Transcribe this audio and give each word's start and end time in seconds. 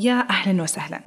يا 0.00 0.30
أهلا 0.30 0.62
وسهلا. 0.62 1.00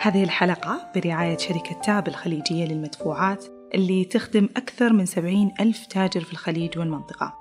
هذه 0.00 0.24
الحلقة 0.24 0.90
برعاية 0.94 1.36
شركة 1.36 1.80
تاب 1.80 2.08
الخليجية 2.08 2.64
للمدفوعات 2.64 3.44
اللي 3.74 4.04
تخدم 4.04 4.48
أكثر 4.56 4.92
من 4.92 5.06
70 5.06 5.52
ألف 5.60 5.86
تاجر 5.86 6.20
في 6.20 6.32
الخليج 6.32 6.78
والمنطقة. 6.78 7.34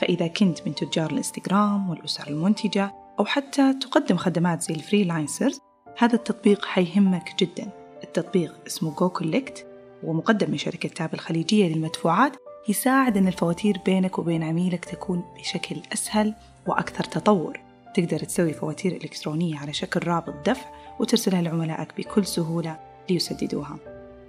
فإذا 0.00 0.26
كنت 0.26 0.58
من 0.66 0.74
تجار 0.74 1.10
الإنستغرام 1.10 1.90
والأسر 1.90 2.28
المنتجة 2.28 2.94
أو 3.18 3.24
حتى 3.24 3.72
تقدم 3.72 4.16
خدمات 4.16 4.62
زي 4.62 4.74
ال 4.74 4.81
freelancers 4.81 5.60
هذا 5.98 6.14
التطبيق 6.14 6.64
حيهمك 6.64 7.34
جدا. 7.40 7.70
التطبيق 8.04 8.54
اسمه 8.66 8.94
Go 8.94 9.08
Collect 9.08 9.66
ومقدم 10.02 10.50
من 10.50 10.58
شركة 10.58 10.88
تاب 10.88 11.14
الخليجية 11.14 11.74
للمدفوعات 11.74 12.36
يساعد 12.68 13.16
أن 13.16 13.28
الفواتير 13.28 13.78
بينك 13.86 14.18
وبين 14.18 14.42
عميلك 14.42 14.84
تكون 14.84 15.24
بشكل 15.38 15.76
أسهل 15.92 16.34
وأكثر 16.66 17.04
تطور. 17.04 17.67
تقدر 17.98 18.18
تسوي 18.18 18.52
فواتير 18.52 18.92
إلكترونية 18.92 19.58
على 19.58 19.72
شكل 19.72 20.06
رابط 20.06 20.48
دفع 20.48 20.66
وترسلها 20.98 21.42
لعملائك 21.42 21.96
بكل 21.96 22.26
سهولة 22.26 22.80
ليسددوها. 23.10 23.78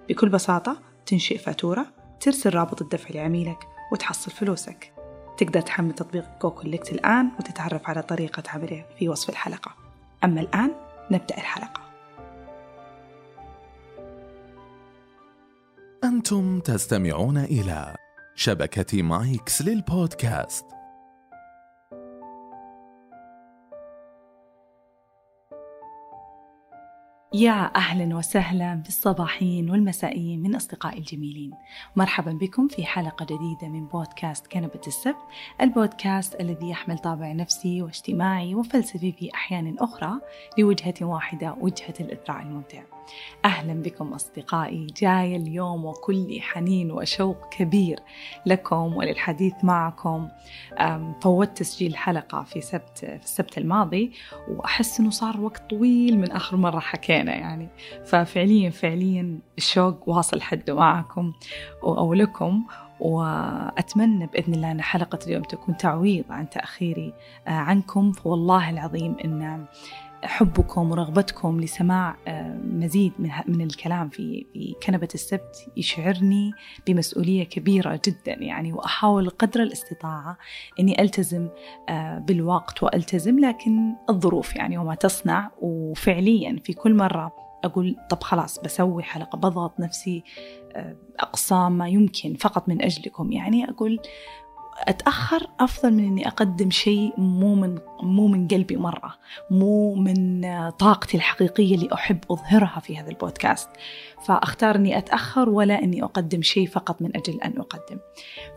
بكل 0.10 0.30
بساطة 0.30 0.78
تنشئ 1.06 1.38
فاتورة 1.38 1.86
ترسل 2.20 2.54
رابط 2.54 2.82
الدفع 2.82 3.10
لعميلك 3.10 3.58
وتحصل 3.92 4.32
فلوسك. 4.32 4.94
تقدر 5.38 5.62
تحمل 5.62 5.94
تطبيق 5.94 6.26
جو 6.42 6.52
كولكت 6.52 6.92
الآن 6.92 7.30
وتتعرف 7.40 7.90
على 7.90 8.02
طريقة 8.02 8.44
عمله 8.48 8.86
في 9.00 9.10
وصف 9.10 9.30
الحلقة. 9.30 9.72
أما 10.24 10.42
الآن 10.42 10.72
نبدأ 11.12 11.38
الحلقة. 11.38 11.82
أنتم 16.04 16.60
تستمعون 16.60 17.38
إلى 17.38 17.96
شبكة 18.36 19.04
مايكس 19.04 19.62
للبودكاست. 19.62 20.79
يا 27.34 27.76
أهلا 27.76 28.16
وسهلا 28.16 28.76
بالصباحين 28.76 29.70
والمسائيين 29.70 30.42
من 30.42 30.56
أصدقائي 30.56 30.98
الجميلين. 30.98 31.52
مرحبا 31.96 32.32
بكم 32.32 32.68
في 32.68 32.86
حلقة 32.86 33.26
جديدة 33.26 33.68
من 33.68 33.86
بودكاست 33.88 34.48
كنبة 34.48 34.82
السبت. 34.88 35.16
البودكاست 35.62 36.42
الذي 36.42 36.70
يحمل 36.70 36.98
طابع 36.98 37.32
نفسي 37.32 37.82
واجتماعي 37.82 38.56
وفلسفي 38.56 39.12
في 39.12 39.34
أحيان 39.34 39.76
أخرى 39.80 40.12
لوجهة 40.58 40.94
واحدة 41.02 41.56
وجهة 41.62 41.94
الإثراء 42.00 42.42
الممتع. 42.42 42.82
أهلا 43.46 43.74
بكم 43.74 44.14
أصدقائي. 44.14 44.88
جاي 44.98 45.36
اليوم 45.36 45.86
وكل 45.86 46.42
حنين 46.42 46.92
وشوق 46.92 47.50
كبير 47.50 48.00
لكم 48.46 48.96
وللحديث 48.96 49.54
معكم. 49.64 50.28
فوت 51.22 51.58
تسجيل 51.58 51.96
حلقة 51.96 52.44
في 52.44 52.62
سبت 52.62 52.98
في 52.98 53.24
السبت 53.24 53.58
الماضي 53.58 54.12
وأحس 54.48 55.00
أنه 55.00 55.10
صار 55.10 55.42
وقت 55.42 55.70
طويل 55.70 56.20
من 56.20 56.32
آخر 56.32 56.58
مرة 56.58 56.80
حكينا 56.80 57.36
يعني. 57.36 57.68
ففعليا 58.06 58.70
فعليا 58.70 59.40
الشوق 59.58 60.10
واصل 60.10 60.42
حده 60.42 60.76
معكم 60.76 61.34
أو 61.84 62.14
لكم. 62.14 62.64
وأتمنى 63.00 64.28
بإذن 64.28 64.54
الله 64.54 64.72
أن 64.72 64.82
حلقة 64.82 65.20
اليوم 65.28 65.44
تكون 65.44 65.78
تعويض 65.78 66.26
عن 66.30 66.50
تأخيري 66.50 67.14
عنكم. 67.48 68.12
فوالله 68.12 68.70
العظيم 68.70 69.16
أن 69.26 69.66
حبكم 70.24 70.92
ورغبتكم 70.92 71.62
لسماع 71.62 72.16
آه، 72.28 72.58
مزيد 72.64 73.14
من 73.20 73.30
من 73.48 73.62
الكلام 73.62 74.10
في 74.10 74.46
في 74.54 74.76
كنبة 74.84 75.08
السبت 75.14 75.72
يشعرني 75.78 76.52
بمسؤولية 76.88 77.44
كبيرة 77.44 78.02
جدا 78.06 78.34
يعني 78.34 78.74
وأحاول 78.74 79.30
قدر 79.30 79.64
الاستطاعة 79.64 80.38
إني 80.80 81.02
ألتزم 81.02 81.48
آه، 81.90 82.20
بالوقت 82.20 82.84
وألتزم 82.84 83.40
لكن 83.40 83.96
الظروف 84.10 84.56
يعني 84.56 84.78
وما 84.78 84.96
تصنع 84.96 85.52
وفعليا 85.62 86.60
في 86.64 86.74
كل 86.74 86.94
مرة 86.94 87.32
أقول 87.64 87.96
طب 88.10 88.24
خلاص 88.24 88.60
بسوي 88.60 89.04
حلقة 89.04 89.38
بضغط 89.38 89.80
نفسي 89.80 90.24
آه، 90.76 90.96
أقصى 91.20 91.70
ما 91.70 91.90
يمكن 91.90 92.34
فقط 92.34 92.70
من 92.70 92.82
أجلكم 92.82 93.32
يعني 93.32 93.70
أقول 93.70 94.00
أتأخر 94.88 95.48
أفضل 95.60 95.94
من 95.94 96.04
إني 96.04 96.28
أقدم 96.28 96.72
شيء 96.72 97.14
مو 97.18 97.56
من 97.56 97.80
مو 98.04 98.28
من 98.28 98.48
قلبي 98.48 98.76
مرة 98.78 99.16
مو 99.52 99.96
من 99.96 100.42
طاقتي 100.70 101.18
الحقيقية 101.18 101.76
اللي 101.76 101.94
أحب 101.94 102.20
أظهرها 102.32 102.80
في 102.80 102.98
هذا 102.98 103.10
البودكاست. 103.10 103.70
فأختار 104.26 104.76
أني 104.76 104.98
أتأخر 104.98 105.50
ولا 105.50 105.84
أني 105.84 106.04
أقدم 106.04 106.42
شيء 106.42 106.68
فقط 106.68 107.02
من 107.02 107.18
أجل 107.18 107.42
أن 107.42 107.54
أقدم. 107.58 108.00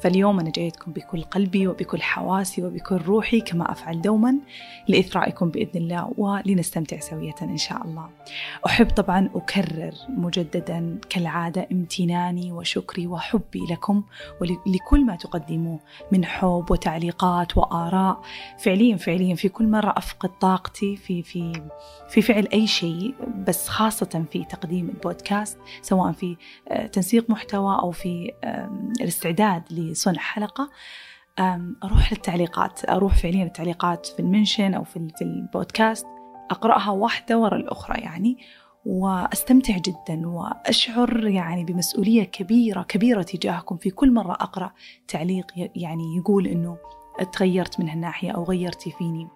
فاليوم 0.01 0.41
أنا 0.41 0.51
جايتكم 0.51 0.93
بكل 0.93 1.23
قلبي 1.23 1.69
وبكل 1.69 2.03
حواسي 2.03 2.63
وبكل 2.63 2.97
روحي 2.97 3.41
كما 3.41 3.73
أفعل 3.73 4.03
دوما 4.03 4.35
لإثرائكم 4.89 5.49
بإذن 5.49 5.71
الله 5.75 6.13
ولنستمتع 6.19 7.01
سوية 7.01 7.35
إن 7.43 7.57
شاء 7.57 7.85
الله. 7.85 8.09
أحب 8.67 8.91
طبعا 8.91 9.31
أكرر 9.35 9.93
مجددا 10.09 10.99
كالعادة 11.11 11.67
امتناني 11.73 12.53
وشكري 12.53 13.07
وحبي 13.07 13.61
لكم 13.71 14.03
ولكل 14.41 15.05
ما 15.05 15.17
تقدموه 15.17 15.81
من 16.13 16.25
حب 16.25 16.71
وتعليقات 16.71 17.57
وآراء. 17.57 18.23
فعليا 18.59 18.97
فعليا 18.97 19.35
في 19.35 19.49
كل 19.49 19.69
مرة 19.69 19.95
أفقد 19.97 20.31
طاقتي 20.39 20.97
في 20.97 21.23
في 21.23 21.63
في 22.09 22.23
فعل 22.23 22.49
أي 22.53 22.67
شيء 22.67 23.15
بس 23.49 23.69
خاصة 23.69 24.25
في 24.33 24.45
تقديم 24.45 24.89
البودكاست. 24.89 25.52
البودكاست 25.53 25.83
سواء 25.83 26.13
في 26.13 26.37
آه، 26.69 26.87
تنسيق 26.87 27.31
محتوى 27.31 27.79
أو 27.83 27.91
في 27.91 28.31
الاستعداد 29.01 29.63
لصنع 29.73 30.21
حلقة. 30.21 30.71
أروح 31.85 32.13
للتعليقات 32.13 32.91
أروح 32.91 33.17
فعليا 33.17 33.45
التعليقات 33.45 34.07
في 34.07 34.21
المنشن 34.21 34.75
أو 34.75 34.85
في 34.85 35.23
البودكاست 35.23 36.07
أقرأها 36.51 36.91
واحدة 36.91 37.39
ورا 37.39 37.57
الأخرى 37.57 38.01
يعني 38.01 38.39
وأستمتع 38.87 39.79
جدا 39.79 40.29
وأشعر 40.29 41.27
يعني 41.27 41.65
بمسؤولية 41.65 42.25
كبيرة 42.25 42.83
كبيرة 42.83 43.23
تجاهكم. 43.23 43.77
في 43.77 43.91
كل 43.91 44.13
مرة 44.13 44.33
أقرأ 44.33 44.73
تعليق 45.09 45.47
يعني 45.57 46.17
يقول 46.17 46.47
إنه 46.47 46.77
تغيرت 47.33 47.81
من 47.81 47.89
هالناحية 47.89 48.31
أو 48.31 48.45
غيرتي 48.45 48.91
فيني. 48.91 49.29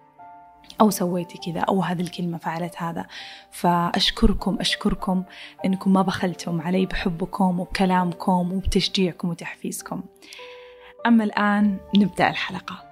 أو 0.81 0.89
سويتي 0.89 1.37
كذا 1.37 1.59
أو 1.59 1.81
هذه 1.81 2.01
الكلمة 2.01 2.37
فعلت 2.37 2.75
هذا. 2.77 3.05
فأشكركم 3.51 4.57
أشكركم 4.59 5.23
أنكم 5.65 5.93
ما 5.93 6.01
بخلتم 6.01 6.61
علي 6.61 6.85
بحبكم 6.85 7.59
وبكلامكم 7.59 8.51
وبتشجيعكم 8.51 9.29
وتحفيزكم. 9.29 10.03
أما 11.05 11.23
الآن 11.23 11.77
نبدأ 11.97 12.29
الحلقة. 12.29 12.83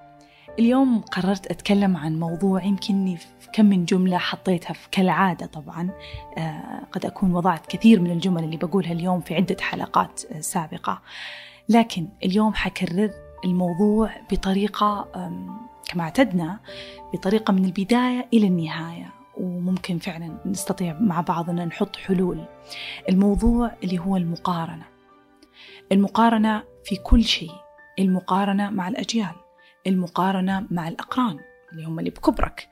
اليوم 0.58 1.00
قررت 1.00 1.46
أتكلم 1.46 1.96
عن 1.96 2.20
موضوع 2.20 2.64
يمكنني 2.64 3.16
في 3.16 3.26
كم 3.52 3.66
من 3.66 3.84
جملة 3.84 4.18
حطيتها 4.18 4.72
في 4.72 4.88
كالعادة 4.90 5.46
طبعا. 5.46 5.90
آه 6.38 6.80
قد 6.92 7.06
أكون 7.06 7.34
وضعت 7.34 7.66
كثير 7.66 8.00
من 8.00 8.10
الجمل 8.10 8.44
اللي 8.44 8.56
بقولها 8.56 8.92
اليوم 8.92 9.20
في 9.20 9.34
عدة 9.34 9.56
حلقات 9.60 10.22
آه 10.32 10.40
سابقة. 10.40 11.02
لكن 11.68 12.08
اليوم 12.24 12.54
حكرر 12.54 13.10
الموضوع 13.44 14.10
بطريقة 14.32 15.08
كما 15.88 16.02
اعتدنا 16.02 16.60
بطريقة 17.14 17.52
من 17.52 17.64
البداية 17.64 18.28
إلى 18.32 18.46
النهاية 18.46 19.12
وممكن 19.36 19.98
فعلا 19.98 20.38
نستطيع 20.46 20.98
مع 21.00 21.20
بعضنا 21.20 21.64
نحط 21.64 21.96
حلول. 21.96 22.44
الموضوع 23.08 23.72
اللي 23.84 23.98
هو 23.98 24.16
المقارنة. 24.16 24.84
المقارنة 25.92 26.62
في 26.84 26.96
كل 26.96 27.24
شيء. 27.24 27.52
المقارنة 27.98 28.70
مع 28.70 28.88
الأجيال. 28.88 29.34
المقارنة 29.86 30.66
مع 30.70 30.88
الأقران 30.88 31.38
اللي 31.72 31.84
هم 31.84 31.98
اللي 31.98 32.10
بكبرك. 32.10 32.68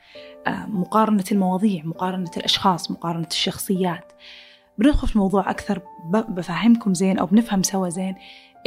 آه، 0.47 0.67
مقارنة 0.67 1.25
المواضيع 1.33 1.85
مقارنة 1.85 2.31
الأشخاص 2.37 2.91
مقارنة 2.91 3.27
الشخصيات. 3.31 4.13
بندخل 4.79 5.09
في 5.09 5.17
الموضوع 5.17 5.51
أكثر 5.51 5.81
بفهمكم 6.11 6.95
زين 6.95 7.19
أو 7.19 7.27
بنفهم 7.27 7.63
سوا 7.63 7.89
زين 7.89 8.15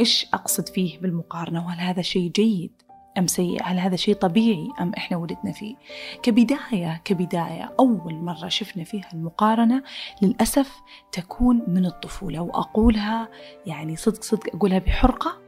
إيش 0.00 0.26
أقصد 0.34 0.68
فيه 0.68 1.00
بالمقارنة 1.00 1.66
وهل 1.66 1.80
هذا 1.80 2.02
شيء 2.02 2.30
جيد؟ 2.30 2.82
أم 3.18 3.26
سيء 3.26 3.62
هل 3.62 3.78
هذا 3.78 3.96
شيء 3.96 4.14
طبيعي 4.14 4.68
أم 4.80 4.92
إحنا 4.96 5.16
ولدنا 5.16 5.52
فيه؟ 5.52 5.74
كبداية 6.22 7.00
كبداية 7.04 7.74
أول 7.80 8.14
مرة 8.14 8.48
شفنا 8.48 8.84
فيها 8.84 9.08
المقارنة 9.14 9.82
للأسف 10.22 10.80
تكون 11.12 11.64
من 11.68 11.86
الطفولة 11.86 12.40
وأقولها 12.40 13.28
يعني 13.66 13.96
صدق 13.96 14.22
صدق 14.22 14.56
أقولها 14.56 14.78
بحرقة 14.78 15.38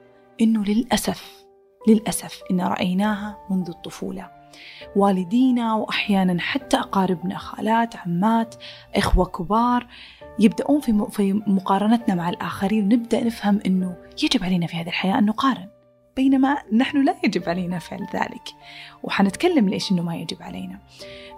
إنه 0.40 0.64
للأسف 0.64 1.44
للأسف 1.88 2.40
إن 2.50 2.60
رأيناها 2.60 3.38
منذ 3.50 3.68
الطفولة. 3.68 4.30
والدينا 4.96 5.74
وأحيانا 5.74 6.40
حتى 6.40 6.76
أقاربنا 6.76 7.38
خالات 7.38 7.96
عمات 7.96 8.54
إخوة 8.94 9.24
كبار 9.26 9.86
يبدأون 10.38 10.80
في 11.10 11.32
مقارنتنا 11.46 12.14
مع 12.14 12.28
الآخرين 12.28 12.84
ونبدأ 12.84 13.24
نفهم 13.24 13.60
أنه 13.66 13.96
يجب 14.22 14.44
علينا 14.44 14.66
في 14.66 14.76
هذه 14.76 14.88
الحياة 14.88 15.18
أن 15.18 15.26
نقارن. 15.26 15.68
بينما 16.16 16.56
نحن 16.72 17.04
لا 17.04 17.14
يجب 17.24 17.48
علينا 17.48 17.78
فعل 17.78 18.06
ذلك. 18.14 18.48
وحنتكلم 19.02 19.68
ليش 19.68 19.92
إنه 19.92 20.02
ما 20.02 20.16
يجب 20.16 20.42
علينا. 20.42 20.78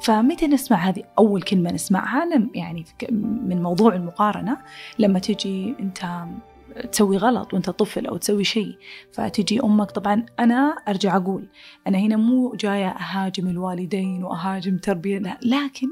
فمتى 0.00 0.46
نسمع 0.46 0.76
هذه 0.88 1.02
أول 1.18 1.42
كلمة 1.42 1.72
نسمعها؟ 1.72 2.24
لم 2.24 2.50
يعني 2.54 2.84
من 3.10 3.62
موضوع 3.62 3.94
المقارنة 3.94 4.56
لما 4.98 5.18
تجي 5.18 5.74
أنت 5.80 6.24
تسوي 6.92 7.16
غلط 7.16 7.54
وأنت 7.54 7.70
طفل 7.70 8.06
أو 8.06 8.16
تسوي 8.16 8.44
شيء 8.44 8.78
فتجي 9.12 9.60
أمك 9.62 9.90
طبعا 9.90 10.26
أنا 10.40 10.76
أرجع 10.88 11.16
أقول 11.16 11.48
أنا 11.86 11.98
هنا 11.98 12.16
مو 12.16 12.54
جاية 12.54 12.88
أهاجم 12.88 13.48
الوالدين 13.48 14.24
وأهاجم 14.24 14.78
تربية 14.78 15.38
لكن 15.42 15.88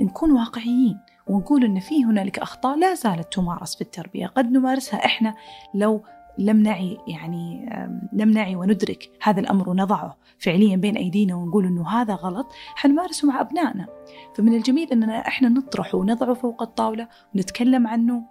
نكون 0.00 0.32
واقعيين 0.32 0.98
ونقول 1.26 1.64
إن 1.64 1.80
في 1.80 2.04
هنالك 2.04 2.38
أخطاء 2.38 2.78
لا 2.78 2.94
زالت 2.94 3.32
تمارس 3.32 3.74
في 3.74 3.80
التربية. 3.80 4.26
قد 4.26 4.52
نمارسها 4.52 5.04
إحنا 5.04 5.34
لو 5.74 6.04
لم 6.38 6.62
نعي 6.62 6.98
يعني 7.08 7.70
لم 8.12 8.30
نعي 8.30 8.56
وندرك 8.56 9.10
هذا 9.22 9.40
الأمر 9.40 9.68
ونضعه 9.68 10.16
فعليا 10.38 10.76
بين 10.76 10.96
أيدينا 10.96 11.34
ونقول 11.34 11.66
إنه 11.66 11.88
هذا 11.88 12.14
غلط 12.14 12.46
حنمارسه 12.74 13.28
مع 13.28 13.40
أبنائنا. 13.40 13.86
فمن 14.34 14.54
الجميل 14.54 14.92
إننا 14.92 15.28
إحنا 15.28 15.48
نطرحه 15.48 15.98
ونضعه 15.98 16.34
فوق 16.34 16.62
الطاولة 16.62 17.08
ونتكلم 17.34 17.86
عنه 17.86 18.22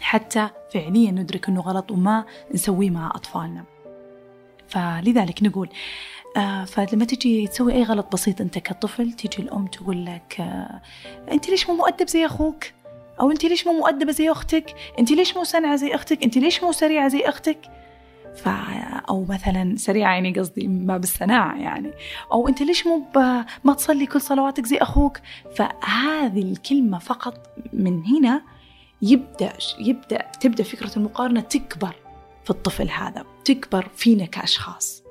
حتى 0.00 0.48
فعليا 0.72 1.10
ندرك 1.10 1.48
إنه 1.48 1.60
غلط 1.60 1.90
وما 1.90 2.24
نسويه 2.54 2.90
مع 2.90 3.12
أطفالنا. 3.14 3.64
فلذلك 4.68 5.42
نقول 5.42 5.68
آه 6.36 6.64
فلما 6.64 7.04
تجي 7.04 7.46
تسوي 7.46 7.72
أي 7.72 7.82
غلط 7.82 8.12
بسيط 8.12 8.40
أنت 8.40 8.58
كطفل 8.58 9.12
تيجي 9.12 9.42
الأم 9.42 9.66
تقول 9.66 10.06
لك 10.06 10.36
آه 10.40 10.80
أنت 11.32 11.48
ليش 11.48 11.68
مو 11.70 11.76
مؤدب 11.76 12.08
زي 12.08 12.26
أخوك؟ 12.26 12.64
أو 13.20 13.30
أنت 13.30 13.44
ليش 13.44 13.66
مو 13.66 13.72
مؤدبة 13.72 14.12
زي 14.12 14.30
أختك؟ 14.30 14.74
أنت 14.98 15.10
ليش 15.12 15.36
مو 15.36 15.44
سنعة 15.44 15.76
زي 15.76 15.94
أختك؟ 15.94 16.22
أنت 16.22 16.38
ليش 16.38 16.62
مو 16.62 16.72
سريعة 16.72 17.08
زي 17.08 17.20
أختك؟ 17.20 17.58
ف 18.34 18.48
أو 19.08 19.24
مثلا 19.24 19.76
سريعة 19.76 20.12
يعني 20.12 20.32
قصدي 20.32 20.68
ما 20.68 20.96
بالصناعة 20.96 21.56
يعني. 21.56 21.92
أو 22.32 22.48
أنت 22.48 22.62
ليش 22.62 22.86
مو 22.86 23.06
ما 23.64 23.74
تصلي 23.76 24.06
كل 24.06 24.20
صلواتك 24.20 24.66
زي 24.66 24.76
أخوك؟ 24.76 25.18
فهذه 25.56 26.42
الكلمة 26.42 26.98
فقط 26.98 27.46
من 27.72 28.02
هنا 28.06 28.42
يبدأ 29.02 29.52
يبدأ 29.78 30.30
تبدأ 30.40 30.64
فكرة 30.64 30.90
المقارنة 30.96 31.40
تكبر 31.40 31.94
في 32.44 32.50
الطفل 32.50 32.90
هذا 32.90 33.24
تكبر 33.44 33.88
فينا 33.94 34.26
كأشخاص. 34.26 35.04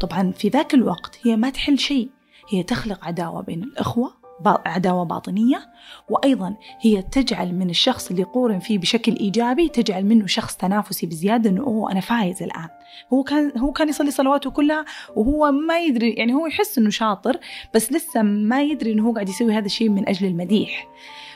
طبعا 0.00 0.32
في 0.32 0.48
ذاك 0.48 0.74
الوقت 0.74 1.18
هي 1.22 1.36
ما 1.36 1.50
تحل 1.50 1.78
شيء 1.78 2.10
هي 2.48 2.62
تخلق 2.62 3.04
عداوة 3.04 3.42
بين 3.42 3.62
الأخوة 3.62 4.21
عداوة 4.46 5.04
باطنية 5.04 5.72
وأيضا 6.08 6.54
هي 6.80 7.02
تجعل 7.02 7.54
من 7.54 7.70
الشخص 7.70 8.10
اللي 8.10 8.22
قورن 8.22 8.58
فيه 8.58 8.78
بشكل 8.78 9.16
إيجابي 9.16 9.68
تجعل 9.68 10.04
منه 10.04 10.26
شخص 10.26 10.56
تنافسي 10.56 11.06
بزيادة 11.06 11.50
أنه 11.50 11.62
أوه 11.62 11.92
أنا 11.92 12.00
فايز 12.00 12.42
الآن. 12.42 12.68
هو 13.12 13.22
كان 13.22 13.52
هو 13.58 13.72
كان 13.72 13.88
يصلي 13.88 14.10
صلواته 14.10 14.50
كلها 14.50 14.84
وهو 15.16 15.52
ما 15.52 15.78
يدري 15.78 16.10
يعني 16.10 16.34
هو 16.34 16.46
يحس 16.46 16.78
أنه 16.78 16.90
شاطر 16.90 17.38
بس 17.74 17.92
لسه 17.92 18.22
ما 18.22 18.62
يدري 18.62 18.92
أنه 18.92 19.08
هو 19.08 19.12
قاعد 19.12 19.28
يسوي 19.28 19.52
هذا 19.52 19.66
الشيء 19.66 19.88
من 19.88 20.08
أجل 20.08 20.26
المديح. 20.26 20.88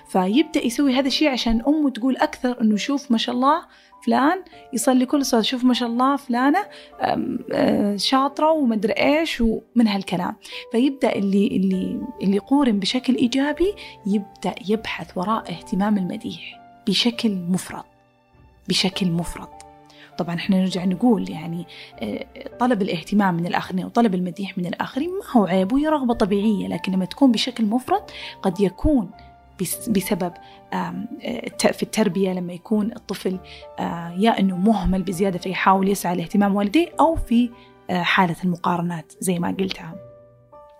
فيبدأ 0.08 0.66
يسوي 0.66 0.94
هذا 0.94 1.06
الشيء 1.06 1.28
عشان 1.28 1.62
أمه 1.68 1.90
تقول 1.90 2.16
أكثر 2.16 2.60
أنه 2.60 2.76
شوف 2.76 3.10
ما 3.10 3.18
شاء 3.18 3.34
الله 3.34 3.62
فلان 4.06 4.42
يصلي 4.72 5.06
كل 5.06 5.24
صلاة. 5.24 5.42
شوف 5.42 5.64
ما 5.64 5.74
شاء 5.74 5.88
الله 5.88 6.16
فلانة 6.16 6.64
آه، 7.00 7.96
شاطرة 7.96 8.52
ومدري 8.52 8.92
إيش 8.92 9.40
ومن 9.40 9.88
هالكلام. 9.88 10.36
فيبدأ 10.72 11.12
اللي 11.14 11.46
اللي 11.46 12.00
اللي 12.22 12.36
يقورن 12.36 12.78
بشكل 12.78 13.14
إيجابي 13.14 13.74
يبدأ 14.06 14.54
يبحث 14.68 15.18
وراء 15.18 15.50
اهتمام 15.50 15.98
المديح 15.98 16.60
بشكل 16.86 17.30
مفرط 17.34 17.84
بشكل 18.68 19.10
مفرط. 19.10 19.56
طبعا 20.18 20.34
إحنا 20.34 20.60
نرجع 20.60 20.84
نقول 20.84 21.30
يعني 21.30 21.66
آه، 22.02 22.26
طلب 22.58 22.82
الاهتمام 22.82 23.34
من 23.34 23.46
الآخرين 23.46 23.84
وطلب 23.84 24.14
المديح 24.14 24.58
من 24.58 24.66
الآخرين 24.66 25.10
ما 25.10 25.40
هو 25.40 25.46
عيب 25.46 25.72
وهي 25.72 25.88
رغبة 25.88 26.14
طبيعية 26.14 26.68
لكن 26.68 26.92
لما 26.92 27.04
تكون 27.04 27.32
بشكل 27.32 27.64
مفرط 27.64 28.10
قد 28.42 28.60
يكون 28.60 29.10
بسبب 29.88 30.32
في 31.58 31.82
التربية 31.82 32.32
لما 32.32 32.52
يكون 32.52 32.92
الطفل 32.92 33.38
يا 34.18 34.40
أنه 34.40 34.56
مهمل 34.56 35.02
بزيادة 35.02 35.38
فيحاول 35.38 35.88
يسعى 35.88 36.16
لاهتمام 36.16 36.56
والديه 36.56 36.88
أو 37.00 37.16
في 37.16 37.50
حالة 37.90 38.36
المقارنات 38.44 39.12
زي 39.20 39.38
ما 39.38 39.54
قلتها 39.58 39.94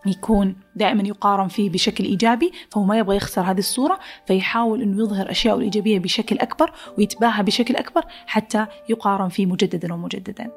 يكون 0.06 0.56
دائما 0.76 1.08
يقارن 1.08 1.49
فيه 1.49 1.70
بشكل 1.70 2.05
إيجابي 2.05 2.52
فهو 2.70 2.84
ما 2.84 2.99
يبغى 2.99 3.17
يخسر 3.17 3.43
هذه 3.43 3.58
الصورة 3.58 3.99
فيحاول 4.26 4.82
إنه 4.82 5.02
يظهر 5.02 5.31
اشياء 5.31 5.56
الإيجابية 5.56 5.99
بشكل 5.99 6.38
أكبر 6.38 6.72
ويتباهى 6.99 7.43
بشكل 7.43 7.76
أكبر 7.76 8.05
حتى 8.26 8.67
يقارن 8.88 9.29
فيه 9.29 9.46
مجددا 9.46 9.94
ومجددا. 9.94 10.50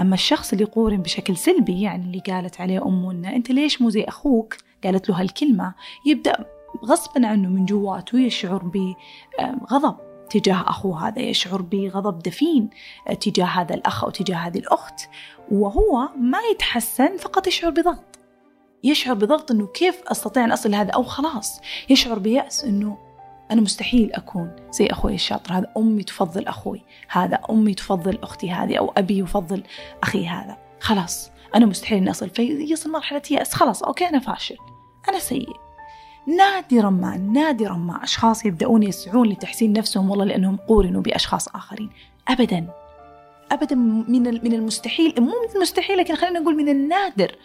أما 0.00 0.14
الشخص 0.14 0.52
اللي 0.52 0.64
يقورن 0.64 1.02
بشكل 1.02 1.36
سلبي 1.36 1.82
يعني 1.82 2.04
اللي 2.04 2.18
قالت 2.20 2.60
عليه 2.60 2.86
انه 2.86 3.36
أنت 3.36 3.50
ليش 3.50 3.82
مو 3.82 3.90
زي 3.90 4.04
أخوك؟ 4.04 4.56
قالت 4.84 5.08
له 5.08 5.20
هالكلمة 5.20 5.74
يبدأ 6.06 6.57
غصبا 6.84 7.26
عنه 7.26 7.48
من 7.48 7.64
جواته 7.64 8.20
يشعر 8.20 8.62
بغضب 8.62 9.96
تجاه 10.30 10.64
أخوه 10.68 11.08
هذا 11.08 11.20
يشعر 11.20 11.62
بغضب 11.62 12.18
دفين 12.18 12.70
تجاه 13.20 13.46
هذا 13.46 13.74
الأخ 13.74 14.04
أو 14.04 14.10
تجاه 14.10 14.36
هذه 14.36 14.58
الأخت 14.58 15.08
وهو 15.50 16.08
ما 16.16 16.38
يتحسن 16.52 17.16
فقط 17.16 17.46
يشعر 17.46 17.70
بضغط. 17.70 18.18
يشعر 18.84 19.14
بضغط 19.14 19.50
أنه 19.50 19.66
كيف 19.66 20.02
أستطيع 20.06 20.44
أن 20.44 20.52
أصل 20.52 20.70
لهذا 20.70 20.90
أو 20.90 21.02
خلاص. 21.02 21.60
يشعر 21.90 22.18
بيأس 22.18 22.64
أنه 22.64 22.98
أنا 23.50 23.60
مستحيل 23.60 24.12
أكون 24.12 24.56
زي 24.70 24.86
أخوي 24.86 25.14
الشاطر 25.14 25.52
هذا 25.52 25.72
أمي 25.76 26.02
تفضل 26.02 26.46
أخوي 26.46 26.82
هذا 27.08 27.40
أمي 27.50 27.74
تفضل 27.74 28.18
أختي 28.22 28.50
هذه 28.50 28.76
أو 28.76 28.92
أبي 28.96 29.18
يفضل 29.18 29.62
أخي 30.02 30.26
هذا. 30.26 30.56
خلاص 30.80 31.30
أنا 31.54 31.66
مستحيل 31.66 31.98
أن 31.98 32.08
أصل 32.08 32.30
فيصل 32.30 32.90
مرحلة 32.90 33.22
يأس 33.30 33.54
خلاص 33.54 33.82
أوكي 33.82 34.08
أنا 34.08 34.18
فاشل 34.18 34.56
أنا 35.08 35.18
سيء. 35.18 35.67
نادرا 36.36 36.90
ما 36.90 37.16
نادرا 37.16 37.74
ما 37.74 38.04
أشخاص 38.04 38.46
يبدأون 38.46 38.82
يسعون 38.82 39.28
لتحسين 39.28 39.72
نفسهم 39.72 40.10
والله 40.10 40.24
لأنهم 40.24 40.56
قورنوا 40.56 41.02
بأشخاص 41.02 41.48
آخرين. 41.48 41.90
أبدا. 42.28 42.68
أبدا 43.52 43.74
من 43.74 44.22
من 44.22 44.52
المستحيل 44.52 45.14
مو 45.18 45.26
من 45.26 45.56
المستحيل 45.56 45.98
لكن 45.98 46.14
خلينا 46.14 46.40
نقول 46.40 46.56
من 46.56 46.68
النادر 46.68 47.36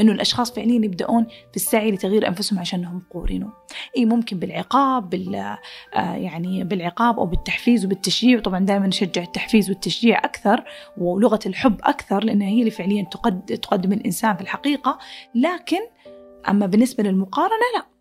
إنه 0.00 0.12
الأشخاص 0.12 0.52
فعليا 0.52 0.84
يبدأون 0.84 1.24
في 1.24 1.56
السعي 1.56 1.90
لتغيير 1.90 2.28
أنفسهم 2.28 2.58
عشان 2.58 2.78
انهم 2.78 3.02
قورنوا. 3.10 3.50
إي 3.96 4.04
ممكن 4.04 4.38
بالعقاب 4.38 5.10
بال 5.10 5.34
آه 5.34 5.58
يعني 6.14 6.64
بالعقاب 6.64 7.18
أو 7.18 7.26
بالتحفيز 7.26 7.84
وبالتشجيع. 7.84 8.40
طبعا 8.40 8.60
دائما 8.60 8.86
نشجع 8.86 9.22
التحفيز 9.22 9.70
والتشجيع 9.70 10.18
أكثر 10.18 10.64
ولغة 10.98 11.40
الحب 11.46 11.80
أكثر 11.82 12.24
لأنها 12.24 12.48
هي 12.48 12.58
اللي 12.58 12.70
فعليا 12.70 13.04
تقد 13.10 13.44
تقدم 13.46 13.92
الإنسان 13.92 14.36
في 14.36 14.40
الحقيقة. 14.40 14.98
لكن 15.34 15.80
أما 16.48 16.66
بالنسبة 16.66 17.04
للمقارنة 17.04 17.66
لا. 17.76 17.95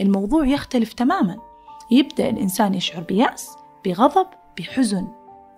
الموضوع 0.00 0.46
يختلف 0.46 0.92
تماما. 0.92 1.36
يبدأ 1.90 2.30
الإنسان 2.30 2.74
يشعر 2.74 3.02
بيأس 3.02 3.56
بغضب 3.84 4.26
بحزن. 4.58 5.08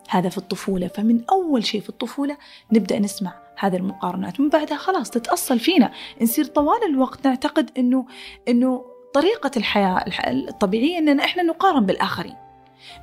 هذا 0.08 0.28
في 0.28 0.38
الطفولة. 0.38 0.88
فمن 0.88 1.24
أول 1.30 1.64
شيء 1.64 1.80
في 1.80 1.88
الطفولة 1.88 2.36
نبدأ 2.72 2.98
نسمع 2.98 3.34
هذه 3.58 3.76
المقارنات. 3.76 4.40
من 4.40 4.48
بعدها 4.48 4.76
خلاص 4.76 5.10
تتأصل 5.10 5.58
فينا. 5.58 5.92
نصير 6.22 6.44
طوال 6.44 6.84
الوقت 6.90 7.26
نعتقد 7.26 7.70
أنه 7.78 8.06
أنه 8.48 8.84
طريقة 9.14 9.50
الحياة 9.56 10.04
الطبيعية 10.30 10.98
أننا 10.98 11.24
إحنا 11.24 11.42
نقارن 11.42 11.86
بالآخرين. 11.86 12.34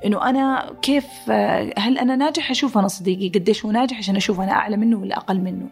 إنه 0.04 0.30
أنا 0.30 0.72
كيف 0.82 1.30
هل 1.76 1.98
أنا 1.98 2.16
ناجح 2.16 2.50
أشوف 2.50 2.78
أنا 2.78 2.88
صديقي؟ 2.88 3.28
قديش 3.28 3.64
هو 3.64 3.70
ناجح 3.70 3.98
عشان 3.98 4.16
أشوف 4.16 4.40
أنا 4.40 4.52
أعلى 4.52 4.76
منه 4.76 4.98
ولا 4.98 5.16
أقل 5.16 5.40
منه؟ 5.40 5.68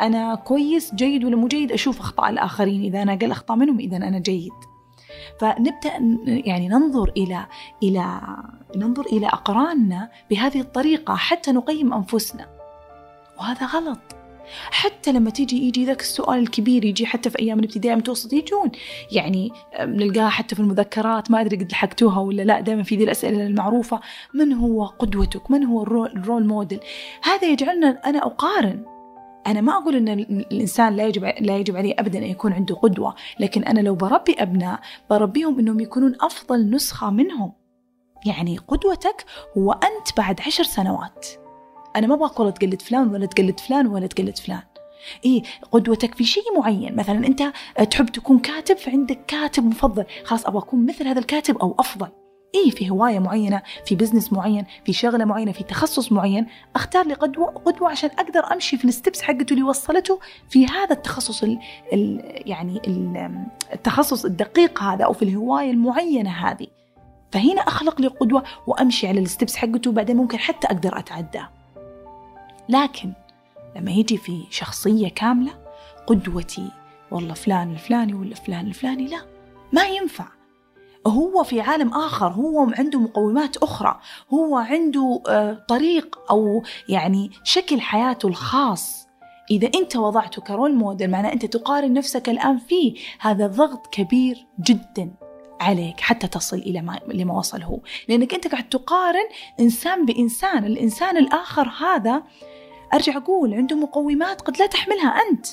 أنا 0.00 0.34
كويس 0.34 0.94
جيد 0.94 1.24
ولا 1.24 1.36
مو 1.36 1.46
جيد 1.46 1.72
أشوف 1.72 2.00
أخطاء 2.00 2.30
الآخرين؟ 2.30 2.82
إذا 2.82 3.02
أنا 3.02 3.12
أقل 3.12 3.30
أخطاء 3.30 3.56
منهم 3.56 3.78
إذا 3.78 3.96
أنا 3.96 4.18
جيد. 4.18 4.52
فنبدأ 5.40 5.92
يعني 6.26 6.68
ننظر 6.68 7.12
إلى 7.16 7.46
إلى 7.82 8.20
ننظر 8.76 9.06
إلى 9.06 9.26
أقراننا 9.26 10.10
بهذه 10.30 10.60
الطريقة 10.60 11.16
حتى 11.16 11.52
نقيم 11.52 11.94
أنفسنا 11.94 12.46
وهذا 13.38 13.66
غلط 13.66 14.20
حتى 14.70 15.12
لما 15.12 15.30
تيجي 15.30 15.68
يجي 15.68 15.84
ذاك 15.84 16.00
السؤال 16.00 16.38
الكبير 16.38 16.84
يجي 16.84 17.06
حتى 17.06 17.30
في 17.30 17.38
أيام 17.38 17.58
الابتدائي 17.58 17.94
المتوسط 17.94 18.32
يجون 18.32 18.70
يعني 19.12 19.52
نلقاها 19.80 20.28
حتى 20.28 20.54
في 20.54 20.60
المذكرات 20.60 21.30
ما 21.30 21.40
أدري 21.40 21.56
قد 21.56 21.72
لحقتوها 21.72 22.18
ولا 22.18 22.42
لا 22.42 22.60
دائما 22.60 22.82
في 22.82 22.96
ذي 22.96 23.04
الأسئلة 23.04 23.46
المعروفة 23.46 24.00
من 24.34 24.52
هو 24.52 24.84
قدوتك؟ 24.84 25.50
من 25.50 25.64
هو 25.64 25.82
الرول 25.82 26.46
موديل؟ 26.46 26.80
هذا 27.22 27.48
يجعلنا 27.48 28.00
أنا 28.06 28.18
أقارن 28.18 28.84
أنا 29.46 29.60
ما 29.60 29.72
أقول 29.72 29.96
أن 29.96 30.08
الإنسان 30.52 30.96
لا 30.96 31.06
يجب 31.06 31.24
لا 31.24 31.56
يجب 31.56 31.76
عليه 31.76 31.94
أبدا 31.98 32.18
أن 32.18 32.24
يكون 32.24 32.52
عنده 32.52 32.74
قدوة، 32.74 33.14
لكن 33.40 33.64
أنا 33.64 33.80
لو 33.80 33.94
بربي 33.94 34.34
أبناء 34.38 34.80
بربيهم 35.10 35.58
أنهم 35.58 35.80
يكونون 35.80 36.14
أفضل 36.20 36.70
نسخة 36.70 37.10
منهم. 37.10 37.52
يعني 38.26 38.58
قدوتك 38.58 39.24
هو 39.58 39.72
أنت 39.72 40.16
بعد 40.16 40.40
عشر 40.40 40.64
سنوات. 40.64 41.26
أنا 41.96 42.06
ما 42.06 42.14
أبغاك 42.14 42.40
والله 42.40 42.52
تقلد 42.52 42.82
فلان 42.82 43.08
ولا 43.08 43.26
تقلد 43.26 43.60
فلان 43.60 43.86
ولا 43.86 44.06
تقلد 44.06 44.38
فلان. 44.38 44.62
إيه 45.24 45.42
قدوتك 45.72 46.14
في 46.14 46.24
شيء 46.24 46.58
معين 46.58 46.96
مثلا 46.96 47.26
أنت 47.26 47.52
تحب 47.90 48.06
تكون 48.06 48.38
كاتب 48.38 48.76
فعندك 48.76 49.24
كاتب 49.26 49.64
مفضل 49.64 50.04
خلاص 50.24 50.46
أبغى 50.46 50.58
أكون 50.58 50.86
مثل 50.86 51.08
هذا 51.08 51.18
الكاتب 51.18 51.58
أو 51.58 51.74
أفضل 51.78 52.08
إيه 52.54 52.70
في 52.70 52.90
هواية 52.90 53.18
معينة 53.18 53.62
في 53.86 53.94
بزنس 53.94 54.32
معين 54.32 54.64
في 54.84 54.92
شغلة 54.92 55.24
معينة 55.24 55.52
في 55.52 55.64
تخصص 55.64 56.12
معين 56.12 56.46
أختار 56.76 57.06
لي 57.06 57.14
قدوة, 57.14 57.46
قدوة 57.46 57.90
عشان 57.90 58.10
أقدر 58.18 58.52
أمشي 58.52 58.76
في 58.78 58.84
الستبس 58.84 59.22
حقته 59.22 59.52
اللي 59.52 59.62
وصلته 59.62 60.20
في 60.48 60.66
هذا 60.66 60.92
التخصص 60.92 61.42
ال 61.42 61.58
ال 61.92 62.22
يعني 62.46 62.80
ال 62.86 63.30
التخصص 63.72 64.24
الدقيق 64.24 64.82
هذا 64.82 65.04
أو 65.04 65.12
في 65.12 65.22
الهواية 65.22 65.70
المعينة 65.70 66.30
هذه. 66.30 66.66
فهنا 67.32 67.60
أخلق 67.60 68.00
لي 68.00 68.06
قدوة 68.06 68.44
وأمشي 68.66 69.08
على 69.08 69.20
الستبس 69.20 69.56
حقته 69.56 69.90
وبعدين 69.90 70.16
ممكن 70.16 70.38
حتى 70.38 70.66
أقدر 70.66 70.98
أتعداه. 70.98 71.48
لكن 72.68 73.12
لما 73.76 73.90
يجي 73.90 74.16
في 74.16 74.42
شخصية 74.50 75.08
كاملة 75.08 75.52
قدوتي 76.06 76.70
والله 77.10 77.34
فلان 77.34 77.72
الفلاني 77.72 78.14
ولا 78.14 78.34
فلان 78.34 78.66
الفلاني 78.66 79.06
لا 79.06 79.20
ما 79.72 79.84
ينفع. 79.84 80.39
هو 81.06 81.44
في 81.44 81.60
عالم 81.60 81.88
آخر 81.88 82.32
هو 82.32 82.70
عنده 82.78 83.00
مقومات 83.00 83.56
أخرى 83.56 84.00
هو 84.34 84.56
عنده 84.56 85.22
آه، 85.28 85.64
طريق 85.68 86.18
أو 86.30 86.62
يعني 86.88 87.30
شكل 87.44 87.80
حياته 87.80 88.28
الخاص. 88.28 89.08
إذا 89.50 89.70
أنت 89.74 89.96
وضعته 89.96 90.42
كرول 90.42 90.74
موديل 90.74 91.10
معناه 91.10 91.32
أنت 91.32 91.46
تقارن 91.46 91.92
نفسك 91.92 92.28
الآن 92.28 92.58
فيه. 92.58 92.94
هذا 93.20 93.46
ضغط 93.46 93.86
كبير 93.86 94.46
جدا 94.60 95.10
عليك 95.60 96.00
حتى 96.00 96.26
تصل 96.28 96.56
إلى 96.56 96.82
ما, 96.82 97.00
لما 97.08 97.38
وصل 97.38 97.62
هو. 97.62 97.80
لأنك 98.08 98.34
أنت 98.34 98.48
قاعد 98.48 98.68
تقارن 98.68 99.28
إنسان 99.60 100.06
بإنسان 100.06 100.64
الإنسان 100.64 101.16
الآخر 101.16 101.68
هذا 101.68 102.22
أرجع 102.94 103.16
أقول 103.16 103.54
عنده 103.54 103.76
مقومات 103.76 104.40
قد 104.40 104.58
لا 104.58 104.66
تحملها 104.66 105.08
أنت. 105.08 105.46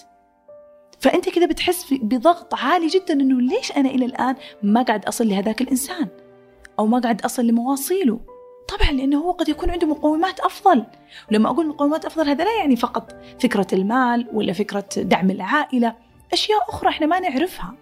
فأنت 0.99 1.29
كذا 1.29 1.45
بتحس 1.45 1.93
بضغط 1.93 2.53
عالي 2.53 2.87
جدا 2.87 3.13
أنه 3.13 3.41
ليش 3.41 3.71
أنا 3.71 3.89
إلى 3.89 4.05
الآن 4.05 4.35
ما 4.63 4.81
قاعد 4.81 5.05
أصل 5.05 5.27
لهذاك 5.27 5.61
الإنسان؟ 5.61 6.07
أو 6.79 6.87
ما 6.87 6.99
قاعد 6.99 7.21
أصل 7.21 7.45
لمواصيله؟ 7.47 8.19
طبعا 8.67 8.91
لأنه 8.91 9.17
هو 9.17 9.31
قد 9.31 9.49
يكون 9.49 9.69
عنده 9.69 9.87
مقومات 9.87 10.39
أفضل. 10.39 10.85
ولما 11.31 11.49
أقول 11.49 11.67
مقومات 11.67 12.05
أفضل 12.05 12.29
هذا 12.29 12.43
لا 12.43 12.57
يعني 12.59 12.75
فقط 12.75 13.15
فكرة 13.39 13.67
المال 13.73 14.27
ولا 14.33 14.53
فكرة 14.53 14.87
دعم 14.97 15.31
العائلة. 15.31 15.95
أشياء 16.33 16.69
أخرى 16.69 16.89
إحنا 16.89 17.05
ما 17.07 17.19
نعرفها. 17.19 17.73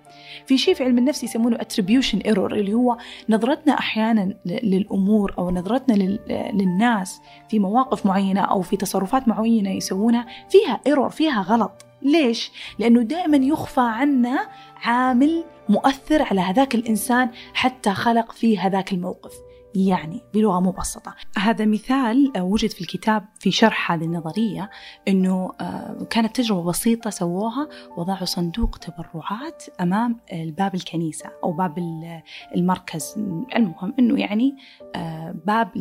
في 0.45 0.57
شيء 0.57 0.73
في 0.73 0.83
علم 0.83 0.97
النفس 0.97 1.23
يسمونه 1.23 1.57
attribution 1.57 2.19
error 2.27 2.53
اللي 2.53 2.73
هو 2.73 2.97
نظرتنا 3.29 3.73
أحيانا 3.79 4.33
للأمور 4.45 5.33
أو 5.37 5.51
نظرتنا 5.51 6.17
للناس 6.53 7.21
في 7.49 7.59
مواقف 7.59 8.05
معينة 8.05 8.41
أو 8.41 8.61
في 8.61 8.77
تصرفات 8.77 9.27
معينة 9.27 9.71
يسوونها 9.71 10.25
فيها 10.49 10.81
error 10.89 11.07
فيها 11.07 11.41
غلط. 11.41 11.85
ليش؟ 12.05 12.51
لأنه 12.79 13.01
دائما 13.01 13.37
يخفى 13.37 13.81
عنا 13.81 14.47
عامل 14.83 15.43
مؤثر 15.69 16.21
على 16.21 16.41
هذاك 16.41 16.75
الإنسان 16.75 17.29
حتى 17.53 17.93
خلق 17.93 18.31
فيه 18.31 18.67
هذاك 18.67 18.91
الموقف 18.91 19.44
يعني 19.75 20.21
بلغة 20.33 20.59
مبسطة. 20.59 21.15
هذا 21.37 21.65
مثال 21.65 22.31
وجد 22.37 22.69
في 22.69 22.81
الكتاب 22.81 23.25
في 23.39 23.51
شرح 23.51 23.91
هذه 23.91 24.03
النظرية 24.03 24.69
أنه 25.07 25.51
آه، 25.61 26.07
كانت 26.09 26.35
تجربة 26.35 26.63
بسيطة 26.63 27.09
سووها 27.09 27.67
وضعوا 27.97 28.25
صندوق 28.25 28.77
تبرعات 28.77 29.63
أمام 29.81 30.19
باب 30.31 30.75
الكنيسة 30.75 31.29
أو 31.43 31.51
باب 31.51 31.77
المركز. 32.55 33.15
المهم 33.55 33.93
أنه 33.99 34.19
يعني 34.19 34.55
آه، 34.95 35.35
باب 35.45 35.71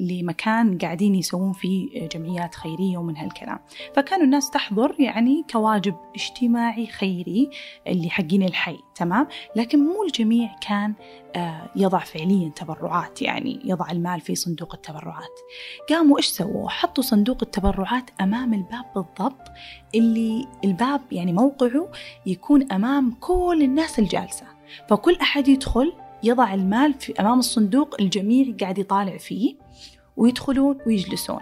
لمكان 0.00 0.78
قاعدين 0.78 1.14
يسوون 1.14 1.52
فيه 1.52 2.08
جمعيات 2.08 2.54
خيرية 2.54 2.98
ومن 2.98 3.16
هالكلام. 3.16 3.58
فكانوا 3.96 4.24
الناس 4.24 4.50
تحضر 4.50 4.96
يعني 4.98 5.44
كواجب 5.50 5.94
اجتماعي 6.14 6.86
خيري 6.86 7.50
اللي 7.86 8.10
حقين 8.10 8.42
الحي. 8.42 8.78
تمام؟ 8.94 9.26
لكن 9.56 9.78
مو 9.78 10.04
الجميع 10.04 10.56
كان 10.60 10.94
يضع 11.76 11.98
فعليا 11.98 12.48
تبرعات 12.48 13.22
يعني 13.22 13.60
يضع 13.64 13.90
المال 13.90 14.20
في 14.20 14.34
صندوق 14.34 14.74
التبرعات. 14.74 15.40
قاموا 15.90 16.16
إيش 16.16 16.26
سووا؟ 16.26 16.68
حطوا 16.68 17.02
صندوق 17.02 17.38
التبرعات 17.42 18.10
أمام 18.20 18.54
الباب 18.54 18.84
بالضبط 18.94 19.48
اللي 19.94 20.46
الباب 20.64 21.00
يعني 21.12 21.32
موقعه 21.32 21.88
يكون 22.26 22.72
أمام 22.72 23.16
كل 23.20 23.60
الناس 23.62 23.98
الجالسة. 23.98 24.46
فكل 24.88 25.16
أحد 25.22 25.48
يدخل 25.48 25.92
يضع 26.22 26.54
المال 26.54 26.94
في 26.94 27.12
أمام 27.20 27.38
الصندوق 27.38 27.96
الجميع 28.00 28.54
قاعد 28.60 28.78
يطالع 28.78 29.16
فيه 29.16 29.56
ويدخلون 30.16 30.78
ويجلسون. 30.86 31.40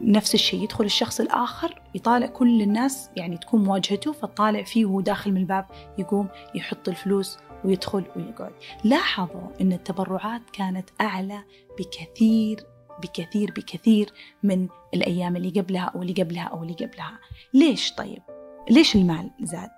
نفس 0.00 0.34
الشيء 0.34 0.62
يدخل 0.62 0.84
الشخص 0.84 1.20
الآخر 1.20 1.82
يطالع 1.94 2.26
كل 2.26 2.62
الناس 2.62 3.10
يعني 3.16 3.36
تكون 3.36 3.64
مواجهته 3.64 4.12
فتطالع 4.12 4.62
فيه 4.62 4.86
وهو 4.86 5.00
داخل 5.00 5.30
من 5.32 5.36
الباب 5.36 5.66
يقوم 5.98 6.28
يحط 6.54 6.88
الفلوس 6.88 7.38
ويدخل 7.64 8.04
ويقعد 8.16 8.52
لاحظوا 8.84 9.48
أن 9.60 9.72
التبرعات 9.72 10.42
كانت 10.52 10.90
أعلى 11.00 11.44
بكثير 11.78 12.56
بكثير 13.02 13.50
بكثير 13.50 14.12
من 14.42 14.68
الأيام 14.94 15.36
اللي 15.36 15.60
قبلها 15.60 15.84
أو 15.84 16.02
اللي 16.02 16.12
قبلها 16.12 16.44
أو 16.44 16.62
اللي 16.62 16.74
قبلها 16.74 17.18
ليش 17.54 17.92
طيب؟ 17.92 18.22
ليش 18.70 18.96
المال 18.96 19.30
زاد؟ 19.42 19.70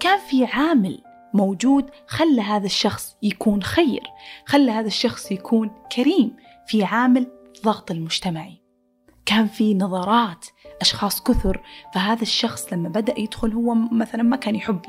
كان 0.00 0.18
في 0.18 0.44
عامل 0.44 1.02
موجود 1.34 1.90
خلى 2.06 2.40
هذا 2.40 2.66
الشخص 2.66 3.16
يكون 3.22 3.62
خير 3.62 4.02
خلى 4.46 4.70
هذا 4.70 4.86
الشخص 4.86 5.32
يكون 5.32 5.70
كريم 5.96 6.36
في 6.66 6.84
عامل 6.84 7.26
ضغط 7.64 7.90
المجتمعي 7.90 8.59
كان 9.30 9.46
في 9.46 9.74
نظرات 9.74 10.46
أشخاص 10.80 11.22
كثر 11.22 11.60
فهذا 11.94 12.22
الشخص 12.22 12.72
لما 12.72 12.88
بدأ 12.88 13.20
يدخل 13.20 13.52
هو 13.52 13.74
مثلا 13.74 14.22
ما 14.22 14.36
كان 14.36 14.54
يحب 14.54 14.80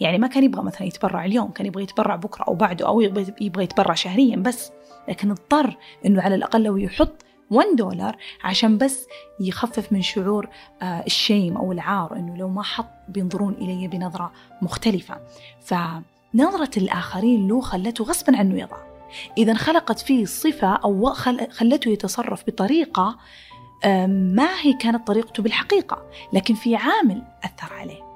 يعني 0.00 0.18
ما 0.18 0.26
كان 0.26 0.44
يبغى 0.44 0.62
مثلا 0.62 0.86
يتبرع 0.86 1.24
اليوم 1.24 1.50
كان 1.50 1.66
يبغى 1.66 1.82
يتبرع 1.82 2.16
بكرة 2.16 2.44
أو 2.48 2.54
بعده 2.54 2.86
أو 2.86 3.00
يبغى 3.00 3.64
يتبرع 3.64 3.94
شهريا 3.94 4.36
بس 4.36 4.70
لكن 5.08 5.30
اضطر 5.30 5.76
أنه 6.06 6.22
على 6.22 6.34
الأقل 6.34 6.62
لو 6.62 6.76
يحط 6.76 7.24
1 7.50 7.66
دولار 7.76 8.16
عشان 8.44 8.78
بس 8.78 9.06
يخفف 9.40 9.92
من 9.92 10.02
شعور 10.02 10.48
آه، 10.82 11.04
الشيم 11.06 11.56
أو 11.56 11.72
العار 11.72 12.16
أنه 12.16 12.36
لو 12.36 12.48
ما 12.48 12.62
حط 12.62 12.90
بينظرون 13.08 13.54
إلي 13.54 13.88
بنظرة 13.88 14.32
مختلفة. 14.62 15.20
فنظرة 15.60 16.70
الآخرين 16.76 17.48
له 17.48 17.60
خلته 17.60 18.04
غصبا 18.04 18.38
عنه 18.38 18.60
يضع. 18.60 18.76
إذا 19.38 19.54
خلقت 19.54 19.98
فيه 19.98 20.24
صفة 20.24 20.76
أو 20.76 21.12
خلته 21.50 21.88
يتصرف 21.88 22.44
بطريقة 22.46 23.18
ما 24.06 24.60
هي 24.60 24.72
كانت 24.72 25.06
طريقته 25.06 25.42
بالحقيقة 25.42 26.10
لكن 26.32 26.54
في 26.54 26.76
عامل 26.76 27.22
أثر 27.44 27.72
عليه. 27.72 28.06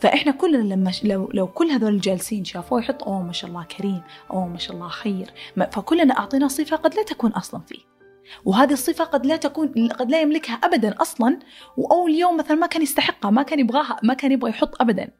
فإحنا 0.00 0.32
كلنا 0.32 0.74
لما 0.74 0.92
لو, 1.04 1.30
لو 1.34 1.46
كل 1.46 1.66
هذول 1.66 1.94
الجالسين 1.94 2.44
شافوه 2.44 2.80
يحط 2.80 3.04
أوه 3.04 3.22
ما 3.22 3.32
شاء 3.32 3.50
الله 3.50 3.64
كريم 3.64 4.02
أوه 4.30 4.46
ما 4.46 4.58
شاء 4.58 4.76
الله 4.76 4.88
خير 4.88 5.30
فكلنا 5.72 6.18
أعطينا 6.18 6.48
صفة 6.48 6.76
قد 6.76 6.94
لا 6.94 7.02
تكون 7.02 7.30
أصلا 7.30 7.60
فيه. 7.60 7.96
وهذه 8.44 8.72
الصفة 8.72 9.04
قد 9.04 9.26
لا 9.26 9.36
تكون 9.36 9.88
قد 9.88 10.10
لا 10.10 10.20
يملكها 10.20 10.54
أبدا 10.54 10.94
أصلا 11.02 11.38
وأول 11.76 12.14
يوم 12.14 12.36
مثلا 12.36 12.56
ما 12.56 12.66
كان 12.66 12.82
يستحقها 12.82 13.30
ما 13.30 13.42
كان 13.42 13.60
يبغاها 13.60 13.96
ما 14.02 14.14
كان 14.14 14.32
يبغى 14.32 14.50
يحط 14.50 14.82
أبدا. 14.82 15.10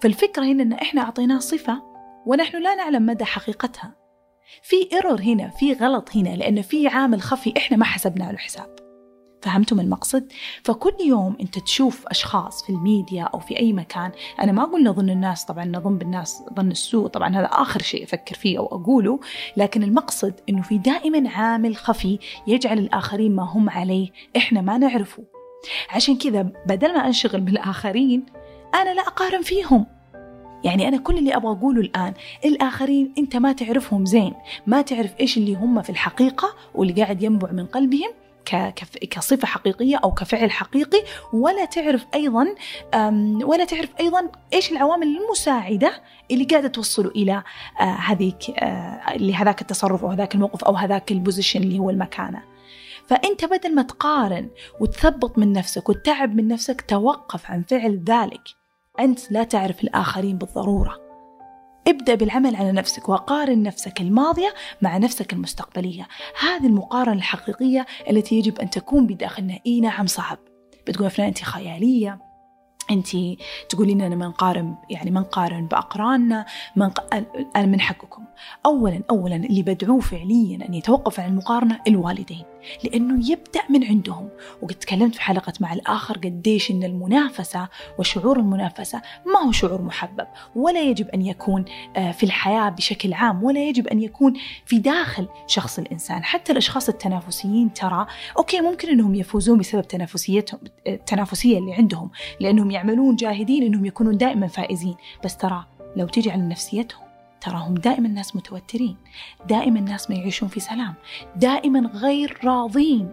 فالفكرة 0.00 0.44
هنا 0.44 0.62
أن 0.62 0.72
إحنا 0.72 1.02
أعطيناه 1.02 1.38
صفة 1.38 1.82
ونحن 2.26 2.62
لا 2.62 2.74
نعلم 2.74 3.06
مدى 3.06 3.24
حقيقتها. 3.24 3.94
في 4.62 4.76
ايرور 4.92 5.20
هنا 5.20 5.48
في 5.48 5.72
غلط 5.72 6.16
هنا 6.16 6.28
لأن 6.36 6.62
في 6.62 6.88
عامل 6.88 7.22
خفي 7.22 7.54
إحنا 7.56 7.76
ما 7.76 7.84
حسبنا 7.84 8.24
له 8.32 8.38
حساب 8.38 8.79
فهمتم 9.42 9.80
المقصد؟ 9.80 10.32
فكل 10.64 10.92
يوم 11.06 11.36
أنت 11.40 11.58
تشوف 11.58 12.06
أشخاص 12.06 12.64
في 12.64 12.70
الميديا 12.70 13.22
أو 13.22 13.38
في 13.38 13.58
أي 13.58 13.72
مكان 13.72 14.12
أنا 14.40 14.52
ما 14.52 14.62
أقول 14.62 14.84
نظن 14.84 15.10
الناس 15.10 15.44
طبعا 15.44 15.64
نظن 15.64 15.98
بالناس 15.98 16.42
ظن 16.54 16.70
السوء 16.70 17.06
طبعا 17.06 17.28
هذا 17.28 17.46
آخر 17.46 17.82
شيء 17.82 18.04
أفكر 18.04 18.34
فيه 18.34 18.58
أو 18.58 18.66
أقوله 18.66 19.20
لكن 19.56 19.82
المقصد 19.82 20.34
أنه 20.48 20.62
في 20.62 20.78
دائما 20.78 21.30
عامل 21.30 21.76
خفي 21.76 22.18
يجعل 22.46 22.78
الآخرين 22.78 23.36
ما 23.36 23.42
هم 23.42 23.70
عليه 23.70 24.08
إحنا 24.36 24.60
ما 24.60 24.78
نعرفه 24.78 25.24
عشان 25.90 26.16
كذا 26.16 26.42
بدل 26.66 26.94
ما 26.94 27.06
أنشغل 27.06 27.40
بالآخرين 27.40 28.26
أنا 28.74 28.94
لا 28.94 29.02
أقارن 29.02 29.42
فيهم 29.42 29.86
يعني 30.64 30.88
أنا 30.88 30.96
كل 30.96 31.18
اللي 31.18 31.36
أبغى 31.36 31.52
أقوله 31.52 31.80
الآن 31.80 32.14
الآخرين 32.44 33.12
أنت 33.18 33.36
ما 33.36 33.52
تعرفهم 33.52 34.06
زين 34.06 34.34
ما 34.66 34.82
تعرف 34.82 35.20
إيش 35.20 35.38
اللي 35.38 35.54
هم 35.54 35.82
في 35.82 35.90
الحقيقة 35.90 36.54
واللي 36.74 37.02
قاعد 37.02 37.22
ينبع 37.22 37.52
من 37.52 37.66
قلبهم 37.66 38.10
كصفة 39.10 39.46
حقيقية 39.46 39.96
أو 39.96 40.14
كفعل 40.14 40.50
حقيقي 40.50 41.02
ولا 41.32 41.64
تعرف 41.64 42.06
أيضا 42.14 42.54
ولا 43.44 43.64
تعرف 43.64 43.90
أيضا 44.00 44.28
إيش 44.52 44.72
العوامل 44.72 45.06
المساعدة 45.06 46.02
اللي 46.30 46.44
قاعدة 46.44 46.68
توصله 46.68 47.10
إلى 47.10 47.42
آه، 47.80 47.84
هذيك 47.84 48.50
آه، 48.50 49.16
لهذاك 49.16 49.60
التصرف 49.60 50.04
أو 50.04 50.10
هذاك 50.10 50.34
الموقف 50.34 50.64
أو 50.64 50.74
هذاك 50.74 51.12
البوزيشن 51.12 51.62
اللي 51.62 51.78
هو 51.78 51.90
المكانة. 51.90 52.42
فأنت 53.06 53.44
بدل 53.44 53.74
ما 53.74 53.82
تقارن 53.82 54.48
وتثبط 54.80 55.38
من 55.38 55.52
نفسك 55.52 55.88
وتتعب 55.88 56.34
من 56.34 56.48
نفسك 56.48 56.80
توقف 56.80 57.50
عن 57.50 57.62
فعل 57.62 58.04
ذلك. 58.04 58.42
أنت 59.00 59.32
لا 59.32 59.44
تعرف 59.44 59.84
الآخرين 59.84 60.38
بالضرورة. 60.38 61.09
ابدأ 61.88 62.14
بالعمل 62.14 62.56
على 62.56 62.72
نفسك 62.72 63.08
وقارن 63.08 63.62
نفسك 63.62 64.00
الماضية 64.00 64.54
مع 64.82 64.98
نفسك 64.98 65.32
المستقبلية. 65.32 66.08
هذه 66.40 66.66
المقارنة 66.66 67.16
الحقيقية 67.16 67.86
التي 68.10 68.34
يجب 68.34 68.58
أن 68.58 68.70
تكون 68.70 69.06
بداخلنا 69.06 69.58
إي 69.66 69.80
نعم 69.80 70.06
صعب. 70.06 70.38
بتقول 70.86 71.10
فلان 71.10 71.28
أنت 71.28 71.42
خيالية 71.42 72.29
انت 72.90 73.08
تقولين 73.68 74.00
أنا 74.00 74.16
ما 74.16 74.26
نقارن 74.26 74.74
يعني 74.90 75.10
ما 75.10 75.20
نقارن 75.20 75.66
بأقراننا 75.66 76.46
ما 76.76 76.86
نق... 76.86 77.14
أنا 77.56 77.66
من 77.66 77.80
حقكم. 77.80 78.24
اولا 78.66 79.02
اولا 79.10 79.36
اللي 79.36 79.62
بدعوه 79.62 80.00
فعليا 80.00 80.68
أن 80.68 80.74
يتوقف 80.74 81.20
عن 81.20 81.30
المقارنة 81.30 81.80
الوالدين 81.88 82.44
لأنه 82.84 83.30
يبدأ 83.30 83.60
من 83.70 83.84
عندهم. 83.84 84.28
وقد 84.62 84.74
تكلمت 84.74 85.14
في 85.14 85.22
حلقة 85.22 85.52
مع 85.60 85.72
الآخر 85.72 86.18
قديش 86.18 86.70
أن 86.70 86.84
المنافسة 86.84 87.68
وشعور 87.98 88.38
المنافسة 88.38 89.02
ما 89.26 89.46
هو 89.46 89.52
شعور 89.52 89.82
محبب. 89.82 90.26
ولا 90.56 90.82
يجب 90.82 91.08
أن 91.08 91.22
يكون 91.22 91.64
آه، 91.96 92.12
في 92.12 92.22
الحياة 92.22 92.68
بشكل 92.68 93.12
عام 93.12 93.44
ولا 93.44 93.60
يجب 93.60 93.86
أن 93.86 94.02
يكون 94.02 94.32
في 94.66 94.78
داخل 94.78 95.28
شخص 95.46 95.78
الإنسان. 95.78 96.24
حتى 96.24 96.52
الأشخاص 96.52 96.88
التنافسيين 96.88 97.72
ترى 97.72 98.06
أوكي 98.38 98.60
ممكن 98.60 98.88
أنهم 98.88 99.14
يفوزون 99.14 99.58
بسبب 99.58 99.88
تنافسيتهم 99.88 100.60
التنافسية 100.86 101.58
اللي 101.58 101.74
عندهم 101.74 102.10
لأنهم 102.40 102.70
يعملون 102.80 103.16
جاهدين 103.16 103.62
أنهم 103.62 103.84
يكونون 103.84 104.16
دائما 104.16 104.46
فائزين. 104.46 104.94
بس 105.24 105.36
ترى 105.36 105.64
لو 105.96 106.06
تيجي 106.06 106.30
على 106.30 106.42
نفسيتهم 106.42 107.04
تراهم 107.40 107.74
دائما 107.74 108.08
الناس 108.08 108.36
متوترين 108.36 108.96
دائما 109.48 109.78
الناس 109.78 110.10
ما 110.10 110.16
يعيشون 110.16 110.48
في 110.48 110.60
سلام 110.60 110.94
دائما 111.36 111.80
غير 111.80 112.40
راضين. 112.44 113.10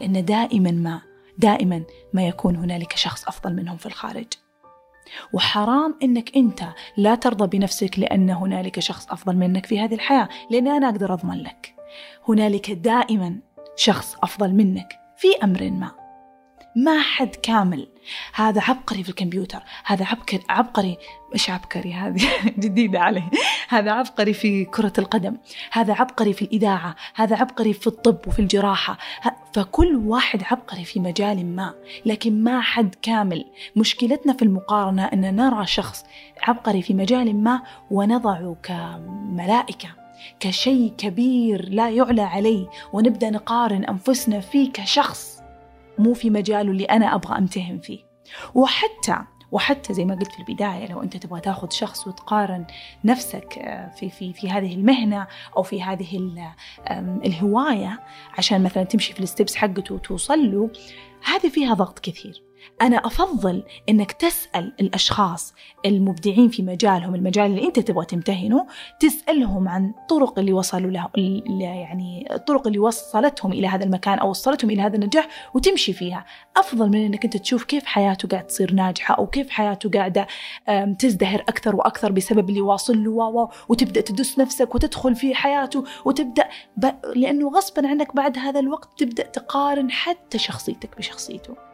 لأن 0.00 0.24
دائما 0.24 0.70
ما 0.70 1.00
دائما 1.38 1.82
ما 2.12 2.26
يكون 2.28 2.56
هنالك 2.56 2.96
شخص 2.96 3.28
أفضل 3.28 3.56
منهم 3.56 3.76
في 3.76 3.86
الخارج. 3.86 4.26
وحرام 5.32 5.94
إنك 6.02 6.36
أنت 6.36 6.62
لا 6.96 7.14
ترضى 7.14 7.58
بنفسك 7.58 7.98
لأن 7.98 8.30
هنالك 8.30 8.80
شخص 8.80 9.06
أفضل 9.10 9.36
منك 9.36 9.66
في 9.66 9.80
هذه 9.80 9.94
الحياة. 9.94 10.28
لأن 10.50 10.68
أنا 10.68 10.88
أقدر 10.88 11.14
أضمن 11.14 11.42
لك 11.42 11.74
هنالك 12.28 12.70
دائما 12.70 13.38
شخص 13.76 14.16
أفضل 14.22 14.52
منك 14.52 14.98
في 15.16 15.28
أمر 15.44 15.70
ما. 15.70 16.03
ما 16.76 17.02
حد 17.02 17.34
كامل. 17.34 17.88
هذا 18.34 18.60
عبقري 18.60 19.02
في 19.02 19.08
الكمبيوتر. 19.08 19.62
هذا 19.84 20.04
عبقري 20.04 20.40
عبقري. 20.48 20.98
مش 21.34 21.50
عبقري 21.50 21.92
هذه؟ 21.92 22.22
جديدة 22.58 23.00
عليه 23.00 23.30
هذا 23.68 23.92
عبقري 23.92 24.32
في 24.32 24.64
كرة 24.64 24.92
القدم. 24.98 25.36
هذا 25.72 25.94
عبقري 25.94 26.32
في 26.32 26.42
الإذاعة. 26.42 26.96
هذا 27.14 27.36
عبقري 27.36 27.72
في 27.72 27.86
الطب 27.86 28.18
وفي 28.26 28.38
الجراحة. 28.38 28.98
فكل 29.52 29.96
واحد 29.96 30.42
عبقري 30.50 30.84
في 30.84 31.00
مجال 31.00 31.56
ما. 31.56 31.74
لكن 32.06 32.44
ما 32.44 32.60
حد 32.60 32.94
كامل. 33.02 33.44
مشكلتنا 33.76 34.32
في 34.32 34.42
المقارنة 34.42 35.04
أن 35.04 35.36
نرى 35.36 35.66
شخص 35.66 36.04
عبقري 36.42 36.82
في 36.82 36.94
مجال 36.94 37.36
ما 37.36 37.62
ونضعه 37.90 38.56
كملائكة. 38.62 39.88
كشيء 40.40 40.92
كبير 40.98 41.68
لا 41.68 41.90
يعلى 41.90 42.22
عليه. 42.22 42.66
ونبدأ 42.92 43.30
نقارن 43.30 43.84
أنفسنا 43.84 44.40
فيه 44.40 44.72
كشخص. 44.72 45.43
مو 45.98 46.14
في 46.14 46.30
مجاله 46.30 46.70
اللي 46.70 46.84
أنا 46.84 47.14
أبغى 47.14 47.38
أمتهن 47.38 47.78
فيه. 47.78 47.98
وحتى 48.54 49.16
وحتى 49.52 49.94
زي 49.94 50.04
ما 50.04 50.14
قلت 50.14 50.32
في 50.32 50.38
البداية 50.38 50.86
لو 50.86 51.02
أنت 51.02 51.16
تبغى 51.16 51.40
تاخذ 51.40 51.70
شخص 51.70 52.06
وتقارن 52.06 52.66
نفسك 53.04 53.58
آه، 53.58 53.88
في 53.88 54.10
في 54.10 54.32
في 54.32 54.50
هذه 54.50 54.74
المهنة 54.74 55.26
أو 55.56 55.62
في 55.62 55.82
هذه 55.82 56.30
الهواية 57.24 58.00
عشان 58.38 58.62
مثلا 58.62 58.84
تمشي 58.84 59.12
في 59.12 59.20
الستبس 59.20 59.56
حقته 59.56 59.94
وتوصل 59.94 60.52
له 60.52 60.70
هذه 61.24 61.48
فيها 61.48 61.74
ضغط 61.74 61.98
كثير. 61.98 62.43
أنا 62.82 62.96
أفضل 62.96 63.62
أنك 63.88 64.12
تسأل 64.12 64.72
الأشخاص 64.80 65.54
المبدعين 65.86 66.48
في 66.48 66.62
مجالهم 66.62 67.14
المجال 67.14 67.46
اللي 67.46 67.66
أنت 67.66 67.78
تبغى 67.78 68.06
تمتهنه 68.06 68.66
تسألهم 69.00 69.68
عن 69.68 69.94
الطرق 70.02 70.38
اللي 70.38 70.52
وصلوا 70.52 70.90
له 70.90 71.08
يعني 71.60 72.34
الطرق 72.34 72.66
اللي 72.66 72.78
وصلتهم 72.78 73.52
إلى 73.52 73.66
هذا 73.66 73.84
المكان 73.84 74.18
أو 74.18 74.30
وصلتهم 74.30 74.70
إلى 74.70 74.82
هذا 74.82 74.96
النجاح 74.96 75.28
وتمشي 75.54 75.92
فيها. 75.92 76.24
أفضل 76.56 76.88
من 76.88 77.04
أنك 77.04 77.24
أنت 77.24 77.36
تشوف 77.36 77.64
كيف 77.64 77.84
حياته 77.84 78.28
قاعد 78.28 78.46
تصير 78.46 78.72
ناجحة 78.72 79.14
أو 79.14 79.26
كيف 79.26 79.50
حياته 79.50 79.90
قاعدة 79.90 80.26
تزدهر 80.98 81.40
أكثر 81.40 81.76
وأكثر 81.76 82.12
بسبب 82.12 82.48
اللي 82.48 82.60
واصل 82.60 83.04
له 83.04 83.48
وتبدأ 83.68 84.00
تدس 84.00 84.38
نفسك 84.38 84.74
وتدخل 84.74 85.14
في 85.14 85.34
حياته 85.34 85.84
وتبدأ 86.04 86.48
ب... 86.76 86.90
لأنه 87.16 87.48
غصبا 87.48 87.88
عنك 87.88 88.16
بعد 88.16 88.38
هذا 88.38 88.60
الوقت 88.60 88.88
تبدأ 88.98 89.22
تقارن 89.22 89.90
حتى 89.90 90.38
شخصيتك 90.38 90.98
بشخصيته. 90.98 91.73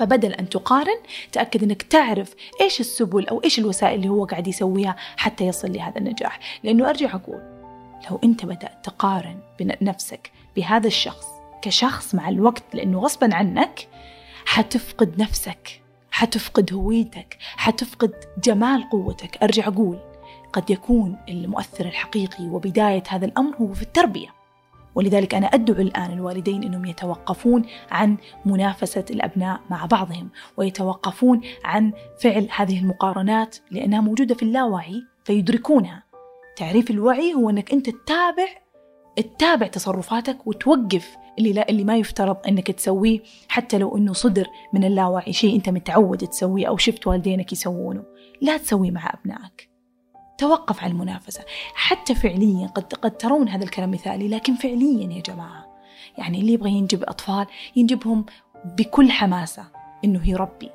فبدل 0.00 0.32
أن 0.32 0.48
تقارن 0.48 0.96
تأكد 1.32 1.62
أنك 1.62 1.82
تعرف 1.82 2.34
إيش 2.60 2.80
السبل 2.80 3.28
أو 3.28 3.40
إيش 3.44 3.58
الوسائل 3.58 3.94
اللي 3.94 4.08
هو 4.08 4.24
قاعد 4.24 4.48
يسويها 4.48 4.96
حتى 5.16 5.46
يصل 5.46 5.72
لهذا 5.72 5.98
النجاح. 5.98 6.40
لأنه 6.62 6.88
أرجع 6.88 7.14
أقول 7.14 7.42
لو 8.10 8.20
أنت 8.24 8.44
بدأت 8.44 8.84
تقارن 8.84 9.38
بنفسك 9.60 10.32
بهذا 10.56 10.86
الشخص 10.86 11.26
كشخص 11.62 12.14
مع 12.14 12.28
الوقت 12.28 12.62
لأنه 12.74 12.98
غصبا 12.98 13.34
عنك 13.34 13.88
حتفقد 14.44 15.22
نفسك 15.22 15.80
حتفقد 16.10 16.72
هويتك 16.72 17.36
حتفقد 17.40 18.14
جمال 18.44 18.90
قوتك. 18.90 19.42
أرجع 19.42 19.68
أقول 19.68 19.98
قد 20.52 20.70
يكون 20.70 21.16
المؤثر 21.28 21.84
الحقيقي 21.84 22.44
وبداية 22.44 23.02
هذا 23.08 23.26
الأمر 23.26 23.56
هو 23.56 23.72
في 23.72 23.82
التربية. 23.82 24.39
ولذلك 24.94 25.34
أنا 25.34 25.46
أدعو 25.46 25.82
الآن 25.82 26.12
الوالدين 26.12 26.62
أنهم 26.62 26.84
يتوقفون 26.84 27.62
عن 27.90 28.16
منافسة 28.46 29.04
الأبناء 29.10 29.60
مع 29.70 29.86
بعضهم 29.86 30.30
ويتوقفون 30.56 31.40
عن 31.64 31.92
فعل 32.20 32.48
هذه 32.56 32.80
المقارنات 32.80 33.56
لأنها 33.70 34.00
موجودة 34.00 34.34
في 34.34 34.42
اللاوعي 34.42 35.02
فيدركونها. 35.24 36.02
تعريف 36.56 36.90
الوعي 36.90 37.34
هو 37.34 37.50
أنك 37.50 37.72
أنت 37.72 37.90
تتابع 37.90 38.46
تتابع 39.16 39.66
تصرفاتك 39.66 40.46
وتوقف 40.46 41.16
اللي 41.38 41.52
لا 41.52 41.68
اللي 41.68 41.84
ما 41.84 41.96
يفترض 41.96 42.36
أنك 42.48 42.70
تسويه 42.70 43.20
حتى 43.48 43.78
لو 43.78 43.96
إنه 43.96 44.12
صدر 44.12 44.46
من 44.72 44.84
اللاوعي 44.84 45.32
شيء 45.32 45.56
أنت 45.56 45.68
متعود 45.68 46.18
تسويه 46.18 46.68
أو 46.68 46.76
شفت 46.76 47.06
والدينك 47.06 47.52
يسوونه. 47.52 48.04
لا 48.42 48.56
تسويه 48.56 48.90
مع 48.90 49.14
أبنائك. 49.14 49.69
توقف 50.40 50.84
عن 50.84 50.90
المنافسة. 50.90 51.44
حتى 51.74 52.14
فعليا 52.14 52.66
قد 52.66 52.92
قد 52.94 53.10
ترون 53.10 53.48
هذا 53.48 53.64
الكلام 53.64 53.90
مثالي 53.90 54.28
لكن 54.28 54.54
فعليا 54.54 55.12
يا 55.12 55.22
جماعة 55.22 55.66
يعني 56.18 56.40
اللي 56.40 56.52
يبغى 56.52 56.70
ينجب 56.70 57.02
أطفال 57.02 57.46
ينجبهم 57.76 58.24
بكل 58.64 59.10
حماسة 59.10 59.64
إنه 60.04 60.28
يربي 60.28 60.70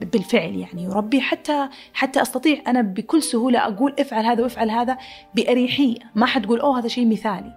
بالفعل 0.00 0.56
يعني 0.56 0.84
يربي 0.84 1.20
حتى 1.20 1.68
حتى 1.94 2.22
أستطيع 2.22 2.62
أنا 2.66 2.82
بكل 2.82 3.22
سهولة 3.22 3.58
أقول 3.58 3.94
افعل 3.98 4.26
هذا 4.26 4.42
وافعل 4.42 4.70
هذا 4.70 4.98
بأريحية. 5.34 5.98
ما 6.14 6.26
حتقول 6.26 6.60
أوه 6.60 6.78
هذا 6.78 6.88
شيء 6.88 7.06
مثالي. 7.08 7.52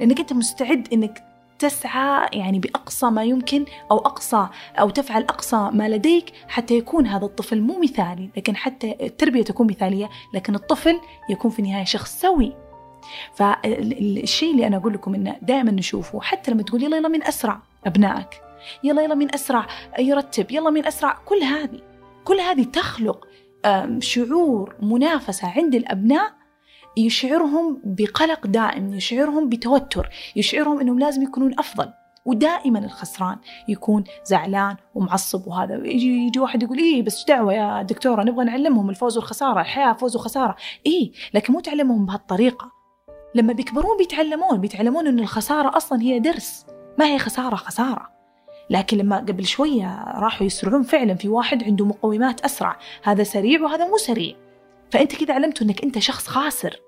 لأنك 0.00 0.20
أنت 0.20 0.32
مستعد 0.32 0.88
إنك 0.92 1.27
تسعى 1.58 2.28
يعني 2.32 2.58
بأقصى 2.58 3.06
ما 3.06 3.24
يمكن 3.24 3.64
أو 3.90 3.98
أقصى 3.98 4.48
أو 4.78 4.90
تفعل 4.90 5.22
أقصى 5.22 5.70
ما 5.72 5.88
لديك 5.88 6.32
حتى 6.48 6.74
يكون 6.74 7.06
هذا 7.06 7.24
الطفل 7.24 7.60
مو 7.60 7.80
مثالي 7.80 8.30
لكن 8.36 8.56
حتى 8.56 8.96
التربية 9.00 9.42
تكون 9.42 9.66
مثالية 9.66 10.10
لكن 10.34 10.54
الطفل 10.54 11.00
يكون 11.30 11.50
في 11.50 11.58
النهاية 11.58 11.84
شخص 11.84 12.20
سوي. 12.20 12.52
فالشيء 13.34 14.52
اللي 14.52 14.66
أنا 14.66 14.76
أقول 14.76 14.94
لكم 14.94 15.14
إنه 15.14 15.36
دائما 15.42 15.70
نشوفه 15.70 16.20
حتى 16.20 16.50
لما 16.50 16.62
تقول 16.62 16.82
يلا 16.82 16.96
يلا 16.96 17.08
من 17.08 17.24
أسرع 17.24 17.60
أبنائك 17.86 18.42
يلا 18.84 19.02
يلا 19.02 19.14
من 19.14 19.34
أسرع 19.34 19.66
يرتب 19.98 20.50
يلا 20.50 20.70
من 20.70 20.86
أسرع 20.86 21.18
كل 21.24 21.42
هذه 21.42 21.80
كل 22.24 22.40
هذه 22.40 22.64
تخلق 22.64 23.26
شعور 23.98 24.74
منافسة 24.82 25.48
عند 25.48 25.74
الأبناء 25.74 26.37
يشعرهم 27.06 27.80
بقلق 27.84 28.46
دائم 28.46 28.94
يشعرهم 28.94 29.48
بتوتر 29.48 30.08
يشعرهم 30.36 30.80
أنهم 30.80 30.98
لازم 30.98 31.22
يكونون 31.22 31.58
أفضل. 31.58 31.92
ودائما 32.24 32.78
الخسران 32.78 33.36
يكون 33.68 34.04
زعلان 34.24 34.76
ومعصب 34.94 35.46
وهذا. 35.46 35.74
يجي 35.74 36.26
يجي 36.26 36.40
واحد 36.40 36.62
يقول 36.62 36.78
إيه 36.78 37.02
بس 37.02 37.24
دعوة 37.24 37.52
يا 37.52 37.82
دكتورة؟ 37.82 38.22
نبغى 38.22 38.44
نعلمهم 38.44 38.90
الفوز 38.90 39.16
والخسارة 39.16 39.60
الحياة 39.60 39.92
فوز 39.92 40.16
وخسارة. 40.16 40.56
إيه 40.86 41.12
لكن 41.34 41.52
مو 41.52 41.60
تعلمهم 41.60 42.06
بهالطريقة. 42.06 42.72
لما 43.34 43.52
بيكبرون 43.52 43.96
بيتعلمون 43.98 44.60
بيتعلمون 44.60 45.06
إن 45.06 45.18
الخسارة 45.18 45.76
أصلا 45.76 46.02
هي 46.02 46.18
درس. 46.18 46.66
ما 46.98 47.06
هي 47.06 47.18
خسارة 47.18 47.56
خسارة. 47.56 48.08
لكن 48.70 48.98
لما 48.98 49.16
قبل 49.16 49.46
شوية 49.46 50.04
راحوا 50.14 50.46
يسرعون 50.46 50.82
فعلا 50.82 51.14
في 51.14 51.28
واحد 51.28 51.64
عنده 51.64 51.84
مقومات 51.84 52.40
أسرع. 52.40 52.78
هذا 53.02 53.22
سريع 53.22 53.62
وهذا 53.62 53.88
مو 53.88 53.96
سريع. 53.96 54.34
فأنت 54.90 55.14
كذا 55.24 55.34
علمته 55.34 55.64
إنك 55.64 55.84
أنت 55.84 55.98
شخص 55.98 56.26
خاسر. 56.26 56.80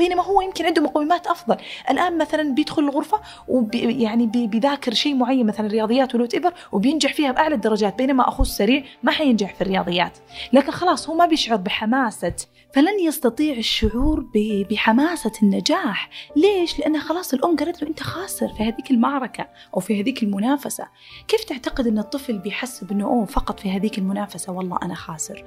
بينما 0.00 0.22
هو 0.22 0.40
يمكن 0.40 0.66
عنده 0.66 0.82
مقومات 0.82 1.26
أفضل. 1.26 1.56
الآن 1.90 2.18
مثلا 2.18 2.54
بيدخل 2.54 2.82
الغرفة 2.82 3.20
وبي 3.48 4.02
يعني 4.02 4.26
بيذاكر 4.26 4.94
شيء 4.94 5.14
معين 5.14 5.46
مثلا 5.46 5.66
رياضيات 5.66 6.14
ولوت 6.14 6.34
إيفر 6.34 6.52
وبينجح 6.72 7.14
فيها 7.14 7.32
بأعلى 7.32 7.54
الدرجات 7.54 7.98
بينما 7.98 8.28
أخوه 8.28 8.40
السريع 8.40 8.84
ما 9.02 9.12
حينجح 9.12 9.54
في 9.54 9.60
الرياضيات. 9.60 10.18
لكن 10.52 10.70
خلاص 10.70 11.08
هو 11.08 11.14
ما 11.14 11.26
بيشعر 11.26 11.56
بحماسة. 11.56 12.34
فلن 12.74 13.00
يستطيع 13.00 13.56
الشعور 13.56 14.26
بحماسة 14.70 15.32
النجاح. 15.42 16.10
ليش؟ 16.36 16.78
لأن 16.78 17.00
خلاص 17.00 17.34
الأم 17.34 17.56
قالت 17.56 17.82
له 17.82 17.88
أنت 17.88 18.02
خاسر 18.02 18.48
في 18.48 18.62
هذيك 18.62 18.90
المعركة 18.90 19.46
أو 19.74 19.80
في 19.80 20.02
هذيك 20.02 20.22
المنافسة. 20.22 20.88
كيف 21.28 21.44
تعتقد 21.44 21.86
إن 21.86 21.98
الطفل 21.98 22.38
بيحسب 22.38 22.90
انه 22.92 23.04
اوه 23.04 23.24
فقط 23.24 23.60
في 23.60 23.70
هذيك 23.70 23.98
المنافسة؟ 23.98 24.52
والله 24.52 24.78
أنا 24.82 24.94
خاسر. 24.94 25.44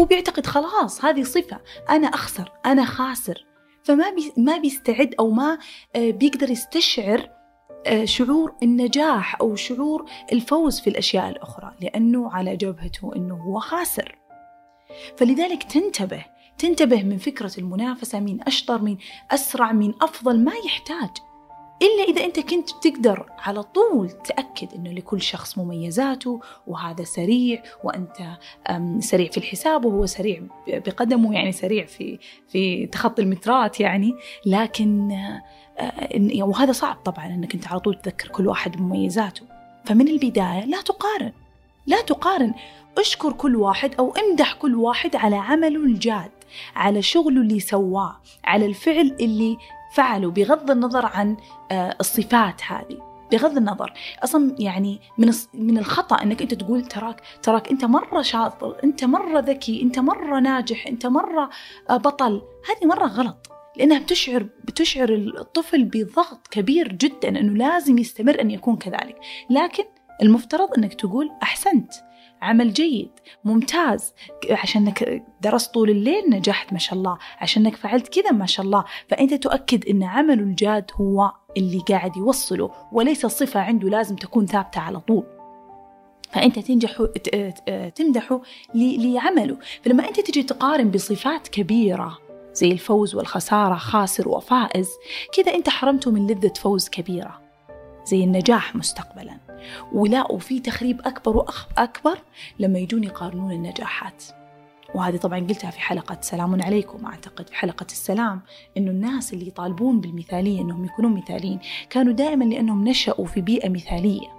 هو 0.00 0.04
بيعتقد 0.04 0.46
خلاص 0.46 1.04
هذه 1.04 1.22
صفة 1.22 1.60
أنا 1.90 2.06
أخسر 2.06 2.52
أنا 2.66 2.84
خاسر. 2.84 3.46
فما 3.82 4.10
بي 4.10 4.32
ما 4.36 4.58
بيستعد 4.58 5.14
أو 5.18 5.30
ما 5.30 5.58
آه، 5.96 6.10
بيقدر 6.10 6.50
يستشعر 6.50 7.30
آه، 7.86 8.04
شعور 8.04 8.54
النجاح 8.62 9.40
أو 9.40 9.54
شعور 9.56 10.10
الفوز 10.32 10.80
في 10.80 10.90
الأشياء 10.90 11.28
الأخرى 11.28 11.74
لأنه 11.80 12.30
على 12.32 12.56
جبهته 12.56 13.16
أنه 13.16 13.34
هو 13.34 13.58
خاسر. 13.58 14.18
فلذلك 15.16 15.62
تنتبه 15.62 16.24
تنتبه 16.58 17.02
من 17.02 17.18
فكرة 17.18 17.52
المنافسة 17.58 18.20
مين 18.20 18.42
أشطر 18.42 18.82
مين 18.82 18.98
أسرع 19.30 19.72
مين 19.72 19.94
أفضل 20.02 20.44
ما 20.44 20.52
يحتاج. 20.64 21.10
إلا 21.82 22.04
إذا 22.08 22.24
أنت 22.24 22.40
كنت 22.40 22.70
تقدر 22.70 23.26
على 23.38 23.62
طول 23.62 24.10
تأكد 24.10 24.74
أنه 24.74 24.90
لكل 24.90 25.22
شخص 25.22 25.58
مميزاته 25.58 26.40
وهذا 26.66 27.04
سريع 27.04 27.62
وأنت 27.84 28.16
سريع 28.98 29.30
في 29.30 29.36
الحساب 29.36 29.84
وهو 29.84 30.06
سريع 30.06 30.42
بقدمه 30.68 31.34
يعني 31.34 31.52
سريع 31.52 31.86
في 31.86 32.18
في 32.48 32.86
تخطي 32.86 33.22
المترات 33.22 33.80
يعني. 33.80 34.14
لكن 34.46 35.10
آه، 35.78 36.42
وهذا 36.42 36.72
صعب 36.72 36.96
طبعا 36.96 37.26
أنك 37.26 37.54
أنت 37.54 37.68
على 37.68 37.80
طول 37.80 37.94
تذكر 37.94 38.28
كل 38.28 38.48
واحد 38.48 38.76
بمميزاته. 38.76 39.42
فمن 39.84 40.08
البداية 40.08 40.64
لا 40.64 40.82
تقارن 40.82 41.32
لا 41.86 42.02
تقارن. 42.02 42.54
اشكر 42.98 43.32
كل 43.32 43.56
واحد 43.56 43.94
أو 43.94 44.14
امدح 44.14 44.52
كل 44.52 44.74
واحد 44.74 45.16
على 45.16 45.36
عمله 45.36 45.84
الجاد 45.84 46.30
على 46.76 47.02
شغله 47.02 47.40
اللي 47.40 47.60
سواه 47.60 48.16
على 48.44 48.66
الفعل 48.66 49.16
اللي 49.20 49.56
فعله 49.92 50.30
بغض 50.30 50.70
النظر 50.70 51.06
عن 51.06 51.36
آه، 51.70 51.96
الصفات 52.00 52.62
هذه. 52.68 53.16
بغض 53.32 53.56
النظر. 53.56 53.92
أصلا 54.24 54.56
يعني 54.58 55.00
من 55.18 55.32
من 55.54 55.78
الخطأ 55.78 56.22
إنك 56.22 56.42
أنت 56.42 56.54
تقول 56.54 56.84
تراك 56.84 57.22
تراك 57.42 57.70
أنت 57.70 57.84
مرة 57.84 58.22
شاطر 58.22 58.76
أنت 58.84 59.04
مرة 59.04 59.40
ذكي 59.40 59.82
أنت 59.82 59.98
مرة 59.98 60.40
ناجح 60.40 60.86
أنت 60.86 61.06
مرة 61.06 61.50
آه، 61.90 61.96
بطل. 61.96 62.42
هذه 62.68 62.88
مرة 62.88 63.06
غلط. 63.06 63.48
لأنها 63.76 63.98
بتشعر 63.98 64.46
بتشعر 64.64 65.08
الطفل 65.14 65.84
بضغط 65.84 66.46
كبير 66.50 66.92
جدا 66.92 67.28
إنه 67.28 67.52
لازم 67.52 67.98
يستمر 67.98 68.40
أن 68.40 68.50
يكون 68.50 68.76
كذلك. 68.76 69.16
لكن 69.50 69.84
المفترض 70.22 70.68
إنك 70.78 70.94
تقول 70.94 71.30
أحسنت. 71.42 71.92
عمل 72.42 72.72
جيد 72.72 73.10
ممتاز. 73.44 74.14
عشانك 74.50 75.22
درست 75.40 75.74
طول 75.74 75.90
الليل 75.90 76.30
نجحت 76.30 76.72
ما 76.72 76.78
شاء 76.78 76.94
الله. 76.94 77.18
عشانك 77.40 77.76
فعلت 77.76 78.20
كذا 78.20 78.30
ما 78.32 78.46
شاء 78.46 78.66
الله. 78.66 78.84
فأنت 79.08 79.34
تؤكد 79.34 79.88
أن 79.88 80.02
عمله 80.02 80.42
الجاد 80.42 80.90
هو 80.94 81.32
اللي 81.56 81.82
قاعد 81.88 82.16
يوصله 82.16 82.70
وليس 82.92 83.26
صفة 83.26 83.60
عنده 83.60 83.88
لازم 83.88 84.16
تكون 84.16 84.46
ثابتة 84.46 84.80
على 84.80 85.00
طول. 85.00 85.24
فأنت 86.30 86.58
تنجح 86.58 87.02
تمدحه 87.94 88.40
لعمله. 88.74 89.58
فلما 89.82 90.08
أنت 90.08 90.20
تجي 90.20 90.42
تقارن 90.42 90.90
بصفات 90.90 91.48
كبيرة 91.48 92.18
زي 92.52 92.72
الفوز 92.72 93.14
والخسارة 93.14 93.74
خاسر 93.74 94.28
وفائز 94.28 94.88
كذا 95.32 95.54
أنت 95.54 95.68
حرمته 95.68 96.10
من 96.10 96.26
لذة 96.26 96.52
فوز 96.56 96.88
كبيرة. 96.88 97.45
زي 98.06 98.24
النجاح 98.24 98.76
مستقبلا. 98.76 99.38
ولا 99.92 100.32
وفي 100.32 100.60
تخريب 100.60 101.00
أكبر 101.00 101.36
وأكبر 101.36 102.18
لما 102.58 102.78
يجون 102.78 103.04
يقارنون 103.04 103.52
النجاحات. 103.52 104.24
وهذه 104.94 105.16
طبعا 105.16 105.38
قلتها 105.38 105.70
في 105.70 105.80
حلقة 105.80 106.18
سلام 106.20 106.62
عليكم. 106.62 107.06
أعتقد 107.06 107.48
في 107.48 107.56
حلقة 107.56 107.86
السلام 107.90 108.42
إنه 108.76 108.90
الناس 108.90 109.32
اللي 109.32 109.48
يطالبون 109.48 110.00
بالمثالية 110.00 110.60
إنهم 110.60 110.84
يكونون 110.84 111.14
مثاليين 111.14 111.58
كانوا 111.90 112.12
دائما 112.12 112.44
لأنهم 112.44 112.88
نشأوا 112.88 113.26
في 113.26 113.40
بيئة 113.40 113.68
مثالية. 113.68 114.36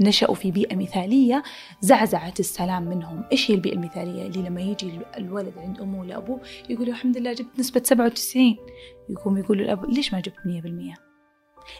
نشأوا 0.00 0.34
في 0.34 0.50
بيئة 0.50 0.76
مثالية 0.76 1.42
زعزعت 1.80 2.40
السلام 2.40 2.82
منهم. 2.82 3.24
إيش 3.32 3.50
هي 3.50 3.54
البيئة 3.54 3.74
المثالية؟ 3.74 4.26
اللي 4.26 4.48
لما 4.48 4.60
يجي 4.60 5.00
الولد 5.16 5.52
عند 5.58 5.80
أمه 5.80 6.00
ولا 6.00 6.16
أبوه 6.16 6.40
يقول 6.70 6.88
الحمد 6.88 7.18
لله 7.18 7.32
جبت 7.32 7.58
نسبة 7.58 7.82
97 7.84 8.56
يقوم 9.10 9.38
يقول 9.38 9.60
الأب 9.60 9.84
ليش 9.84 10.12
ما 10.14 10.20
جبت 10.20 10.36
100% 10.94 10.98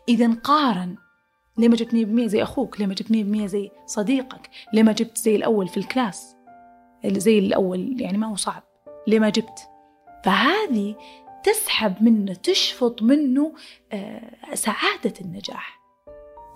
إذا 0.08 0.34
قارن 0.34 0.96
ليه 1.58 1.68
ما 1.68 1.76
جبت 1.76 1.90
100% 1.92 2.26
زي 2.26 2.42
أخوك 2.42 2.80
ليه 2.80 2.86
ما 2.86 2.94
جبت 2.94 3.12
100% 3.12 3.46
زي 3.46 3.70
صديقك 3.86 4.50
ليه 4.72 4.82
ما 4.82 4.92
جبت 4.92 5.18
زي 5.18 5.36
الأول 5.36 5.68
في 5.68 5.76
الكلاس 5.76 6.36
زي 7.06 7.38
الأول 7.38 8.00
يعني 8.00 8.18
ما 8.18 8.26
هو 8.26 8.36
صعب 8.36 8.62
ليه 9.06 9.18
ما 9.18 9.28
جبت. 9.28 9.68
فهذه 10.24 10.94
تسحب 11.44 12.02
منه 12.02 12.34
تشفط 12.34 13.02
منه 13.02 13.52
آه، 13.92 14.54
سعادة 14.54 15.14
النجاح. 15.20 15.80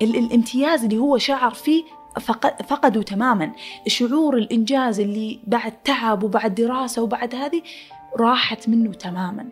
الامتياز 0.03 0.85
اللي 0.85 0.99
هو 0.99 1.19
شعر 1.19 1.51
فيه 1.55 1.85
فقدوا 2.69 3.03
تماما. 3.03 3.53
شعور 3.87 4.37
الإنجاز 4.37 5.01
اللي 5.01 5.41
بعد 5.47 5.73
تعب 5.83 6.23
وبعد 6.23 6.55
دراسة 6.55 7.03
وبعد 7.03 7.35
هذه 7.35 7.63
راحت 8.21 8.69
منه 8.69 8.93
تماما. 8.93 9.49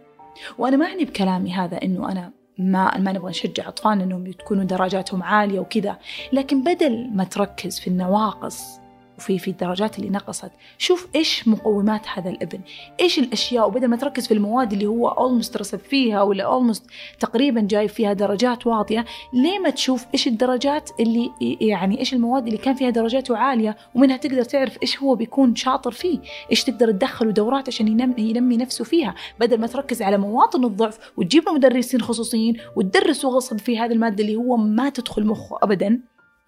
وأنا 0.58 0.76
ما 0.76 0.86
أعني 0.86 1.04
بكلامي 1.04 1.52
هذا 1.52 1.82
أنه 1.82 2.12
أنا 2.12 2.32
ما 2.58 2.98
ما 2.98 3.12
نبغى 3.12 3.30
نشجع 3.30 3.68
أطفالنا 3.68 4.04
أنهم 4.04 4.32
تكونوا 4.32 4.64
درجاتهم 4.64 5.22
عالية 5.22 5.60
وكذا. 5.60 5.98
لكن 6.32 6.64
بدل 6.64 7.10
ما 7.12 7.24
تركز 7.24 7.80
في 7.80 7.86
النواقص 7.86 8.85
وفي 9.18 9.38
في 9.38 9.50
الدرجات 9.50 9.98
اللي 9.98 10.10
نقصت. 10.10 10.50
شوف 10.78 11.08
إيش 11.14 11.48
مقومات 11.48 12.02
هذا 12.14 12.30
الإبن. 12.30 12.60
إيش 13.00 13.18
الأشياء 13.18 13.68
وبدل 13.68 13.88
ما 13.88 13.96
تركز 13.96 14.26
في 14.26 14.34
المواد 14.34 14.72
اللي 14.72 14.86
هو 14.86 15.08
اولموست 15.08 15.56
رسب 15.56 15.78
فيها 15.78 16.22
ولا 16.22 16.44
اولموست 16.44 16.84
تقريبا 17.20 17.60
جايب 17.60 17.88
فيها 17.88 18.12
درجات 18.12 18.66
واطيه 18.66 19.04
ليه 19.32 19.58
ما 19.58 19.70
تشوف 19.70 20.06
إيش 20.14 20.26
الدرجات 20.26 20.90
اللي 21.00 21.30
يعني 21.60 21.98
إيش 21.98 22.14
المواد 22.14 22.46
اللي 22.46 22.58
كان 22.58 22.74
فيها 22.74 22.90
درجاته 22.90 23.36
عالية 23.36 23.76
ومنها 23.94 24.16
تقدر 24.16 24.42
تعرف 24.42 24.78
إيش 24.82 25.02
هو 25.02 25.14
بيكون 25.14 25.54
شاطر 25.54 25.90
فيه؟ 25.90 26.18
إيش 26.50 26.64
تقدر 26.64 26.90
تدخله 26.90 27.30
دورات 27.30 27.68
عشان 27.68 27.88
ينمي, 27.88 28.14
ينمي 28.18 28.56
نفسه 28.56 28.84
فيها؟ 28.84 29.14
بدل 29.40 29.60
ما 29.60 29.66
تركز 29.66 30.02
على 30.02 30.18
مواطن 30.18 30.64
الضعف 30.64 30.98
وتجيب 31.16 31.48
مدرسين 31.48 32.02
خصوصيين 32.02 32.56
وتدرسه 32.76 33.28
غصب 33.28 33.58
في 33.58 33.78
هذه 33.78 33.92
المادة 33.92 34.24
اللي 34.24 34.36
هو 34.36 34.56
ما 34.56 34.88
تدخل 34.88 35.26
مخه 35.26 35.58
ابدا. 35.62 36.00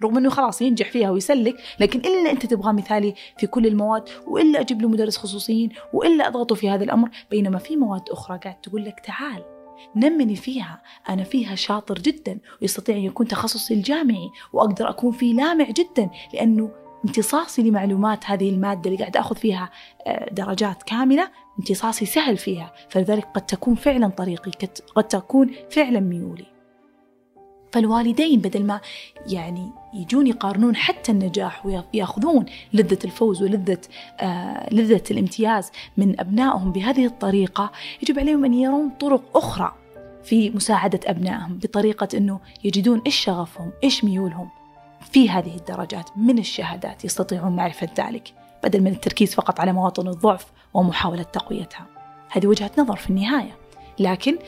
رغم 0.02 0.18
إنه 0.18 0.30
خلاص 0.30 0.62
ينجح 0.62 0.90
فيها 0.90 1.10
ويسلك 1.10 1.56
لكن 1.80 1.98
إلا 2.00 2.30
أنت 2.30 2.46
تبغى 2.46 2.72
مثالي 2.72 3.14
في 3.38 3.46
كل 3.46 3.66
المواد 3.66 4.08
وإلا 4.26 4.60
أجيب 4.60 4.82
له 4.82 4.88
مدرس 4.88 5.16
خصوصيين 5.16 5.70
وإلا 5.92 6.28
أضغطه 6.28 6.54
في 6.54 6.70
هذا 6.70 6.84
الأمر 6.84 7.10
بينما 7.30 7.58
في 7.58 7.76
مواد 7.76 8.02
أخرى 8.10 8.38
قاعد 8.38 8.60
تقول 8.60 8.84
لك 8.84 9.00
تعال 9.00 9.44
نمني 9.96 10.36
فيها 10.36 10.82
أنا 11.08 11.24
فيها 11.24 11.54
شاطر 11.54 11.98
جدا 11.98 12.38
ويستطيع 12.62 12.96
أن 12.96 13.02
يكون 13.02 13.28
تخصصي 13.28 13.74
الجامعي 13.74 14.30
وأقدر 14.52 14.90
أكون 14.90 15.12
فيه 15.12 15.34
لامع 15.34 15.70
جدا 15.70 16.10
لأنه 16.34 16.70
امتصاصي 17.04 17.62
لمعلومات 17.62 18.24
هذه 18.26 18.50
المادة 18.50 18.90
اللي 18.90 18.98
قاعد 18.98 19.16
أخذ 19.16 19.36
فيها 19.36 19.70
آه، 20.06 20.30
درجات 20.32 20.82
كاملة 20.82 21.30
امتصاصي 21.58 22.06
سهل 22.06 22.36
فيها 22.36 22.72
فلذلك 22.88 23.24
قد 23.24 23.46
تكون 23.46 23.74
فعلا 23.74 24.08
طريقي 24.08 24.50
قد 24.94 25.08
تكون 25.08 25.50
فعلا 25.70 26.00
ميولي. 26.00 26.57
فالوالدين 27.72 28.40
بدل 28.40 28.64
ما 28.64 28.80
يعني 29.26 29.70
يجون 29.94 30.26
يقارنون 30.26 30.76
حتى 30.76 31.12
النجاح 31.12 31.66
وياخذون 31.66 32.46
لذة 32.72 32.98
الفوز 33.04 33.42
ولذة 33.42 33.78
آه 34.20 34.74
لذة 34.74 35.02
الامتياز 35.10 35.70
من 35.96 36.20
أبنائهم 36.20 36.72
بهذه 36.72 37.06
الطريقة 37.06 37.72
يجب 38.02 38.18
عليهم 38.18 38.44
أن 38.44 38.54
يرون 38.54 38.90
طرق 39.00 39.36
أخرى 39.36 39.74
في 40.24 40.50
مساعدة 40.50 41.00
أبنائهم 41.06 41.58
بطريقة 41.58 42.08
أنه 42.14 42.40
يجدون 42.64 43.02
إيش 43.06 43.16
شغفهم 43.16 43.70
إيش 43.84 44.04
ميولهم 44.04 44.48
في 45.12 45.30
هذه 45.30 45.56
الدرجات 45.56 46.10
من 46.16 46.38
الشهادات 46.38 47.04
يستطيعون 47.04 47.56
معرفة 47.56 47.88
ذلك 47.98 48.32
بدل 48.64 48.80
من 48.80 48.92
التركيز 48.92 49.34
فقط 49.34 49.60
على 49.60 49.72
مواطن 49.72 50.08
الضعف 50.08 50.46
ومحاولة 50.74 51.22
تقويتها. 51.22 51.86
هذه 52.30 52.46
وجهة 52.46 52.70
نظر 52.78 52.96
في 52.96 53.10
النهاية. 53.10 53.56
لكن 54.00 54.38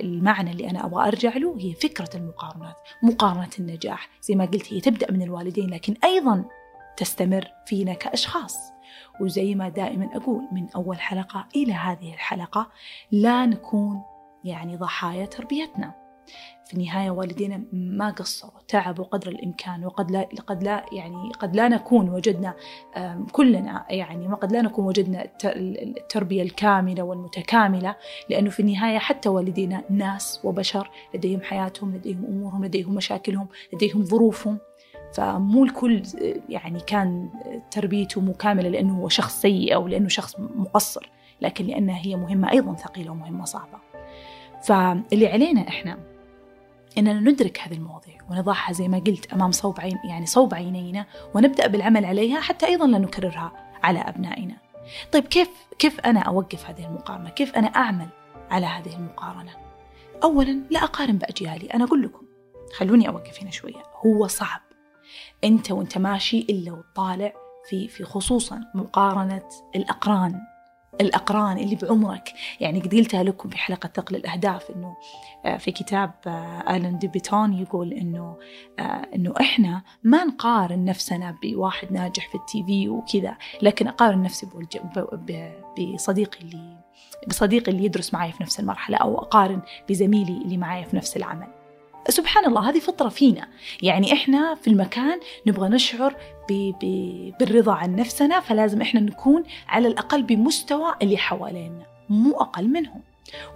المعنى 0.00 0.50
اللي 0.50 0.70
أنا 0.70 0.86
أبغى 0.86 1.08
أرجع 1.08 1.36
له 1.36 1.56
هي 1.58 1.74
فكرة 1.74 2.08
المقارنات 2.14 2.76
مقارنة 3.02 3.50
النجاح. 3.58 4.08
زي 4.22 4.34
ما 4.34 4.44
قلت 4.44 4.72
هي 4.72 4.80
تبدأ 4.80 5.12
من 5.12 5.22
الوالدين 5.22 5.70
لكن 5.70 5.94
أيضا 6.04 6.44
تستمر 6.96 7.48
فينا 7.66 7.94
كأشخاص. 7.94 8.72
وزي 9.20 9.54
ما 9.54 9.68
دائما 9.68 10.08
أقول 10.16 10.48
من 10.52 10.70
أول 10.76 11.00
حلقة 11.00 11.46
إلى 11.56 11.72
هذه 11.72 12.14
الحلقة 12.14 12.70
لا 13.12 13.46
نكون 13.46 14.02
يعني 14.44 14.76
ضحايا 14.76 15.26
تربيتنا. 15.26 16.01
في 16.64 16.74
النهاية 16.74 17.10
والدينا 17.10 17.62
ما 17.72 18.10
قصروا 18.10 18.60
تعبوا 18.68 19.04
قدر 19.04 19.28
الإمكان 19.28 19.84
وقد 19.84 20.10
لا 20.10 20.28
قد 20.46 20.62
لا 20.62 20.84
يعني 20.92 21.32
قد 21.40 21.56
لا 21.56 21.68
نكون 21.68 22.08
وجدنا 22.08 22.54
كلنا 23.32 23.86
يعني 23.90 24.28
وقد 24.28 24.52
لا 24.52 24.62
نكون 24.62 24.86
وجدنا 24.86 25.26
التربية 25.44 26.42
الكاملة 26.42 27.02
والمتكاملة 27.02 27.96
لأنه 28.30 28.50
في 28.50 28.60
النهاية 28.60 28.98
حتى 28.98 29.28
والدينا 29.28 29.82
ناس 29.90 30.40
وبشر 30.44 30.90
لديهم 31.14 31.40
حياتهم 31.40 31.94
لديهم 31.94 32.24
أمورهم 32.24 32.64
لديهم 32.64 32.94
مشاكلهم 32.94 33.48
لديهم 33.72 34.04
ظروفهم. 34.04 34.58
فمو 35.14 35.64
الكل 35.64 36.02
يعني 36.48 36.80
كان 36.80 37.28
تربيته 37.70 38.20
مو 38.20 38.32
كاملة 38.32 38.68
لأنه 38.68 38.98
هو 38.98 39.08
شخص 39.08 39.40
سيء 39.40 39.74
أو 39.74 39.88
لأنه 39.88 40.08
شخص 40.08 40.36
مقصر 40.38 41.10
لكن 41.40 41.66
لأنها 41.66 41.98
هي 41.98 42.16
مهمة 42.16 42.50
أيضا 42.50 42.74
ثقيلة 42.74 43.10
ومهمة 43.10 43.44
صعبة 43.44 43.78
فاللي 44.62 45.26
علينا 45.26 45.68
إحنا 45.68 46.11
إننا 46.98 47.20
ندرك 47.20 47.60
هذه 47.60 47.74
المواضيع 47.74 48.18
ونضعها 48.30 48.72
زي 48.72 48.88
ما 48.88 48.98
قلت 48.98 49.32
أمام 49.32 49.52
صوب 49.52 49.80
عين 49.80 49.98
يعني 50.08 50.26
صوب 50.26 50.54
عينينا 50.54 51.06
ونبدأ 51.34 51.66
بالعمل 51.66 52.04
عليها 52.04 52.40
حتى 52.40 52.66
أيضا 52.66 52.86
لا 52.86 52.98
نكررها 52.98 53.52
على 53.82 53.98
أبنائنا. 53.98 54.56
طيب 55.12 55.24
كيف 55.24 55.48
كيف 55.78 56.00
أنا 56.00 56.20
أوقف 56.20 56.70
هذه 56.70 56.86
المقارنة؟ 56.86 57.30
كيف 57.30 57.54
أنا 57.54 57.66
أعمل 57.66 58.08
على 58.50 58.66
هذه 58.66 58.96
المقارنة؟ 58.96 59.52
أولا 60.22 60.62
لا 60.70 60.84
أقارن 60.84 61.18
بأجيالي، 61.18 61.66
أنا 61.66 61.84
أقول 61.84 62.02
لكم 62.02 62.22
خلوني 62.76 63.08
أوقف 63.08 63.42
هنا 63.42 63.50
شوية، 63.50 63.82
هو 64.06 64.26
صعب. 64.26 64.60
أنت 65.44 65.70
وأنت 65.70 65.98
ماشي 65.98 66.38
إلا 66.38 66.72
وطالع 66.72 67.32
في 67.68 67.88
في 67.88 68.04
خصوصا 68.04 68.60
مقارنة 68.74 69.48
الأقران 69.76 70.40
الأقران 71.00 71.58
اللي 71.58 71.76
بعمرك. 71.76 72.32
يعني 72.60 72.80
قد 72.80 72.94
قلتها 72.94 73.22
لكم 73.22 73.48
في 73.48 73.58
حلقة 73.58 73.90
ثقل 73.96 74.16
الأهداف 74.16 74.70
إنه 74.70 74.96
آه، 75.44 75.56
في 75.56 75.72
كتاب 75.72 76.10
آه، 76.26 76.76
آلن 76.76 76.98
ديبيتون 76.98 77.52
يقول 77.52 77.92
إنه 77.92 78.38
آه، 78.78 78.82
إنه 79.14 79.34
إحنا 79.40 79.82
ما 80.04 80.24
نقارن 80.24 80.84
نفسنا 80.84 81.36
بواحد 81.42 81.92
ناجح 81.92 82.28
في 82.28 82.34
التي 82.34 82.64
في 82.64 82.88
وكذا 82.88 83.36
لكن 83.62 83.88
أقارن 83.88 84.22
نفسي 84.22 84.46
بصديقي 85.78 86.40
اللي 86.40 86.82
بصديقي 87.28 87.72
اللي 87.72 87.84
يدرس 87.84 88.14
معي 88.14 88.32
في 88.32 88.42
نفس 88.42 88.60
المرحلة 88.60 88.96
أو 88.96 89.18
أقارن 89.18 89.62
بزميلي 89.88 90.42
اللي 90.44 90.56
معي 90.56 90.84
في 90.84 90.96
نفس 90.96 91.16
العمل. 91.16 91.61
سبحان 92.08 92.46
الله 92.46 92.68
هذه 92.70 92.78
فطرة 92.78 93.08
فينا. 93.08 93.48
يعني 93.82 94.12
إحنا 94.12 94.54
في 94.54 94.68
المكان 94.68 95.20
نبغى 95.46 95.68
نشعر 95.68 96.16
ب... 96.50 96.72
ب... 96.82 96.84
بالرضا 97.40 97.72
عن 97.72 97.96
نفسنا 97.96 98.40
فلازم 98.40 98.80
إحنا 98.80 99.00
نكون 99.00 99.42
على 99.68 99.88
الأقل 99.88 100.22
بمستوى 100.22 100.94
اللي 101.02 101.16
حوالينا 101.16 101.86
مو 102.08 102.32
أقل 102.32 102.68
منهم. 102.68 103.00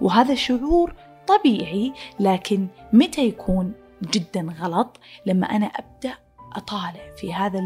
وهذا 0.01 0.35
شعور 0.35 0.93
طبيعي 1.27 1.93
لكن 2.19 2.67
متى 2.93 3.25
يكون 3.25 3.73
جدا 4.03 4.55
غلط؟ 4.61 4.99
لما 5.25 5.47
أنا 5.47 5.65
أبدأ 5.65 6.13
أطالع 6.55 7.15
في 7.17 7.33
هذا 7.33 7.61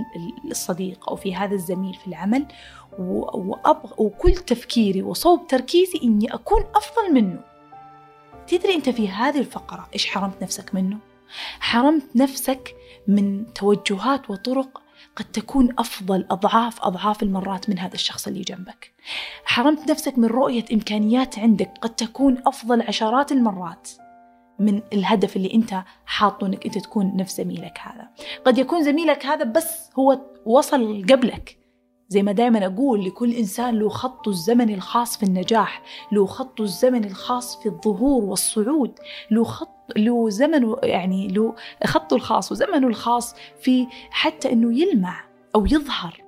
الصديق 0.51 1.09
أو 1.09 1.15
في 1.15 1.35
هذا 1.35 1.53
الزميل 1.53 1.93
في 1.93 2.07
العمل 2.07 2.45
وأبغى 2.99 3.93
وكل 3.97 4.33
تفكيري 4.33 5.01
وصوب 5.01 5.47
تركيزي 5.47 5.99
إني 6.03 6.33
أكون 6.33 6.63
أفضل 6.75 7.13
منه. 7.13 7.50
تدري 8.47 8.75
أنت 8.75 8.89
في 8.89 9.09
هذه 9.09 9.39
الفقرة 9.39 9.87
إيش 9.93 10.07
حرمت 10.07 10.43
نفسك 10.43 10.75
منه؟ 10.75 10.97
حرمت 11.59 12.15
نفسك 12.15 12.75
من 13.07 13.53
توجهات 13.53 14.29
وطرق 14.29 14.81
قد 15.15 15.25
تكون 15.25 15.69
أفضل 15.79 16.25
أضعاف 16.31 16.83
أضعاف 16.83 17.23
المرات 17.23 17.69
من 17.69 17.79
هذا 17.79 17.93
الشخص 17.93 18.27
اللي 18.27 18.41
جنبك. 18.41 18.93
حرمت 19.45 19.91
نفسك 19.91 20.17
من 20.17 20.25
رؤية 20.25 20.65
إمكانيات 20.73 21.39
عندك 21.39 21.71
قد 21.81 21.95
تكون 21.95 22.41
أفضل 22.47 22.81
عشرات 22.81 23.31
المرات 23.31 23.89
من 24.59 24.81
الهدف 24.93 25.35
اللي 25.35 25.53
أنت 25.53 25.83
حاطه 26.05 26.47
إنك 26.47 26.65
أنت 26.65 26.77
تكون 26.77 27.15
نفس 27.15 27.37
زميلك 27.37 27.79
هذا. 27.81 28.09
قد 28.45 28.57
يكون 28.57 28.83
زميلك 28.83 29.25
هذا 29.25 29.43
بس 29.43 29.89
هو 29.99 30.21
وصل 30.45 31.05
قبلك. 31.09 31.60
زي 32.11 32.23
ما 32.23 32.31
دائما 32.31 32.65
أقول 32.65 33.05
لكل 33.05 33.33
إنسان 33.33 33.79
له 33.79 33.89
خطه 33.89 34.29
الزمني 34.29 34.73
الخاص 34.73 35.17
في 35.17 35.23
النجاح 35.23 35.81
له 36.11 36.25
خطه 36.25 36.61
الزمني 36.61 37.07
الخاص 37.07 37.59
في 37.63 37.65
الظهور 37.65 38.23
والصعود 38.23 38.99
له 39.31 39.43
خط 39.43 39.69
له 39.97 40.29
زمن 40.29 40.75
يعني 40.83 41.27
له 41.27 41.55
خطه 41.85 42.15
الخاص 42.15 42.51
وزمنه 42.51 42.87
الخاص 42.87 43.35
في 43.61 43.87
حتى 44.09 44.51
أنه 44.51 44.79
يلمع 44.79 45.23
أو 45.55 45.65
يظهر. 45.65 46.23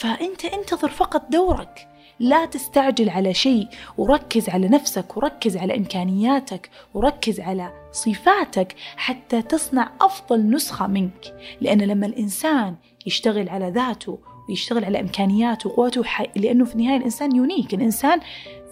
فأنت 0.00 0.44
انتظر 0.44 0.88
فقط 0.88 1.22
دورك. 1.30 1.88
لا 2.20 2.44
تستعجل 2.46 3.08
على 3.08 3.34
شيء 3.34 3.68
وركز 3.98 4.48
على 4.48 4.68
نفسك 4.68 5.16
وركز 5.16 5.56
على 5.56 5.76
إمكانياتك 5.76 6.70
وركز 6.94 7.40
على 7.40 7.88
صفاتك 7.92 8.74
حتى 8.96 9.42
تصنع 9.42 9.90
أفضل 10.00 10.50
نسخة 10.50 10.86
منك. 10.86 11.34
لأن 11.60 11.80
لما 11.82 12.06
الإنسان 12.06 12.76
يشتغل 13.06 13.48
على 13.48 13.70
ذاته 13.70 14.18
ويشتغل 14.48 14.84
على 14.84 15.00
إمكانياته 15.00 15.70
وقوته 15.70 16.04
لأنه 16.36 16.64
في 16.64 16.74
النهاية 16.74 16.96
الإنسان 16.96 17.36
يونيك 17.36 17.74
الإنسان 17.74 18.20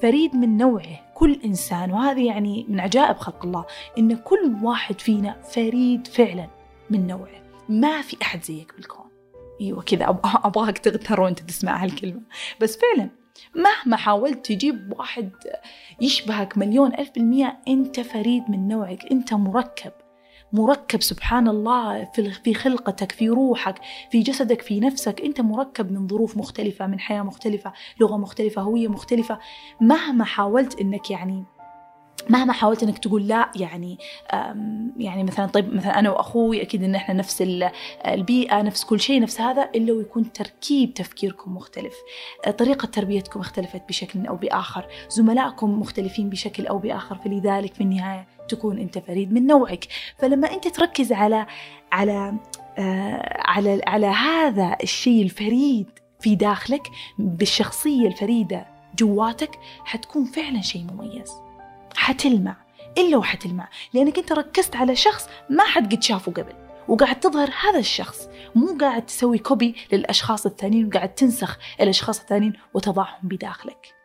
فريد 0.02 0.36
من 0.36 0.56
نوعه 0.56 1.06
كل 1.14 1.40
إنسان. 1.44 1.90
وهذه 1.90 2.26
يعني 2.26 2.66
من 2.68 2.80
عجائب 2.80 3.16
خلق 3.16 3.44
الله 3.44 3.64
إن 3.98 4.16
كل 4.16 4.56
واحد 4.62 5.00
فينا 5.00 5.42
فريد 5.42 6.06
فعلا 6.06 6.48
من 6.90 7.06
نوعه. 7.06 7.42
ما 7.68 8.02
في 8.02 8.16
أحد 8.22 8.44
زيك 8.44 8.72
بالكون. 8.76 9.06
أيوه 9.60 9.82
كذا 9.82 10.08
أبغاك 10.44 10.78
تغتر 10.78 11.20
وأنت 11.20 11.40
تسمع 11.40 11.84
هالكلمة. 11.84 12.20
بس 12.60 12.78
فعلا 12.78 13.10
مهما 13.54 13.96
حاولت 13.96 14.46
تجيب 14.46 14.94
واحد 14.98 15.30
يشبهك 16.00 16.58
مليون 16.58 16.94
ألف 16.94 17.10
بالمية 17.14 17.58
أنت 17.68 18.00
فريد 18.00 18.42
من 18.48 18.68
نوعك 18.68 19.06
أنت 19.12 19.34
مركب. 19.34 19.92
مركب 20.56 21.02
سبحان 21.02 21.48
الله 21.48 22.04
في 22.44 22.54
خلقتك 22.54 23.12
في 23.12 23.28
روحك 23.28 23.74
في 24.10 24.20
جسدك 24.20 24.62
في 24.62 24.80
نفسك. 24.80 25.20
أنت 25.20 25.40
مركب 25.40 25.92
من 25.92 26.08
ظروف 26.08 26.36
مختلفة 26.36 26.86
من 26.86 27.00
حياة 27.00 27.22
مختلفة 27.22 27.72
لغة 28.00 28.16
مختلفة 28.16 28.62
هوية 28.62 28.88
مختلفة. 28.88 29.38
مهما 29.80 30.24
حاولت 30.24 30.80
إنك 30.80 31.10
يعني 31.10 31.44
مهما 32.28 32.52
حاولت 32.52 32.82
إنك 32.82 32.98
تقول 32.98 33.28
لا 33.28 33.50
يعني 33.56 33.98
يعني 34.96 35.24
مثلا 35.24 35.46
طيب 35.46 35.74
مثلا 35.74 35.98
أنا 35.98 36.10
وأخوي 36.10 36.62
أكيد 36.62 36.82
إن 36.82 36.94
إحنا 36.94 37.14
نفس 37.14 37.44
البيئة 38.06 38.62
نفس 38.62 38.84
كل 38.84 39.00
شيء 39.00 39.20
نفس 39.20 39.40
هذا 39.40 39.70
إلا 39.74 39.92
ويكون 39.92 40.32
تركيب 40.32 40.94
تفكيركم 40.94 41.56
مختلف. 41.56 41.94
طريقة 42.58 42.86
تربيتكم 42.86 43.40
اختلفت 43.40 43.82
بشكل 43.88 44.26
أو 44.26 44.36
بآخر. 44.36 44.86
زملائكم 45.08 45.80
مختلفين 45.80 46.30
بشكل 46.30 46.66
أو 46.66 46.78
بآخر. 46.78 47.18
فلذلك 47.24 47.74
في 47.74 47.80
النهاية 47.80 48.26
تكون 48.48 48.78
أنت 48.78 48.98
فريد 48.98 49.32
من 49.32 49.46
نوعك. 49.46 49.86
فلما 50.18 50.52
أنت 50.52 50.68
تركز 50.68 51.12
على 51.12 51.46
على 51.92 52.34
آه، 52.78 53.42
على 53.44 53.80
على 53.86 54.06
هذا 54.06 54.76
الشيء 54.82 55.22
الفريد 55.22 55.86
في 56.20 56.34
داخلك 56.34 56.82
بالشخصية 57.18 58.06
الفريدة 58.06 58.66
جواتك 58.98 59.58
حتكون 59.84 60.24
فعلا 60.24 60.60
شيء 60.60 60.86
مميز. 60.92 61.45
حتلمع 61.96 62.56
إلا 62.98 63.16
وحتلمع 63.16 63.68
لأنك 63.94 64.18
أنت 64.18 64.32
ركزت 64.32 64.76
على 64.76 64.96
شخص 64.96 65.28
ما 65.50 65.64
حد 65.64 65.94
قد 65.94 66.02
شافه 66.02 66.32
قبل 66.32 66.52
وقاعد 66.88 67.20
تظهر 67.20 67.50
هذا 67.68 67.78
الشخص 67.78 68.28
مو 68.54 68.78
قاعد 68.80 69.06
تسوي 69.06 69.38
كوبي 69.38 69.74
للأشخاص 69.92 70.46
الثانيين 70.46 70.86
وقاعد 70.86 71.14
تنسخ 71.14 71.58
الأشخاص 71.80 72.20
الثانيين 72.20 72.52
وتضعهم 72.74 73.28
بداخلك. 73.28 73.95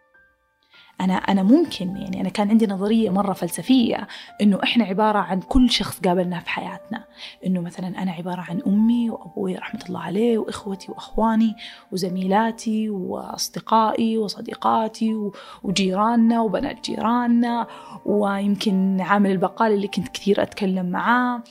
أنا 1.01 1.13
أنا 1.13 1.43
ممكن 1.43 1.95
يعني 1.97 2.21
أنا 2.21 2.29
كان 2.29 2.49
عندي 2.49 2.67
نظرية 2.67 3.09
مرة 3.09 3.33
فلسفية 3.33 4.07
إنه 4.41 4.59
إحنا 4.63 4.85
عبارة 4.85 5.19
عن 5.19 5.39
كل 5.41 5.69
شخص 5.69 5.99
قابلناه 5.99 6.39
في 6.39 6.49
حياتنا. 6.49 7.03
إنه 7.45 7.61
مثلا 7.61 7.87
أنا 7.87 8.11
عبارة 8.11 8.41
عن 8.49 8.61
أمي 8.67 9.09
وأبوي 9.09 9.55
رحمة 9.55 9.81
الله 9.89 9.99
عليه 9.99 10.37
وإخوتي 10.37 10.91
وأخواني 10.91 11.55
وزميلاتي 11.91 12.89
وأصدقائي 12.89 14.17
وصديقاتي 14.17 15.31
وجيراننا 15.63 16.41
وبنات 16.41 16.85
جيراننا 16.85 17.67
ويمكن 18.05 19.01
عامل 19.01 19.31
البقال 19.31 19.73
اللي 19.73 19.87
كنت 19.87 20.07
كثير 20.07 20.41
أتكلم 20.41 20.85
معاه 20.85 21.43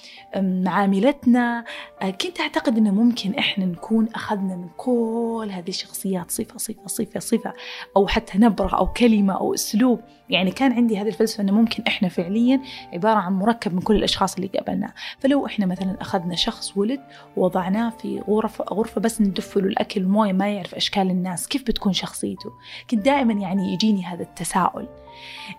عاملتنا 0.66 1.64
كنت 2.02 2.40
أعتقد 2.40 2.76
إنه 2.78 2.90
ممكن 2.90 3.34
إحنا 3.34 3.64
نكون 3.64 4.08
أخذنا 4.14 4.56
من 4.56 4.68
كل 4.76 5.48
هذه 5.52 5.68
الشخصيات 5.68 6.30
صفة 6.30 6.58
صفة 6.58 6.86
صفة 6.86 7.20
صفة 7.20 7.52
أو 7.96 8.06
حتى 8.06 8.38
نبرة 8.38 8.76
أو 8.76 8.86
كلمة 8.86 9.39
أو 9.40 9.54
أسلوب. 9.54 10.00
يعني 10.30 10.50
كان 10.50 10.72
عندي 10.72 10.98
هذه 10.98 11.08
الفلسفة 11.08 11.42
أنه 11.42 11.52
ممكن 11.52 11.82
إحنا 11.88 12.08
فعليا 12.08 12.60
عبارة 12.92 13.18
عن 13.18 13.32
مركب 13.32 13.74
من 13.74 13.80
كل 13.80 13.96
الأشخاص 13.96 14.34
اللي 14.34 14.46
قابلناه 14.46 14.92
فلو 15.18 15.46
إحنا 15.46 15.66
مثلا 15.66 15.96
أخذنا 16.00 16.36
شخص 16.36 16.76
ولد 16.76 17.00
ووضعناه 17.36 17.90
في 17.90 18.20
غرفة 18.28 18.64
غرفة 18.64 19.00
بس 19.00 19.20
ندف 19.20 19.56
له 19.56 19.64
الأكل 19.64 20.00
والموية 20.00 20.32
ما 20.32 20.48
يعرف 20.48 20.74
أشكال 20.74 21.10
الناس 21.10 21.48
كيف 21.48 21.62
بتكون 21.62 21.92
شخصيته؟ 21.92 22.52
كنت 22.90 23.04
دائما 23.04 23.32
يعني 23.32 23.72
يجيني 23.72 24.04
هذا 24.04 24.22
التساؤل. 24.22 24.88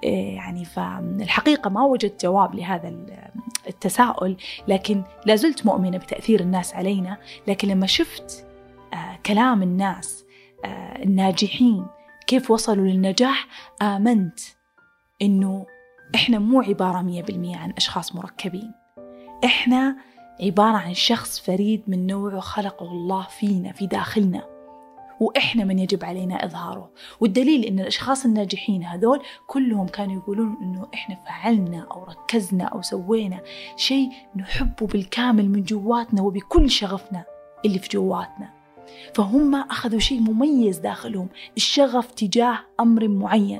إيه، 0.03 0.35
يعني 0.35 0.65
فالحقيقة 0.65 1.69
ما 1.69 1.85
وجدت 1.85 2.25
جواب 2.25 2.55
لهذا 2.55 2.93
التساؤل 3.67 4.37
لكن 4.67 5.03
لازلت 5.25 5.65
مؤمنة 5.65 5.97
بتأثير 5.97 6.39
الناس 6.39 6.75
علينا. 6.75 7.17
لكن 7.47 7.67
لما 7.67 7.87
شفت 7.87 8.45
آه، 8.93 9.19
كلام 9.25 9.63
الناس 9.63 10.25
آه، 10.65 11.03
الناجحين 11.03 11.85
كيف 12.27 12.51
وصلوا 12.51 12.85
للنجاح؟ 12.85 13.47
آمنت 13.81 14.39
إنه 15.21 15.65
إحنا 16.15 16.39
مو 16.39 16.61
عبارة 16.61 17.01
مية 17.01 17.23
بالمية 17.23 17.57
عن 17.57 17.71
أشخاص 17.77 18.15
مركبين. 18.15 18.71
إحنا 19.45 19.97
عبارة 20.41 20.77
عن 20.77 20.93
شخص 20.93 21.39
فريد 21.39 21.83
من 21.87 22.07
نوعه 22.07 22.39
خلقه 22.39 22.85
الله 22.85 23.27
فينا 23.27 23.71
في 23.71 23.87
داخلنا. 23.87 24.47
وإحنا 25.19 25.63
من 25.63 25.79
يجب 25.79 26.05
علينا 26.05 26.45
إظهاره. 26.45 26.91
والدليل 27.19 27.65
إن 27.65 27.79
الأشخاص 27.79 28.25
الناجحين 28.25 28.83
هذول 28.83 29.21
كلهم 29.47 29.87
كانوا 29.87 30.15
يقولون 30.15 30.57
إنه 30.61 30.87
إحنا 30.93 31.15
فعلنا 31.15 31.87
أو 31.91 32.03
ركزنا 32.03 32.63
أو 32.63 32.81
سوينا 32.81 33.39
شيء 33.75 34.09
نحبه 34.35 34.87
بالكامل 34.87 35.49
من 35.49 35.63
جواتنا 35.63 36.21
وبكل 36.21 36.69
شغفنا 36.69 37.23
اللي 37.65 37.79
في 37.79 37.89
جواتنا. 37.89 38.60
فهم 39.15 39.55
أخذوا 39.55 39.99
شيء 39.99 40.19
مميز 40.19 40.77
داخلهم 40.77 41.29
الشغف 41.57 42.11
تجاه 42.11 42.59
أمر 42.79 43.07
معين. 43.07 43.59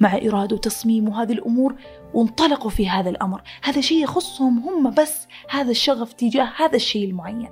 مع 0.00 0.16
إرادة 0.16 0.56
وتصميم 0.56 1.08
وهذه 1.08 1.32
الأمور 1.32 1.74
وانطلقوا 2.14 2.70
في 2.70 2.88
هذا 2.88 3.10
الأمر. 3.10 3.42
هذا 3.62 3.80
شيء 3.80 4.02
يخصهم 4.02 4.58
هم 4.58 4.90
بس 4.90 5.26
هذا 5.50 5.70
الشغف 5.70 6.12
تجاه 6.12 6.52
هذا 6.56 6.76
الشيء 6.76 7.08
المعين. 7.10 7.50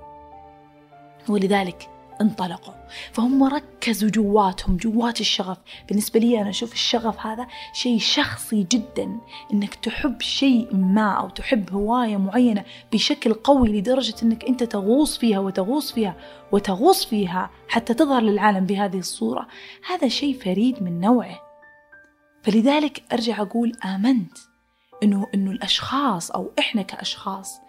ولذلك 1.28 1.95
انطلقوا. 2.20 2.74
فهم 3.12 3.44
ركزوا 3.44 4.10
جواتهم 4.10 4.76
جوات 4.76 5.20
الشغف. 5.20 5.58
بالنسبة 5.88 6.20
لي 6.20 6.40
أنا 6.40 6.50
أشوف 6.50 6.72
الشغف 6.72 7.26
هذا 7.26 7.46
شيء 7.72 7.98
شخصي 7.98 8.66
جدا 8.72 9.20
إنك 9.52 9.74
تحب 9.74 10.20
شيء 10.20 10.76
ما 10.76 11.12
أو 11.12 11.28
تحب 11.28 11.72
هواية 11.72 12.16
معينة 12.16 12.64
بشكل 12.92 13.34
قوي 13.34 13.68
لدرجة 13.68 14.14
إنك 14.22 14.44
أنت 14.44 14.62
تغوص 14.62 15.18
فيها 15.18 15.38
وتغوص 15.38 15.92
فيها 15.92 16.16
وتغوص 16.52 17.04
فيها 17.04 17.50
حتى 17.68 17.94
تظهر 17.94 18.22
للعالم 18.22 18.66
بهذه 18.66 18.98
الصورة. 18.98 19.46
هذا 19.88 20.08
شيء 20.08 20.38
فريد 20.38 20.82
من 20.82 21.00
نوعه. 21.00 21.40
فلذلك 22.42 23.02
أرجع 23.12 23.42
أقول 23.42 23.72
آمنت 23.84 24.38
إنه 25.02 25.26
إنه 25.34 25.50
الأشخاص 25.50 26.30
أو 26.30 26.52
إحنا 26.58 26.82
كأشخاص 26.82 27.60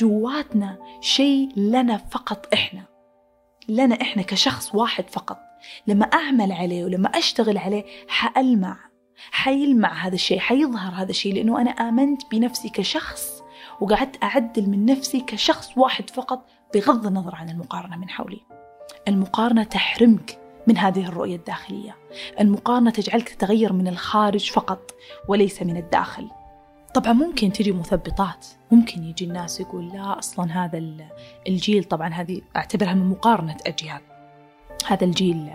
جواتنا 0.00 0.78
شيء 1.00 1.48
لنا 1.56 1.96
فقط 1.96 2.48
إحنا. 2.52 2.93
لنا 3.68 4.02
إحنا 4.02 4.22
كشخص 4.22 4.74
واحد 4.74 5.10
فقط. 5.10 5.38
لما 5.86 6.04
أعمل 6.04 6.52
عليه 6.52 6.84
ولما 6.84 7.08
أشتغل 7.08 7.58
عليه 7.58 7.84
حألمع 8.08 8.76
حيلمع 9.30 10.06
هذا 10.06 10.14
الشيء 10.14 10.38
حيظهر 10.38 10.92
هذا 10.94 11.10
الشيء 11.10 11.34
لأنه 11.34 11.60
أنا 11.60 11.70
آمنت 11.70 12.22
بنفسي 12.30 12.68
كشخص 12.68 13.42
وقعدت 13.80 14.22
أعدل 14.22 14.70
من 14.70 14.86
نفسي 14.86 15.20
كشخص 15.20 15.78
واحد 15.78 16.10
فقط 16.10 16.46
بغض 16.74 17.06
النظر 17.06 17.34
عن 17.34 17.50
المقارنة 17.50 17.96
من 17.96 18.08
حولي. 18.08 18.40
المقارنة 19.08 19.62
تحرمك 19.62 20.38
من 20.66 20.78
هذه 20.78 21.08
الرؤية 21.08 21.36
الداخلية. 21.36 21.96
المقارنة 22.40 22.90
تجعلك 22.90 23.28
تتغير 23.28 23.72
من 23.72 23.88
الخارج 23.88 24.50
فقط 24.50 24.90
وليس 25.28 25.62
من 25.62 25.76
الداخل. 25.76 26.28
طبعا 26.94 27.12
ممكن 27.12 27.52
تجي 27.52 27.72
مثبطات. 27.72 28.46
ممكن 28.70 29.04
يجي 29.04 29.24
الناس 29.24 29.60
يقول 29.60 29.88
لا 29.88 30.18
أصلا 30.18 30.64
هذا 30.64 30.82
الجيل 31.48 31.84
طبعا 31.84 32.08
هذه 32.08 32.40
أعتبرها 32.56 32.94
من 32.94 33.06
مقارنة 33.06 33.56
أجيال. 33.66 34.00
هذا 34.86 35.04
الجيل 35.04 35.50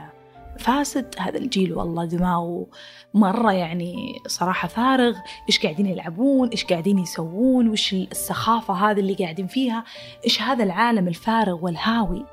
فاسد 0.60 1.16
هذا 1.20 1.38
الجيل 1.38 1.74
والله 1.74 2.06
دماغه 2.06 2.68
مرة 3.14 3.52
يعني 3.52 4.16
صراحة 4.28 4.68
فارغ. 4.68 5.16
إيش 5.50 5.60
قاعدين 5.60 5.86
يلعبون؟ 5.86 6.50
إيش 6.50 6.66
قاعدين 6.66 7.00
يسوون؟ 7.00 7.68
وإيش 7.68 7.94
السخافة 7.94 8.74
هذه 8.74 9.00
اللي 9.00 9.14
قاعدين 9.14 9.48
فيها؟ 9.48 9.84
إيش 10.26 10.42
هذا 10.42 10.64
العالم 10.64 11.08
الفارغ 11.08 11.66
والهاوي؟ 11.66 12.26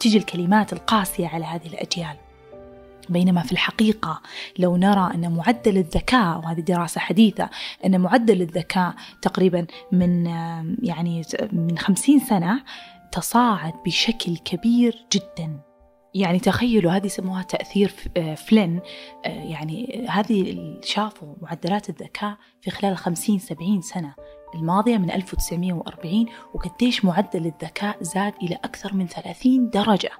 تجي 0.00 0.18
الكلمات 0.18 0.72
القاسية 0.72 1.28
على 1.28 1.44
هذه 1.44 1.66
الأجيال. 1.66 2.16
بينما 3.08 3.42
في 3.42 3.52
الحقيقة. 3.52 4.20
لو 4.58 4.76
نرى 4.76 5.14
أن 5.14 5.32
معدل 5.32 5.78
الذكاء 5.78 6.38
وهذه 6.38 6.60
دراسة 6.60 7.00
حديثة 7.00 7.50
أن 7.84 8.00
معدل 8.00 8.42
الذكاء 8.42 8.94
تقريبا 9.22 9.66
من 9.92 10.26
يعني 10.82 11.22
من 11.52 11.78
خمسين 11.78 12.18
سنة 12.18 12.62
تصاعد 13.12 13.72
بشكل 13.86 14.36
كبير 14.36 15.06
جدا. 15.12 15.60
يعني 16.14 16.38
تخيلوا 16.38 16.92
هذه 16.92 17.06
يسموها 17.06 17.42
تأثير 17.42 17.92
فلين. 18.36 18.80
يعني 19.24 20.06
هذه 20.10 20.56
شافوا 20.82 21.34
معدلات 21.42 21.88
الذكاء 21.88 22.36
في 22.60 22.70
خلال 22.70 22.92
الخمسين 22.92 23.38
سبعين 23.38 23.80
سنة. 23.80 24.14
الماضية 24.54 24.98
من 24.98 25.10
1940 25.10 26.26
وقديش 26.54 27.04
معدل 27.04 27.46
الذكاء 27.46 28.02
زاد 28.02 28.32
إلى 28.42 28.54
أكثر 28.54 28.94
من 28.94 29.06
30 29.06 29.70
درجة. 29.70 30.10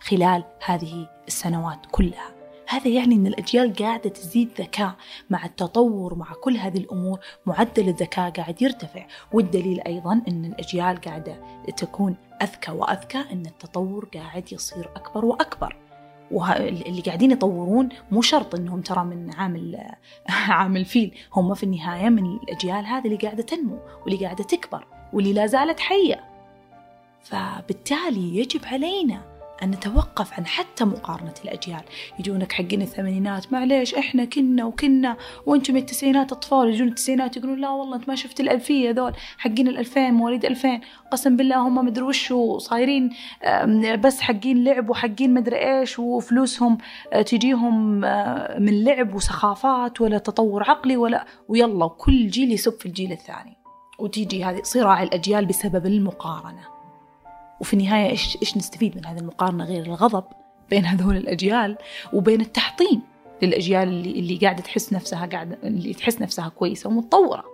خلال 0.00 0.44
هذه 0.64 1.08
السنوات 1.28 1.78
كلها. 1.90 2.30
هذا 2.68 2.88
يعني 2.88 3.14
أن 3.14 3.26
الأجيال 3.26 3.74
قاعدة 3.74 4.10
تزيد 4.10 4.48
ذكاء 4.58 4.94
مع 5.30 5.44
التطور 5.44 6.14
مع 6.14 6.32
كل 6.32 6.56
هذه 6.56 6.78
الأمور 6.78 7.20
معدل 7.46 7.88
الذكاء 7.88 8.30
قاعد 8.30 8.62
يرتفع. 8.62 9.06
والدليل 9.32 9.80
أيضا 9.80 10.22
أن 10.28 10.44
الأجيال 10.44 11.00
قاعدة 11.00 11.40
تكون 11.76 12.16
أذكى 12.42 12.70
وأذكى 12.70 13.18
أن 13.18 13.46
التطور 13.46 14.08
قاعد 14.14 14.52
يصير 14.52 14.88
أكبر 14.96 15.24
وأكبر. 15.24 15.76
واللي 16.30 17.00
قاعدين 17.00 17.30
يطورون 17.30 17.88
مو 18.10 18.22
شرط 18.22 18.54
إنهم 18.54 18.80
ترى 18.80 19.04
من 19.04 19.34
عامل 19.34 19.90
عامل 20.28 20.84
فيل 20.84 21.14
هم 21.32 21.54
في 21.54 21.62
النهاية 21.62 22.08
من 22.08 22.26
الأجيال 22.26 22.86
هذه 22.86 23.04
اللي 23.04 23.16
قاعدة 23.16 23.42
تنمو 23.42 23.78
واللي 24.02 24.24
قاعدة 24.24 24.44
تكبر 24.44 24.86
واللي 25.12 25.32
لا 25.32 25.46
زالت 25.46 25.80
حية. 25.80 26.24
فبالتالي 27.22 28.38
يجب 28.38 28.60
علينا 28.64 29.29
أن 29.62 29.70
نتوقف 29.70 30.32
عن 30.32 30.46
حتى 30.46 30.84
مقارنة 30.84 31.34
الأجيال. 31.44 31.82
يجونك 32.18 32.52
حقين 32.52 32.82
الثمانينات 32.82 33.52
معليش 33.52 33.94
إحنا 33.94 34.24
كنا 34.24 34.64
وكنا. 34.64 35.16
وأنتم 35.46 35.76
التسعينات 35.76 36.32
أطفال 36.32 36.68
يجون 36.68 36.88
التسعينات 36.88 37.36
يقولون 37.36 37.60
لا 37.60 37.70
والله 37.70 37.96
أنت 37.96 38.08
ما 38.08 38.14
شفت 38.14 38.40
الألفية 38.40 38.90
ذول 38.90 39.12
حقين 39.38 39.68
الألفين 39.68 40.14
مواليد 40.14 40.44
ألفين. 40.44 40.80
قسم 41.12 41.36
بالله 41.36 41.56
هم 41.56 41.86
مدري 41.86 42.04
وشو 42.04 42.58
صايرين 42.58 43.10
بس 44.00 44.20
حقين 44.20 44.64
لعب 44.64 44.90
وحقين 44.90 45.34
مدري 45.34 45.56
إيش 45.56 45.98
وفلوسهم 45.98 46.78
آه، 47.12 47.22
تجيهم 47.22 48.04
آه، 48.04 48.58
من 48.58 48.84
لعب 48.84 49.14
وسخافات 49.14 50.00
ولا 50.00 50.18
تطور 50.18 50.70
عقلي 50.70 50.96
ولا 50.96 51.26
ويلا 51.48 51.84
وكل 51.84 52.28
جيل 52.28 52.52
يسب 52.52 52.80
في 52.80 52.86
الجيل 52.86 53.12
الثاني. 53.12 53.56
وتيجي 53.98 54.44
هذه 54.44 54.60
صراع 54.62 55.02
الأجيال 55.02 55.46
بسبب 55.46 55.86
المقارنة. 55.86 56.79
وفي 57.60 57.74
النهاية 57.74 58.10
إيش, 58.10 58.38
إيش 58.42 58.56
نستفيد 58.56 58.96
من 58.96 59.06
هذه 59.06 59.18
المقارنة 59.18 59.64
غير 59.64 59.82
الغضب 59.86 60.24
بين 60.70 60.84
هذول 60.84 61.16
الأجيال 61.16 61.78
وبين 62.12 62.40
التحطيم 62.40 63.02
للأجيال 63.42 63.88
اللي, 63.88 64.10
اللي 64.10 64.36
قاعدة 64.36 64.62
تحس 64.62 64.92
نفسها 64.92 65.26
قاعدة 65.26 65.58
اللي 65.62 65.94
تحس 65.94 66.20
نفسها 66.20 66.48
كويسة 66.48 66.90
ومتطورة. 66.90 67.44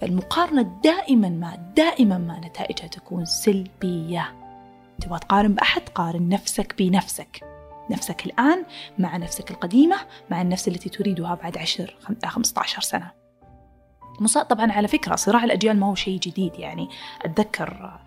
فالمقارنة 0.00 0.62
دائما 0.84 1.28
ما 1.28 1.72
دائما 1.76 2.18
ما 2.18 2.40
نتائجها 2.40 2.86
تكون 2.86 3.24
سلبية. 3.24 4.34
تبغى 5.00 5.18
تقارن 5.18 5.54
بأحد؟ 5.54 5.82
قارن 5.88 6.28
نفسك 6.28 6.74
بنفسك. 6.78 7.44
نفسك 7.90 8.26
الآن 8.26 8.64
مع 8.98 9.16
نفسك 9.16 9.50
القديمة 9.50 9.96
مع 10.30 10.42
النفس 10.42 10.68
التي 10.68 10.88
تريدها 10.88 11.34
بعد 11.34 11.58
عشر 11.58 11.96
خمسة 12.24 12.60
عشر 12.60 12.82
سنة. 12.82 13.25
طبعا 14.48 14.72
على 14.72 14.88
فكرة 14.88 15.14
صراع 15.16 15.44
الأجيال 15.44 15.80
ما 15.80 15.86
هو 15.86 15.94
شيء 15.94 16.18
جديد 16.18 16.52
يعني 16.58 16.88
أتذكر 17.24 18.00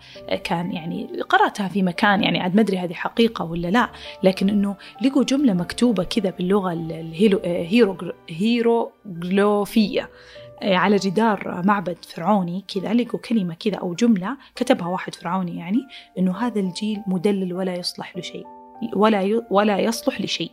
كان 0.44 0.72
يعني 0.72 1.22
قرأتها 1.28 1.68
في 1.68 1.82
مكان 1.82 2.22
يعني 2.22 2.40
عاد 2.40 2.54
ما 2.54 2.60
أدري 2.60 2.78
هذه 2.78 2.94
حقيقة 2.94 3.44
ولا 3.44 3.68
لا 3.68 3.90
لكن 4.22 4.48
إنه 4.48 4.76
لقوا 5.02 5.24
جملة 5.24 5.52
مكتوبة 5.52 6.04
كذا 6.04 6.30
باللغة 6.30 6.72
الهيرو 6.72 8.12
هيروغلوفية 8.28 10.10
على 10.62 10.96
جدار 10.96 11.62
معبد 11.64 12.04
فرعوني 12.04 12.64
كذا 12.74 12.94
لقوا 12.94 13.20
كلمة 13.20 13.54
كذا 13.54 13.76
أو 13.76 13.94
جملة 13.94 14.36
كتبها 14.54 14.88
واحد 14.88 15.14
فرعوني 15.14 15.56
يعني 15.56 15.78
إنه 16.18 16.36
هذا 16.36 16.60
الجيل 16.60 17.02
مدلل 17.06 17.54
ولا 17.54 17.74
يصلح 17.74 18.16
لشيء 18.16 18.46
ولا 18.96 19.42
ولا 19.50 19.78
يصلح 19.78 20.20
لشيء. 20.20 20.50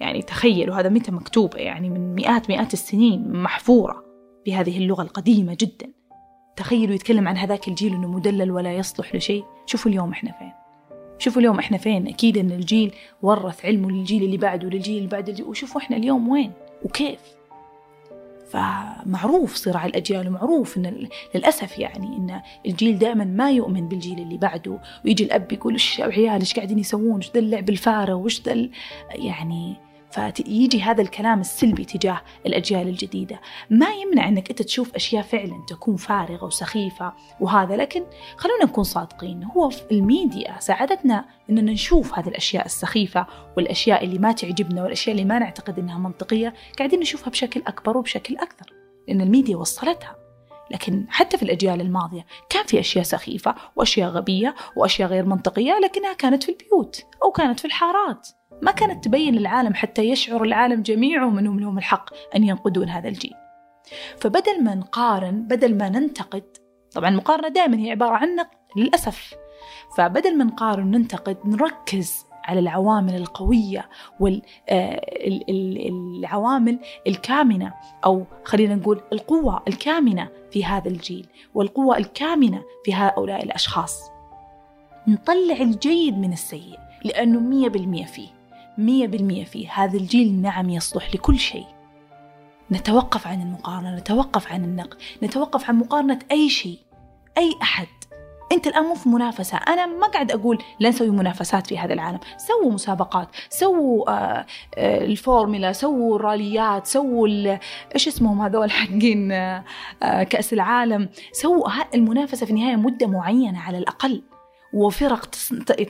يعني 0.00 0.22
تخيلوا 0.22 0.76
هذا 0.76 0.88
متى 0.88 1.12
مكتوبة؟ 1.12 1.58
يعني 1.58 1.90
من 1.90 2.14
مئات 2.14 2.50
مئات 2.50 2.72
السنين 2.72 3.32
محفورة. 3.32 4.05
بهذه 4.46 4.78
اللغة 4.78 5.02
القديمة 5.02 5.56
جدا. 5.60 5.90
تخيلوا 6.56 6.94
يتكلم 6.94 7.28
عن 7.28 7.36
هذاك 7.36 7.68
الجيل 7.68 7.94
إنه 7.94 8.08
مدلل 8.08 8.50
ولا 8.50 8.72
يصلح 8.72 9.14
لشيء. 9.14 9.44
شوفوا 9.66 9.90
اليوم 9.90 10.10
إحنا 10.10 10.32
فين. 10.32 10.52
شوفوا 11.18 11.40
اليوم 11.40 11.58
إحنا 11.58 11.78
فين. 11.78 12.08
أكيد 12.08 12.38
إن 12.38 12.50
الجيل 12.50 12.94
ورث 13.22 13.64
علمه 13.64 13.90
للجيل 13.90 14.22
اللي 14.22 14.36
بعده 14.36 14.68
للجيل 14.68 14.96
اللي 14.96 15.08
بعده. 15.08 15.44
وشوفوا 15.44 15.80
إحنا 15.80 15.96
اليوم 15.96 16.28
وين 16.28 16.52
وكيف. 16.84 17.20
فمعروف 18.50 19.54
صراع 19.54 19.86
الأجيال 19.86 20.28
ومعروف 20.28 20.76
إن 20.76 21.08
للأسف 21.34 21.78
يعني 21.78 22.06
إن 22.06 22.40
الجيل 22.66 22.98
دائما 22.98 23.24
ما 23.24 23.50
يؤمن 23.50 23.88
بالجيل 23.88 24.18
اللي 24.18 24.36
بعده. 24.36 24.78
ويجي 25.04 25.24
الأب 25.24 25.52
يقول 25.52 25.72
إيش 25.72 26.00
عيال 26.00 26.40
إيش 26.40 26.54
قاعدين 26.54 26.78
يسوون؟ 26.78 27.16
إيش 27.16 27.30
ذا 27.30 27.40
اللعب 27.40 27.68
الفارغ؟ 27.68 28.14
وإيش 28.14 28.42
ذا 28.42 28.68
يعني 29.10 29.76
فيجي 30.16 30.82
هذا 30.82 31.02
الكلام 31.02 31.40
السلبي 31.40 31.84
تجاه 31.84 32.20
الأجيال 32.46 32.88
الجديدة. 32.88 33.40
ما 33.70 33.86
يمنع 33.90 34.28
أنك 34.28 34.50
أنت 34.50 34.62
تشوف 34.62 34.94
أشياء 34.94 35.22
فعلا 35.22 35.64
تكون 35.68 35.96
فارغة 35.96 36.44
وسخيفة 36.44 37.12
وهذا 37.40 37.76
لكن 37.76 38.04
خلونا 38.36 38.64
نكون 38.64 38.84
صادقين. 38.84 39.44
هو 39.44 39.70
في 39.70 39.82
الميديا 39.92 40.60
ساعدتنا 40.60 41.24
أننا 41.50 41.72
نشوف 41.72 42.18
هذه 42.18 42.28
الأشياء 42.28 42.66
السخيفة 42.66 43.26
والأشياء 43.56 44.04
اللي 44.04 44.18
ما 44.18 44.32
تعجبنا 44.32 44.82
والأشياء 44.82 45.16
اللي 45.16 45.24
ما 45.24 45.38
نعتقد 45.38 45.78
أنها 45.78 45.98
منطقية 45.98 46.54
قاعدين 46.78 47.00
نشوفها 47.00 47.30
بشكل 47.30 47.62
أكبر 47.66 47.96
وبشكل 47.96 48.36
أكثر 48.36 48.72
لأن 49.08 49.20
الميديا 49.20 49.56
وصلتها. 49.56 50.16
لكن 50.70 51.06
حتى 51.08 51.36
في 51.36 51.42
الأجيال 51.42 51.80
الماضية 51.80 52.26
كان 52.50 52.66
في 52.66 52.80
أشياء 52.80 53.04
سخيفة 53.04 53.54
وأشياء 53.76 54.10
غبية 54.10 54.54
وأشياء 54.76 55.08
غير 55.08 55.24
منطقية 55.26 55.78
لكنها 55.84 56.12
كانت 56.12 56.42
في 56.42 56.52
البيوت 56.52 57.04
أو 57.22 57.30
كانت 57.30 57.60
في 57.60 57.64
الحارات. 57.64 58.28
ما 58.62 58.72
كانت 58.72 59.04
تبين 59.04 59.34
للعالم 59.34 59.74
حتى 59.74 60.02
يشعر 60.02 60.42
العالم 60.42 60.82
جميعهم 60.82 61.38
أنهم 61.38 61.60
لهم 61.60 61.78
الحق 61.78 62.10
أن 62.36 62.44
ينقدون 62.44 62.88
هذا 62.88 63.08
الجيل. 63.08 63.34
فبدل 64.20 64.64
ما 64.64 64.74
نقارن 64.74 65.42
بدل 65.42 65.76
ما 65.76 65.88
ننتقد 65.88 66.44
طبعا 66.94 67.08
المقارنة 67.08 67.48
دائما 67.48 67.78
هي 67.78 67.90
عبارة 67.90 68.14
عن 68.14 68.36
نقد 68.36 68.56
للأسف. 68.76 69.34
فبدل 69.96 70.38
ما 70.38 70.44
نقارن 70.44 70.82
وننتقد 70.82 71.36
نركز 71.44 72.26
على 72.44 72.60
العوامل 72.60 73.14
القوية 73.14 73.88
والعوامل 74.20 76.74
آه، 76.74 76.80
الكامنة 77.06 77.72
أو 78.04 78.24
خلينا 78.44 78.74
نقول 78.74 79.00
القوة 79.12 79.62
الكامنة 79.68 80.28
في 80.50 80.64
هذا 80.64 80.88
الجيل 80.88 81.26
والقوة 81.54 81.96
الكامنة 81.96 82.62
في 82.84 82.94
هؤلاء 82.94 83.44
الأشخاص. 83.44 84.10
نطلع 85.08 85.56
الجيد 85.60 86.18
من 86.18 86.32
السيء 86.32 86.78
لأنه 87.04 87.40
مية 87.40 87.68
بالمية 87.68 88.04
فيه. 88.04 88.35
مية 88.78 89.06
بالمية 89.06 89.44
فيه. 89.44 89.72
هذا 89.72 89.96
الجيل 89.96 90.42
نعم 90.42 90.70
يصلح 90.70 91.14
لكل 91.14 91.38
شيء. 91.38 91.66
نتوقف 92.72 93.26
عن 93.26 93.42
المقارنة 93.42 93.96
نتوقف 93.96 94.52
عن 94.52 94.64
النقد 94.64 94.98
نتوقف 95.22 95.68
عن 95.68 95.78
مقارنة 95.78 96.18
أي 96.32 96.48
شيء 96.48 96.78
أي 97.38 97.54
أحد. 97.62 97.86
أنت 98.52 98.66
الآن 98.66 98.84
مو 98.84 98.94
في 98.94 99.08
منافسة. 99.08 99.56
أنا 99.56 99.86
ما 99.86 100.06
قاعد 100.06 100.32
أقول 100.32 100.58
لا 100.80 100.88
نسوي 100.88 101.10
منافسات 101.10 101.66
في 101.66 101.78
هذا 101.78 101.92
العالم. 101.92 102.18
سووا 102.36 102.72
مسابقات 102.72 103.28
سووا 103.50 104.10
آه 104.10 104.46
آه 104.78 105.04
الفورمولا 105.04 105.72
سووا 105.72 106.16
الراليات 106.16 106.86
سووا 106.86 107.58
إيش 107.94 108.08
اسمهم 108.08 108.40
هذول 108.40 108.70
حقين 108.70 109.32
آه, 109.32 109.64
كأس 110.02 110.52
العالم. 110.52 111.08
سووا 111.32 111.68
المنافسة 111.94 112.46
في 112.46 112.52
النهاية 112.52 112.76
مدة 112.76 113.06
معينة 113.06 113.60
على 113.60 113.78
الأقل. 113.78 114.22
وفرق 114.72 115.26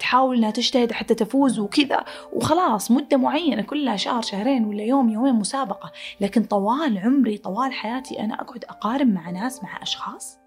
تحاول 0.00 0.36
إنها 0.36 0.50
تجتهد 0.50 0.92
حتى 0.92 1.14
تفوز 1.14 1.58
وكذا. 1.58 2.04
وخلاص 2.32 2.90
مدة 2.90 3.16
معينة 3.16 3.62
كلها 3.62 3.96
شهر 3.96 4.22
شهرين 4.22 4.64
ولا 4.64 4.82
يوم 4.82 5.08
يومين 5.08 5.34
مسابقة. 5.34 5.92
لكن 6.20 6.44
طوال 6.44 6.98
عمري 6.98 7.38
طوال 7.38 7.72
حياتي 7.72 8.20
أنا 8.20 8.34
أقعد 8.34 8.64
أقارن 8.64 9.14
مع 9.14 9.30
ناس 9.30 9.62
مع 9.62 9.82
أشخاص؟ 9.82 10.38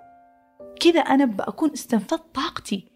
كذا 0.79 0.99
أنا 0.99 1.25
بكون 1.25 1.71
استنفذت 1.71 2.23
طاقتي. 2.33 2.89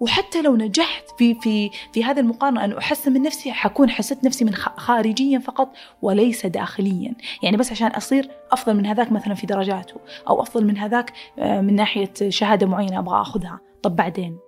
وحتى 0.00 0.42
لو 0.42 0.56
نجحت 0.56 1.04
في 1.18 1.34
في 1.34 1.70
في 1.92 2.04
هذه 2.04 2.20
المقارنة 2.20 2.64
أن 2.64 2.72
أحسن 2.72 3.12
من 3.12 3.22
نفسي 3.22 3.52
حكون 3.52 3.90
حسيت 3.90 4.24
نفسي 4.24 4.44
من 4.44 4.54
خارجيا 4.54 5.38
فقط 5.38 5.72
وليس 6.02 6.46
داخليا. 6.46 7.14
يعني 7.42 7.56
بس 7.56 7.72
عشان 7.72 7.90
أصير 7.90 8.30
أفضل 8.52 8.76
من 8.76 8.86
هذاك 8.86 9.12
مثلا 9.12 9.34
في 9.34 9.46
درجاته 9.46 9.94
أو 10.28 10.42
أفضل 10.42 10.66
من 10.66 10.78
هذاك 10.78 11.12
آه، 11.38 11.60
من 11.60 11.74
ناحية 11.74 12.12
شهادة 12.28 12.66
معينة 12.66 12.98
أبغى 12.98 13.20
أخذها. 13.20 13.60
طب 13.82 13.96
بعدين؟ 13.96 14.47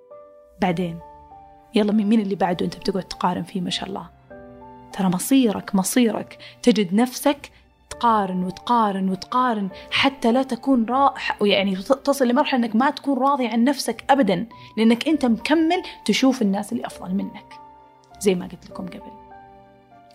بعدين. 0.61 0.98
يلا 1.74 1.92
مين 1.92 2.20
اللي 2.20 2.34
بعده 2.34 2.66
انت 2.66 2.76
بتقعد 2.76 3.02
تقارن 3.02 3.42
فيه 3.42 3.61
ما 3.61 3.70
شاء 3.70 3.88
الله. 3.88 4.06
ترى 4.92 5.08
مصيرك 5.08 5.74
مصيرك. 5.74 6.38
تجد 6.62 6.94
نفسك 6.94 7.50
تقارن 7.90 8.44
وتقارن 8.44 9.08
وتقارن 9.11 9.68
حتى 9.90 10.32
لا 10.32 10.42
تكون 10.42 10.84
را 10.84 11.14
يعني 11.42 11.76
تصل 11.76 12.28
لمرحلة 12.28 12.64
إنك 12.64 12.76
ما 12.76 12.90
تكون 12.90 13.18
راضي 13.18 13.46
عن 13.46 13.64
نفسك 13.64 14.04
ابدا 14.11 14.46
لأنك 14.76 15.08
أنت 15.08 15.26
مكمل 15.26 15.82
تشوف 16.04 16.42
الناس 16.42 16.72
اللي 16.72 16.86
أفضل 16.86 17.14
منك. 17.14 17.54
زي 18.20 18.34
ما 18.34 18.46
قلت 18.46 18.70
لكم 18.70 18.86
قبل. 18.86 19.19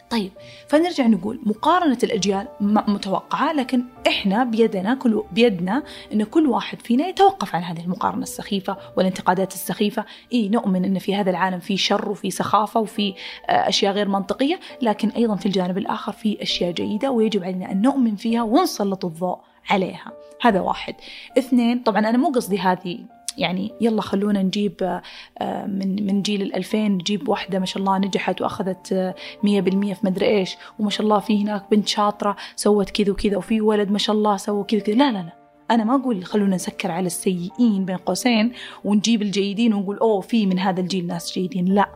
طيب 0.10 0.32
فنرجع 0.68 1.08
نقول 1.08 1.40
مقارنة 1.44 1.98
الأجيال 2.04 2.48
متوقعة 2.62 3.54
لكن 3.54 3.84
إحنا 4.08 4.44
بيدنا 4.44 4.96
كل 4.96 5.24
بيدنا 5.32 5.84
إن 6.14 6.24
كل 6.24 6.48
واحد 6.48 6.82
فينا 6.82 7.08
يتوقف 7.08 7.56
عن 7.56 7.64
هذه 7.64 7.80
المقارنة 7.84 8.24
السخيفة 8.24 8.78
والانتقادات 8.98 9.54
السخيفة. 9.54 10.06
إيه 10.32 10.50
نؤمن 10.50 10.86
إن 10.86 11.00
في 11.00 11.16
هذا 11.16 11.30
العالم 11.30 11.60
في 11.60 11.78
شر 11.78 12.10
وفي 12.10 12.32
سخافة 12.32 12.80
وفي 12.80 13.14
آه، 13.50 13.52
أشياء 13.52 13.94
غير 13.94 14.08
منطقية 14.08 14.60
لكن 14.82 15.10
أيضا 15.10 15.36
في 15.36 15.46
الجانب 15.46 15.78
الآخر 15.78 16.12
في 16.12 16.42
أشياء 16.42 16.72
جيدة 16.72 17.12
ويجب 17.12 17.44
علينا 17.44 17.72
أن 17.72 17.82
نؤمن 17.82 18.16
فيها 18.16 18.44
ونسلط 18.44 19.06
الضوء 19.06 19.38
عليها. 19.70 20.12
هذا 20.42 20.60
واحد. 20.60 20.96
اثنين 21.38 21.80
طبعا 21.80 22.00
أنا 22.00 22.18
مو 22.18 22.30
قصدي 22.30 22.60
هذه 22.60 23.00
يعني 23.38 23.72
يلا 23.82 24.02
خلونا 24.02 24.42
نجيب 24.42 25.02
آه، 25.42 25.66
من 25.66 26.06
من 26.06 26.22
جيل 26.22 26.42
الألفين 26.42 26.92
نجيب 26.92 27.30
واحدة 27.30 27.60
ما 27.60 27.66
شاء 27.66 27.78
الله 27.84 27.98
نجحت 27.98 28.42
وأخذت 28.42 28.94
آه، 28.94 29.16
مية 29.44 29.62
بالمية 29.62 29.94
في 29.94 30.06
مدري 30.06 30.26
إيش. 30.26 30.58
وما 30.80 30.90
شاء 30.90 31.04
الله 31.04 31.20
في 31.20 31.44
هناك 31.44 31.66
بنت 31.72 31.88
شاطرة 31.88 32.36
سوت 32.56 32.90
كذا 32.90 33.12
وكذا 33.12 33.38
وفي 33.38 33.62
ولد 33.62 33.92
ما 33.92 33.98
شاء 33.98 34.16
الله 34.16 34.38
سوى 34.38 34.64
كذا 34.64 34.80
كذا 34.80 34.96
لا 34.96 35.12
لا 35.12 35.18
لا. 35.18 35.34
أنا 35.72 35.84
ما 35.84 35.96
أقول 35.96 36.26
خلونا 36.26 36.56
نسكر 36.56 36.92
على 36.92 37.08
السيئين 37.08 37.86
بين 37.86 37.98
قوسين 37.98 38.52
ونجيب 38.84 39.22
الجيدين 39.22 39.74
ونقول 39.74 39.98
أوه 39.98 40.22
في 40.22 40.46
من 40.46 40.60
هذا 40.60 40.82
الجيل 40.82 41.08
ناس 41.08 41.34
جيدين. 41.34 41.66
لا. 41.66 41.90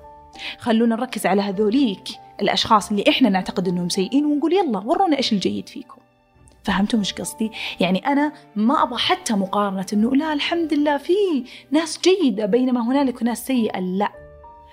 خلونا 0.60 0.96
نركز 0.96 1.26
على 1.26 1.42
هذوليك 1.42 2.10
الأشخاص 2.42 2.90
اللي 2.92 3.04
إحنا 3.10 3.30
نعتقد 3.30 3.68
أنهم 3.68 3.90
سيئين 3.90 4.26
ونقول 4.26 4.54
يلا 4.54 4.80
ورونا 4.80 5.18
إيش 5.18 5.34
الجيد 5.34 5.70
فيكم. 5.70 6.00
فهمتوا 6.64 7.00
مش 7.00 7.14
قصدي؟ 7.14 7.52
يعني 7.80 8.08
أنا 8.08 8.34
ما 8.56 8.84
أبغى 8.84 8.98
حتى 8.98 9.34
مقارنة 9.34 9.86
إنه 9.94 10.16
لا 10.16 10.34
الحمد 10.34 10.74
لله 10.74 10.98
في 10.98 11.14
ناس 11.72 12.00
جيدة 12.02 12.46
بينما 12.46 12.82
هنالك 12.82 13.24
ناس 13.24 13.48
سيئة. 13.48 13.80
لا. 13.80 14.12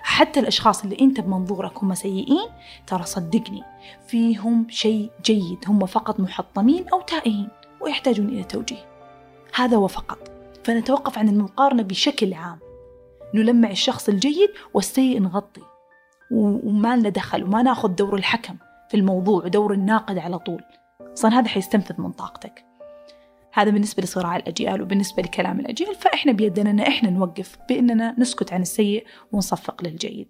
حتى 0.02 0.40
الأشخاص 0.40 0.82
اللي 0.82 0.96
أنت 1.00 1.20
بمنظورك 1.20 1.78
هم 1.78 1.94
سيئين 1.94 2.48
ترى 2.86 3.02
صدقني 3.02 3.62
فيهم 4.06 4.66
شيء 4.70 5.10
جيد. 5.24 5.58
هم 5.68 5.86
فقط 5.86 6.20
محطمين 6.20 6.88
أو 6.88 7.00
تائهين 7.00 7.48
ويحتاجون 7.80 8.28
إلى 8.28 8.44
توجيه. 8.44 8.86
هذا 9.54 9.76
هو 9.76 9.86
فقط. 9.86 10.18
فنتوقف 10.64 11.18
عن 11.18 11.28
المقارنة 11.28 11.82
بشكل 11.82 12.34
عام. 12.34 12.58
نلمع 13.34 13.70
الشخص 13.70 14.08
الجيد 14.08 14.50
والسيء 14.74 15.22
نغطي. 15.22 15.62
وما 16.30 16.96
لنا 16.96 17.08
دخل 17.08 17.44
وما 17.44 17.62
ناخذ 17.62 17.88
دور 17.88 18.14
الحكم 18.14 18.56
في 18.90 18.96
الموضوع 18.96 19.44
ودور 19.44 19.72
الناقد 19.72 20.18
على 20.18 20.38
طول. 20.38 20.62
أصلا 21.16 21.38
هذا 21.38 21.48
حيستنفذ 21.48 22.00
من 22.00 22.12
طاقتك. 22.12 22.64
هذا 23.52 23.70
بالنسبة 23.70 24.02
لصراع 24.02 24.36
الأجيال 24.36 24.82
وبالنسبة 24.82 25.22
لكلام 25.22 25.60
الأجيال 25.60 25.94
فإحنا 25.94 26.32
بيدنا 26.32 26.70
أن 26.70 26.80
إحنا 26.80 27.10
نوقف 27.10 27.58
بأننا 27.68 28.14
نسكت 28.18 28.52
عن 28.52 28.62
السيء 28.62 29.06
ونصفق 29.32 29.84
للجيد. 29.84 30.28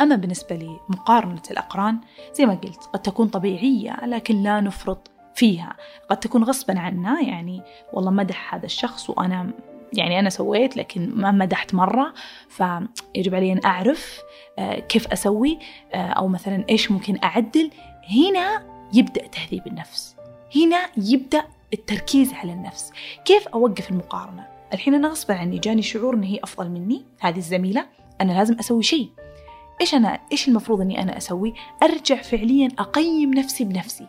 أما 0.00 0.16
بالنسبة 0.16 0.56
لمقارنة 0.56 1.42
الأقران 1.50 2.00
زي 2.32 2.46
ما 2.46 2.54
قلت 2.54 2.84
قد 2.92 3.02
تكون 3.02 3.28
طبيعية 3.28 4.06
لكن 4.06 4.42
لا 4.42 4.60
نفرط 4.60 5.10
فيها. 5.34 5.76
قد 6.10 6.20
تكون 6.20 6.44
غصبا 6.44 6.78
عنا 6.78 7.20
يعني 7.20 7.62
والله 7.92 8.10
مدح 8.10 8.54
هذا 8.54 8.66
الشخص 8.66 9.10
وأنا 9.10 9.52
يعني 9.92 10.18
أنا 10.18 10.30
سويت 10.30 10.76
لكن 10.76 11.10
ما 11.14 11.30
مدحت 11.30 11.74
مرة. 11.74 12.14
فيجب 12.48 13.34
علي 13.34 13.52
أن 13.52 13.60
أعرف 13.64 14.22
آه، 14.58 14.78
كيف 14.78 15.06
أسوي 15.06 15.58
آه، 15.94 16.08
أو 16.08 16.28
مثلا 16.28 16.64
إيش 16.70 16.90
ممكن 16.90 17.18
أعدل. 17.24 17.70
هنا 18.10 18.73
يبدأ 18.94 19.26
تهذيب 19.26 19.66
النفس. 19.66 20.16
هنا 20.56 20.80
يبدأ 20.96 21.44
التركيز 21.74 22.32
على 22.32 22.52
النفس. 22.52 22.92
كيف 23.24 23.48
أوقف 23.48 23.90
المقارنة؟ 23.90 24.46
الحين 24.72 24.94
أنا 24.94 25.08
غصبا 25.08 25.34
عني 25.34 25.58
جاني 25.58 25.82
شعور 25.82 26.14
أن 26.14 26.22
هي 26.22 26.40
أفضل 26.42 26.70
مني 26.70 27.04
هذه 27.20 27.36
الزميلة 27.36 27.86
أنا 28.20 28.32
لازم 28.32 28.58
أسوي 28.58 28.82
شيء. 28.82 29.08
إيش 29.80 29.94
أنا 29.94 30.20
إيش 30.32 30.48
المفروض 30.48 30.80
أني 30.80 31.02
أنا 31.02 31.16
أسوي؟ 31.16 31.54
أرجع 31.82 32.22
فعليا 32.22 32.68
أقيم 32.78 33.34
نفسي 33.34 33.64
بنفسي. 33.64 34.06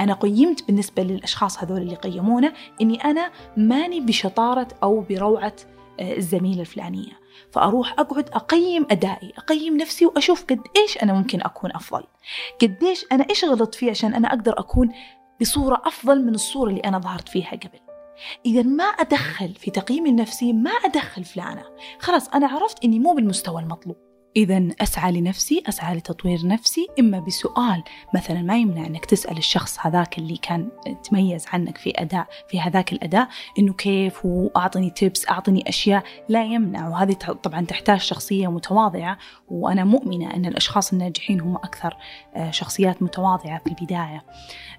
أنا 0.00 0.14
قيمت 0.14 0.66
بالنسبة 0.66 1.02
للأشخاص 1.02 1.58
هذول 1.58 1.82
اللي 1.82 1.94
قيمونا 1.94 2.52
إني 2.80 3.04
أنا 3.04 3.30
ماني 3.56 4.00
بشطارة 4.00 4.68
أو 4.82 5.00
بروعة 5.00 5.56
آه، 6.00 6.16
الزميلة 6.16 6.60
الفلانية. 6.60 7.23
فأروح 7.52 7.92
أقعد 7.98 8.28
أقيم 8.28 8.86
أدائي 8.90 9.32
أقيم 9.38 9.76
نفسي 9.76 10.06
وأشوف 10.06 10.44
قد 10.44 10.60
إيش 10.76 11.02
أنا 11.02 11.12
ممكن 11.12 11.40
أكون 11.42 11.70
أفضل. 11.72 12.04
قد 12.62 12.84
إيش 12.84 13.06
أنا 13.12 13.26
إيش 13.30 13.44
غلطت 13.44 13.74
فيه 13.74 13.90
عشان 13.90 14.14
أنا 14.14 14.28
أقدر 14.28 14.58
أكون 14.58 14.92
بصورة 15.40 15.82
أفضل 15.84 16.24
من 16.24 16.34
الصورة 16.34 16.70
اللي 16.70 16.80
أنا 16.80 16.98
ظهرت 16.98 17.28
فيها 17.28 17.50
قبل. 17.50 17.80
إذا 18.46 18.62
ما 18.62 18.84
أدخل 18.84 19.54
في 19.54 19.70
تقييمي 19.70 20.10
النفسي 20.10 20.52
ما 20.52 20.70
أدخل 20.70 21.24
فلانة 21.24 21.64
خلاص 21.98 22.28
أنا 22.28 22.46
عرفت 22.46 22.84
إني 22.84 22.98
مو 22.98 23.14
بالمستوى 23.14 23.62
المطلوب. 23.62 23.96
إذا 24.36 24.68
أسعى 24.80 25.12
لنفسي 25.12 25.62
أسعى 25.68 25.96
لتطوير 25.96 26.46
نفسي 26.46 26.88
إما 26.98 27.20
بسؤال 27.20 27.82
مثلا 28.14 28.42
ما 28.42 28.58
يمنع 28.58 28.86
أنك 28.86 29.04
تسأل 29.04 29.38
الشخص 29.38 29.78
هذاك 29.80 30.18
اللي 30.18 30.36
كان 30.36 30.68
تميز 31.04 31.46
عنك 31.52 31.78
في 31.78 31.92
أداء 31.96 32.26
في 32.48 32.60
هذاك 32.60 32.92
الأداء 32.92 33.28
إنه 33.58 33.72
كيف 33.72 34.24
وأعطني 34.24 34.90
تيبس 34.90 35.28
أعطني 35.28 35.68
أشياء 35.68 36.04
لا 36.28 36.44
يمنع. 36.44 36.88
وهذه 36.88 37.12
طبعا 37.12 37.64
تحتاج 37.64 38.00
شخصية 38.00 38.50
متواضعة 38.50 39.18
وأنا 39.48 39.84
مؤمنة 39.84 40.34
أن 40.34 40.46
الأشخاص 40.46 40.92
الناجحين 40.92 41.40
هم 41.40 41.56
أكثر 41.56 41.96
آه، 42.34 42.50
شخصيات 42.50 43.02
متواضعة 43.02 43.58
في 43.58 43.66
البداية. 43.66 44.24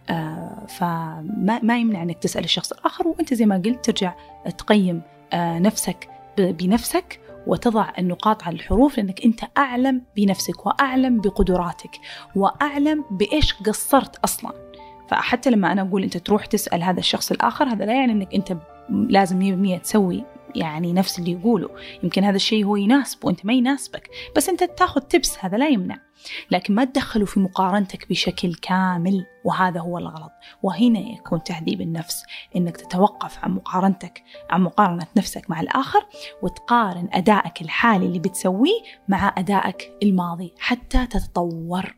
آه، 0.10 0.66
فما 0.68 1.60
ما 1.64 1.78
يمنع 1.78 2.03
أنك 2.03 2.18
تسأل 2.18 2.43
الشخص 2.43 2.72
الآخر 2.72 3.08
وأنت 3.08 3.34
زي 3.34 3.45
ما 3.45 3.62
قلت 3.66 3.86
ترجع 3.86 4.14
تقيم 4.58 5.01
آه، 5.34 5.60
نفسك 5.60 6.10
بنفسك 6.38 7.24
وتضع 7.47 7.89
النقاط 7.99 8.43
على 8.43 8.55
الحروف 8.55 8.97
لأنك 8.97 9.25
أنت 9.25 9.39
أعلم 9.57 10.01
بنفسك 10.15 10.65
وأعلم 10.65 11.21
بقدراتك 11.21 11.99
وأعلم 12.35 13.05
بإيش 13.11 13.53
قصرت 13.53 14.15
أصلا. 14.15 14.51
فحتى 15.07 15.49
لما 15.49 15.71
أنا 15.71 15.81
أقول 15.81 16.03
أنت 16.03 16.17
تروح 16.17 16.45
تسأل 16.45 16.83
هذا 16.83 16.99
الشخص 16.99 17.31
الآخر 17.31 17.65
هذا 17.65 17.85
لا 17.85 17.93
يعني 17.93 18.11
أنك 18.11 18.33
أنت 18.33 18.57
لازم 18.89 19.77
100% 19.77 19.81
تسوي 19.81 20.23
يعني 20.56 20.93
نفس 20.93 21.20
اللي 21.20 21.32
يقوله 21.32 21.70
يمكن 22.03 22.24
هذا 22.24 22.36
الشيء 22.36 22.66
هو 22.66 22.76
يناسب 22.76 23.26
وانت 23.26 23.45
ما 23.45 23.53
يناسبك 23.53 24.10
بس 24.36 24.49
انت 24.49 24.64
تاخذ 24.64 25.01
تبس 25.01 25.38
هذا 25.39 25.58
لا 25.58 25.68
يمنع. 25.68 25.97
لكن 26.51 26.76
ما 26.76 26.86
تدخله 26.86 27.26
في 27.26 27.39
مقارنتك 27.39 28.10
بشكل 28.10 28.53
كامل 28.53 29.26
وهذا 29.45 29.80
هو 29.80 29.97
الغلط. 29.97 30.32
وهنا 30.64 30.99
يكون 30.99 31.43
تهذيب 31.43 31.82
النفس 31.82 32.24
إنك 32.56 32.78
تتوقف 32.78 33.38
عن 33.43 33.51
مقارنتك 33.51 34.24
عن 34.49 34.62
مقارنة 34.62 35.08
نفسك 35.18 35.49
مع 35.49 35.62
الآخر 35.62 36.06
وتقارن 36.41 37.10
أدائك 37.14 37.62
الحالي 37.62 38.06
اللي 38.06 38.20
بتسويه 38.20 38.82
مع 39.08 39.34
أدائك 39.38 39.91
الماضي 40.03 40.53
حتى 40.60 41.08
تتطور. 41.08 41.95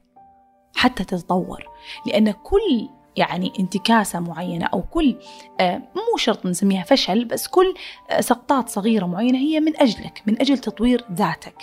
حتى 0.75 1.03
تتطور. 1.03 1.63
لأن 2.05 2.31
كل 2.31 2.89
يعني 3.17 3.53
انتكاسة 3.59 4.19
معينة 4.19 4.65
أو 4.65 4.81
كل 4.81 5.15
آه، 5.59 5.77
مو 5.77 6.17
شرط 6.17 6.45
نسميها 6.45 6.83
فشل 6.83 7.25
بس 7.25 7.47
كل 7.47 7.73
آه، 8.09 8.21
سقطات 8.21 8.69
صغيرة 8.69 9.05
معينة 9.05 9.37
هي 9.37 9.59
من 9.59 9.77
أجلك 9.77 10.21
من 10.25 10.41
أجل 10.41 10.57
تطوير 10.57 11.05
ذاتك. 11.13 11.55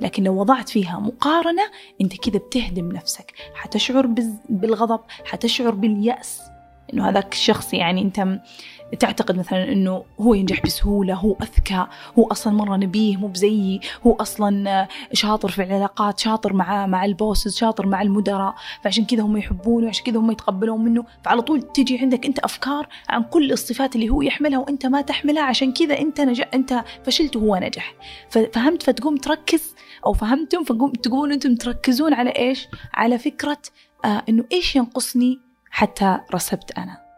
لكن 0.00 0.24
لو 0.24 0.40
وضعت 0.40 0.68
فيها 0.68 0.98
مقارنة 0.98 1.62
أنت 2.00 2.16
كذا 2.16 2.38
بتهدم 2.38 2.92
نفسك. 2.92 3.34
حتشعر 3.54 4.06
بالغضب 4.48 5.00
حتشعر 5.24 5.70
باليأس. 5.70 6.40
إنه 6.94 7.08
هذاك 7.08 7.32
الشخص 7.32 7.74
يعني 7.74 8.02
أنت 8.02 8.40
تعتقد 8.98 9.38
مثلا 9.38 9.72
إنه 9.72 10.04
هو 10.20 10.34
ينجح 10.34 10.62
بسهولة 10.62 11.14
هو 11.14 11.36
أذكى 11.42 11.86
هو 12.18 12.26
أصلا 12.26 12.52
مرة 12.52 12.76
نبيه 12.76 13.16
مو 13.16 13.26
بزيي 13.26 13.80
هو 14.06 14.12
أصلا 14.12 14.88
شاطر 15.12 15.48
في 15.48 15.62
العلاقات 15.62 16.18
شاطر 16.18 16.52
مع 16.52 16.86
مع 16.86 17.04
البوسز 17.04 17.56
شاطر 17.56 17.86
مع 17.86 18.02
المدراء 18.02 18.54
فعشان 18.82 19.04
كذا 19.04 19.22
هم 19.22 19.36
يحبونه 19.36 19.86
وعشان 19.86 20.04
كذا 20.04 20.18
هم 20.18 20.30
يتقبلون 20.30 20.84
منه. 20.84 21.04
فعلى 21.24 21.42
طول 21.42 21.62
تجي 21.62 21.98
عندك 21.98 22.26
أنت 22.26 22.38
أفكار 22.38 22.88
عن 23.08 23.22
كل 23.22 23.52
الصفات 23.52 23.94
اللي 23.96 24.08
هو 24.08 24.22
يحملها 24.22 24.58
وأنت 24.58 24.86
ما 24.86 25.00
تحملها 25.00 25.42
عشان 25.42 25.72
كذا 25.72 25.98
أنت 25.98 26.20
نجح 26.20 26.48
أنت 26.54 26.84
فشلت 27.04 27.36
وهو 27.36 27.56
نجح. 27.56 27.94
ففهمت 28.30 28.82
فتقوم 28.82 29.16
تركز 29.16 29.74
أو 30.06 30.12
فهمتم؟ 30.12 30.64
فتقوم 30.64 30.92
تقومون 30.92 31.32
أنتم 31.32 31.54
تركزون 31.54 32.14
على 32.14 32.30
إيش؟ 32.30 32.68
على 32.94 33.18
فكرة 33.18 33.62
آه 34.04 34.22
إنه 34.28 34.44
إيش 34.52 34.76
ينقصني؟ 34.76 35.49
حتى 35.70 36.18
رسبت 36.34 36.78
أنا. 36.78 37.10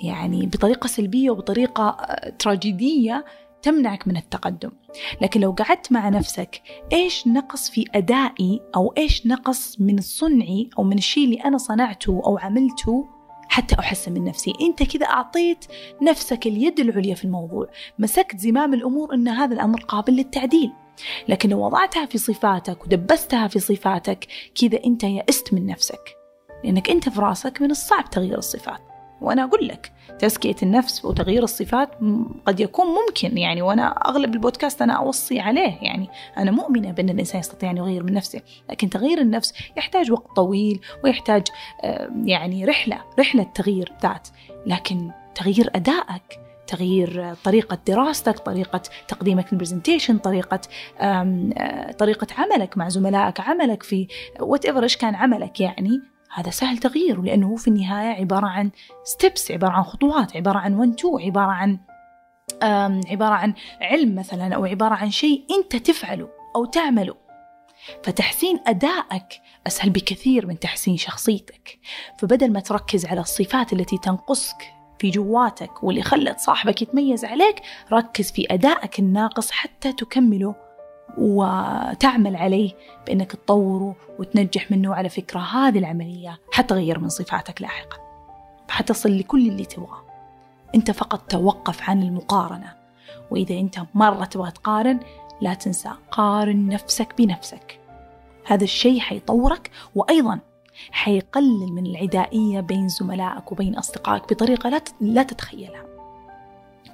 يعني 0.00 0.46
بطريقة 0.46 0.86
سلبية 0.86 1.30
وبطريقة 1.30 1.88
آه، 1.88 2.28
تراجيدية 2.28 3.24
تمنعك 3.62 4.08
من 4.08 4.16
التقدم. 4.16 4.70
لكن 5.20 5.40
لو 5.40 5.52
قعدت 5.52 5.92
مع 5.92 6.08
نفسك 6.08 6.62
إيش 6.92 7.26
نقص 7.26 7.70
في 7.70 7.84
أدائي 7.94 8.60
أو 8.76 8.94
إيش 8.98 9.26
نقص 9.26 9.80
من 9.80 10.00
صنعي 10.00 10.70
أو 10.78 10.84
من 10.84 10.98
الشيء 10.98 11.24
اللي 11.24 11.44
أنا 11.44 11.58
صنعته 11.58 12.22
أو 12.26 12.38
عملته 12.38 13.08
حتى 13.48 13.76
أحسن 13.78 14.12
من 14.12 14.24
نفسي؟ 14.24 14.52
أنت 14.60 14.82
كذا 14.82 15.06
أعطيت 15.06 15.64
نفسك 16.02 16.46
اليد 16.46 16.80
العليا 16.80 17.14
في 17.14 17.24
الموضوع. 17.24 17.68
مسكت 17.98 18.38
زمام 18.38 18.74
الأمور 18.74 19.14
أن 19.14 19.28
هذا 19.28 19.54
الأمر 19.54 19.80
قابل 19.80 20.12
للتعديل. 20.12 20.72
لكن 21.28 21.48
لو 21.48 21.64
وضعتها 21.66 22.06
في 22.06 22.18
صفاتك 22.18 22.84
ودبستها 22.84 23.48
في 23.48 23.58
صفاتك 23.58 24.26
كذا 24.54 24.84
أنت 24.84 25.04
يأست 25.04 25.54
من 25.54 25.66
نفسك. 25.66 26.25
لأنك 26.66 26.90
أنت 26.90 27.08
في 27.08 27.20
رأسك 27.20 27.62
من 27.62 27.70
الصعب 27.70 28.10
تغيير 28.10 28.38
الصفات. 28.38 28.80
وأنا 29.20 29.44
أقول 29.44 29.68
لك 29.68 29.92
تزكية 30.18 30.56
النفس 30.62 31.04
وتغيير 31.04 31.42
الصفات 31.42 31.90
قد 32.46 32.60
يكون 32.60 32.86
ممكن 32.86 33.38
يعني 33.38 33.62
وأنا 33.62 33.88
أغلب 33.88 34.34
البودكاست 34.34 34.82
أنا 34.82 34.92
أوصي 34.92 35.40
عليه 35.40 35.78
يعني. 35.82 36.08
أنا 36.38 36.50
مؤمنة 36.50 36.90
بأن 36.90 37.08
الإنسان 37.08 37.40
يستطيع 37.40 37.70
أن 37.70 37.76
يغير 37.76 38.02
من 38.02 38.12
نفسه 38.12 38.40
لكن 38.70 38.90
تغيير 38.90 39.20
النفس 39.20 39.54
يحتاج 39.76 40.12
وقت 40.12 40.36
طويل 40.36 40.80
ويحتاج 41.04 41.42
يعني 42.24 42.64
رحلة 42.64 42.98
رحلة 43.18 43.42
تغيير 43.54 43.92
ذات. 44.02 44.28
لكن 44.66 45.10
تغيير 45.34 45.70
أدائك 45.74 46.40
تغيير 46.66 47.34
طريقة 47.44 47.78
دراستك 47.86 48.38
طريقة 48.38 48.82
تقديمك 49.08 49.52
للبرزنتيشن 49.52 50.18
طريقة 50.18 50.60
طريقة 51.98 52.26
عملك 52.38 52.78
مع 52.78 52.88
زملائك 52.88 53.40
عملك 53.40 53.82
في 53.82 54.08
whatever 54.40 54.82
إيش 54.82 54.96
كان 54.96 55.14
عملك 55.14 55.60
يعني 55.60 56.15
هذا 56.34 56.50
سهل 56.50 56.78
تغييره 56.78 57.20
لأنه 57.20 57.48
هو 57.48 57.56
في 57.56 57.68
النهاية 57.68 58.20
عبارة 58.20 58.46
عن 58.46 58.70
steps 59.04 59.50
عبارة 59.50 59.72
عن 59.72 59.82
خطوات 59.82 60.36
عبارة 60.36 60.58
عن 60.58 60.74
one 60.74 60.96
two 60.96 61.18
عبارة 61.18 61.50
عن 61.50 61.78
عبارة 63.10 63.34
عن 63.34 63.54
علم 63.80 64.14
مثلا 64.14 64.54
أو 64.54 64.64
عبارة 64.64 64.94
عن 64.94 65.10
شيء 65.10 65.44
أنت 65.58 65.76
تفعله 65.76 66.28
أو 66.56 66.64
تعمله. 66.64 67.14
فتحسين 68.04 68.60
أدائك 68.66 69.40
أسهل 69.66 69.90
بكثير 69.90 70.46
من 70.46 70.58
تحسين 70.58 70.96
شخصيتك. 70.96 71.78
فبدل 72.18 72.52
ما 72.52 72.60
تركز 72.60 73.06
على 73.06 73.20
الصفات 73.20 73.72
التي 73.72 73.98
تنقصك 73.98 74.72
في 74.98 75.10
جواتك 75.10 75.84
واللي 75.84 76.02
خلت 76.02 76.38
صاحبك 76.38 76.82
يتميز 76.82 77.24
عليك 77.24 77.62
ركز 77.92 78.32
في 78.32 78.46
أدائك 78.50 78.98
الناقص 78.98 79.50
حتى 79.50 79.92
تكمله 79.92 80.65
وتعمل 81.18 82.36
عليه 82.36 82.72
بأنك 83.06 83.32
تطوره 83.32 83.96
وتنجح 84.18 84.70
منه. 84.70 84.94
على 84.94 85.08
فكرة 85.08 85.40
هذه 85.40 85.78
العملية 85.78 86.40
حتغير 86.52 86.98
من 86.98 87.08
صفاتك 87.08 87.62
لاحقا 87.62 87.96
حتصل 88.68 89.18
لكل 89.18 89.48
اللي 89.48 89.64
تبغاه. 89.64 90.02
أنت 90.74 90.90
فقط 90.90 91.30
توقف 91.30 91.90
عن 91.90 92.02
المقارنة 92.02 92.74
وإذا 93.30 93.58
أنت 93.58 93.78
مرة 93.94 94.24
تبغى 94.24 94.50
تقارن 94.50 95.00
لا 95.40 95.54
تنسى 95.54 95.90
قارن 96.10 96.68
نفسك 96.68 97.14
بنفسك. 97.18 97.80
هذا 98.46 98.64
الشيء 98.64 99.00
حيطورك 99.00 99.70
وأيضا 99.94 100.38
حيقلل 100.90 101.72
من 101.72 101.86
العدائية 101.86 102.60
بين 102.60 102.88
زملائك 102.88 103.52
وبين 103.52 103.76
أصدقائك 103.76 104.32
بطريقة 104.32 104.68
لا 104.68 104.80
لا 105.00 105.22
تتخيلها. 105.22 105.85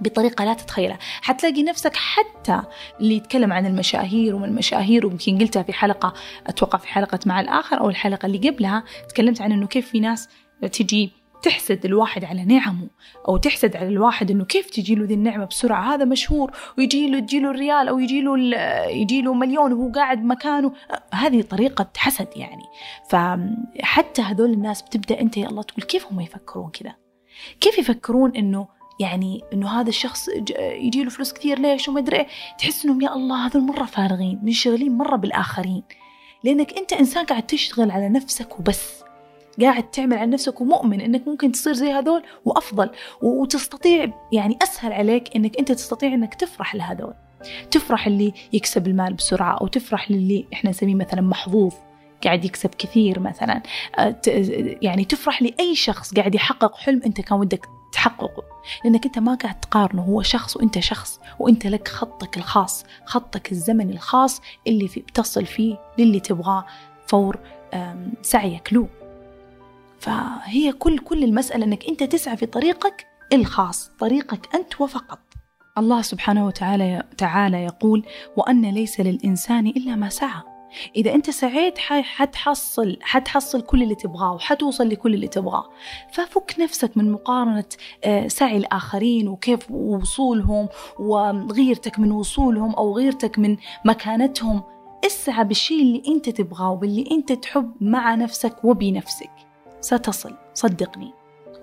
بطريقة 0.01 0.45
لا 0.45 0.55
تتخيلها. 0.55 0.99
حتلاقي 1.23 1.63
نفسك 1.63 1.97
حتى 1.97 2.63
اللي 3.01 3.17
يتكلم 3.17 3.53
عن 3.53 3.67
المشاهير 3.67 4.35
ومن 4.35 4.45
المشاهير 4.45 5.07
ويمكن 5.07 5.39
قلتها 5.39 5.63
في 5.63 5.73
حلقة 5.73 6.15
أتوقع 6.47 6.79
في 6.79 6.89
حلقة 6.89 7.19
مع 7.27 7.41
الآخر 7.41 7.81
أو 7.81 7.91
الحلقة 7.91 8.27
اللي 8.27 8.51
قبلها 8.51 8.85
تكلمت 9.09 9.41
عن 9.41 9.53
أنه 9.53 9.67
كيف 9.67 9.89
في 9.89 10.01
ناس 10.01 10.29
تجي 10.73 11.23
تحسد 11.43 11.85
الواحد 11.85 12.25
على 12.25 12.45
نعمه 12.45 12.89
أو 13.29 13.37
تحسد 13.37 13.77
على 13.77 13.89
الواحد 13.89 14.31
إنه 14.31 14.45
كيف 14.45 14.71
تجي 14.71 14.95
له 14.95 15.05
ذي 15.05 15.15
النعمة 15.15 15.45
بسرعة. 15.45 15.95
هذا 15.95 16.05
مشهور 16.05 16.51
ويجي 16.79 17.11
له 17.11 17.21
تجي 17.21 17.41
له 17.41 17.51
الريال 17.51 17.89
أو 17.89 17.99
يجي 17.99 18.21
له 18.21 18.39
يجي 18.89 19.23
له 19.23 19.35
مليون 19.35 19.73
وهو 19.73 19.93
قاعد 19.93 20.25
مكانه. 20.25 20.73
هذه 21.15 21.43
طريقة 21.43 21.91
حسد 21.97 22.29
يعني. 22.37 22.63
فحتى 23.11 24.23
هذول 24.23 24.53
الناس 24.53 24.83
بتبدأ 24.83 25.21
أنت 25.21 25.37
يا 25.37 25.49
الله 25.49 25.63
تقول 25.63 25.85
كيف 25.85 26.07
هم 26.07 26.21
يفكرون 26.21 26.71
كذا؟ 26.71 26.95
كيف 27.61 27.79
يفكرون 27.79 28.37
إنه 28.37 28.69
يعني 28.99 29.41
إنه 29.53 29.81
هذا 29.81 29.89
الشخص 29.89 30.29
يجي 30.59 31.05
له 31.05 31.11
فلوس 31.11 31.33
كثير 31.33 31.59
ليش 31.59 31.89
وما 31.89 32.01
أدري 32.01 32.17
إيه. 32.17 32.27
تحس 32.59 32.85
إنهم 32.85 33.01
يا 33.01 33.15
الله 33.15 33.47
هذول 33.47 33.63
مرة 33.63 33.85
فارغين 33.85 34.41
منشغلين 34.43 34.93
مرة 34.99 35.17
بالآخرين. 35.17 35.83
لأنك 36.45 36.79
أنت 36.79 36.93
إنسان 36.93 37.25
قاعد 37.25 37.47
تشتغل 37.47 37.91
على 37.91 38.09
نفسك 38.09 38.59
وبس. 38.59 39.03
قاعد 39.61 39.91
تعمل 39.91 40.19
على 40.19 40.31
نفسك 40.31 40.61
ومؤمن 40.61 41.01
إنك 41.01 41.29
ممكن 41.29 41.53
تصير 41.53 41.73
زي 41.73 41.93
هذول 41.93 42.23
وأفضل. 42.45 42.91
وتستطيع 43.23 44.13
يعني 44.33 44.59
أسهل 44.63 44.93
عليك 44.93 45.37
إنك 45.37 45.59
أنت 45.59 45.73
تستطيع 45.73 46.15
إنك 46.15 46.35
تفرح 46.35 46.75
لهذول. 46.75 47.15
تفرح 47.71 48.07
اللي 48.07 48.33
يكسب 48.53 48.87
المال 48.87 49.15
بسرعة 49.15 49.59
أو 49.61 49.67
تفرح 49.67 50.11
للي 50.11 50.47
إحنا 50.53 50.71
نسميه 50.71 50.95
مثلا 50.95 51.21
محظوظ 51.21 51.75
قاعد 52.25 52.45
يكسب 52.45 52.71
كثير 52.75 53.21
مثلا. 53.21 53.63
أه، 53.99 54.21
يعني 54.83 55.05
تفرح 55.05 55.43
لأي 55.43 55.75
شخص 55.75 56.15
قاعد 56.15 56.35
يحقق 56.35 56.77
حلم 56.77 57.03
أنت 57.07 57.21
كان 57.21 57.39
ودك 57.39 57.67
تحققه. 57.93 58.43
لأنك 58.85 59.07
أنت 59.07 59.19
ما 59.19 59.35
قاعد 59.35 59.61
تقارنه 59.61 60.03
هو 60.03 60.23
شخص 60.23 60.57
وأنت 60.57 60.79
شخص 60.79 61.21
وأنت 61.39 61.67
لك 61.67 61.89
خطك 61.89 62.37
الخاص 62.37 62.85
خطك 63.05 63.53
الزمني 63.53 63.93
الخاص 63.93 64.41
اللي 64.67 64.89
في 64.89 65.01
بتصل 65.01 65.47
فيه 65.47 65.79
للي 65.99 66.21
تبغاه 66.21 66.65
فور 67.07 67.39
سعيك 68.23 68.73
له. 68.73 68.89
فهي 70.01 70.73
كل 70.73 70.99
كل 70.99 71.25
المسألة 71.25 71.65
أنك 71.65 71.85
أنت 71.89 72.03
تسعى 72.03 72.37
في 72.37 72.47
طريقك 72.47 73.07
الخاص 73.33 73.91
طريقك 73.99 74.55
أنت 74.55 74.81
وفقط. 74.81 75.19
الله 75.79 76.03
سبحانه 76.03 76.47
وتعالى 76.47 77.03
تعالى 77.19 77.65
يقول 77.65 78.05
وأن 78.37 78.71
ليس 78.71 79.01
للإنسان 79.01 79.67
إلا 79.67 79.97
ما 79.97 80.09
سعى. 80.09 80.52
إذا 80.97 81.15
أنت 81.15 81.31
سعيت 81.31 81.79
حتحصل 81.79 82.97
حتحصل 83.01 83.61
كل 83.61 83.83
اللي 83.83 83.95
تبغاه 83.95 84.33
وحتوصل 84.35 84.89
لكل 84.89 85.15
اللي 85.15 85.29
تبغاه. 85.29 85.69
ففك 86.13 86.55
نفسك 86.61 86.97
من 86.97 87.13
مقارنة 87.13 87.65
آه، 88.05 88.29
سعي 88.29 88.57
الآخرين 88.57 89.29
وكيف 89.29 89.71
وصولهم 89.71 90.69
وغيرتك 90.99 91.99
من 91.99 92.13
وصولهم 92.13 92.75
أو 92.75 92.97
غيرتك 92.97 93.39
من 93.39 93.57
مكانتهم. 93.85 94.63
اسعى 95.07 95.45
بالشيء 95.45 95.83
اللي 95.83 96.03
أنت 96.09 96.29
تبغاه 96.29 96.71
وباللي 96.71 97.09
أنت 97.11 97.33
تحب 97.33 97.73
مع 97.81 98.15
نفسك 98.15 98.65
وبنفسك. 98.65 99.31
ستصل 99.81 100.35
صدقني. 100.55 101.22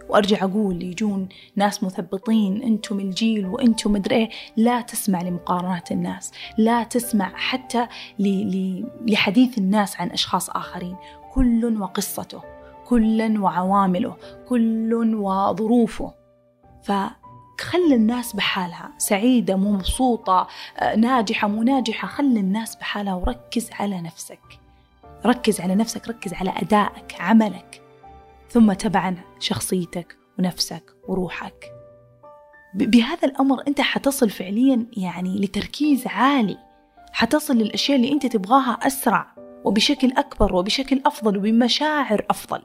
وأرجع 0.09 0.43
أقول 0.43 0.83
يجون 0.83 1.29
ناس 1.55 1.83
مثبطين 1.83 2.63
أنتم 2.63 2.99
الجيل 2.99 3.45
وأنتم 3.45 3.91
مدري 3.91 4.15
إيه. 4.15 4.29
لا 4.57 4.81
تسمع 4.81 5.21
لمقارنات 5.21 5.91
الناس 5.91 6.31
لا 6.57 6.83
تسمع 6.83 7.31
حتى 7.35 7.87
لحديث 9.07 9.57
الناس 9.57 10.01
عن 10.01 10.09
أشخاص 10.09 10.49
آخرين. 10.49 10.95
كل 11.33 11.81
وقصته 11.81 12.41
كل 12.85 13.37
وعوامله 13.39 14.15
كل 14.47 15.15
وظروفه. 15.15 16.13
فخل 16.83 17.93
الناس 17.93 18.35
بحالها 18.35 18.91
سعيدة 18.97 19.55
مو 19.55 19.71
مبسوطة 19.71 20.47
ناجحة 20.97 21.47
مو 21.47 21.63
ناجحة. 21.63 22.07
خل 22.07 22.37
الناس 22.37 22.75
بحالها 22.75 23.13
وركز 23.13 23.69
على 23.79 24.01
نفسك. 24.01 24.39
ركز 25.25 25.61
على 25.61 25.75
نفسك 25.75 26.07
ركز 26.07 26.33
على 26.33 26.53
أدائك 26.57 27.15
عملك. 27.19 27.88
ثم 28.49 28.73
تبعا 28.73 29.15
شخصيتك 29.39 30.17
ونفسك 30.39 30.83
وروحك. 31.07 31.71
بهذا 32.75 33.27
الأمر 33.27 33.67
أنت 33.67 33.81
حتصل 33.81 34.29
فعليا 34.29 34.85
يعني 34.97 35.39
لتركيز 35.39 36.07
عالي. 36.07 36.57
حتصل 37.11 37.57
للأشياء 37.57 37.97
اللي 37.97 38.11
أنت 38.11 38.25
تبغاها 38.25 38.71
أسرع 38.71 39.35
وبشكل 39.65 40.11
أكبر 40.17 40.55
وبشكل 40.55 41.01
أفضل 41.05 41.37
وبمشاعر 41.37 42.25
أفضل. 42.29 42.61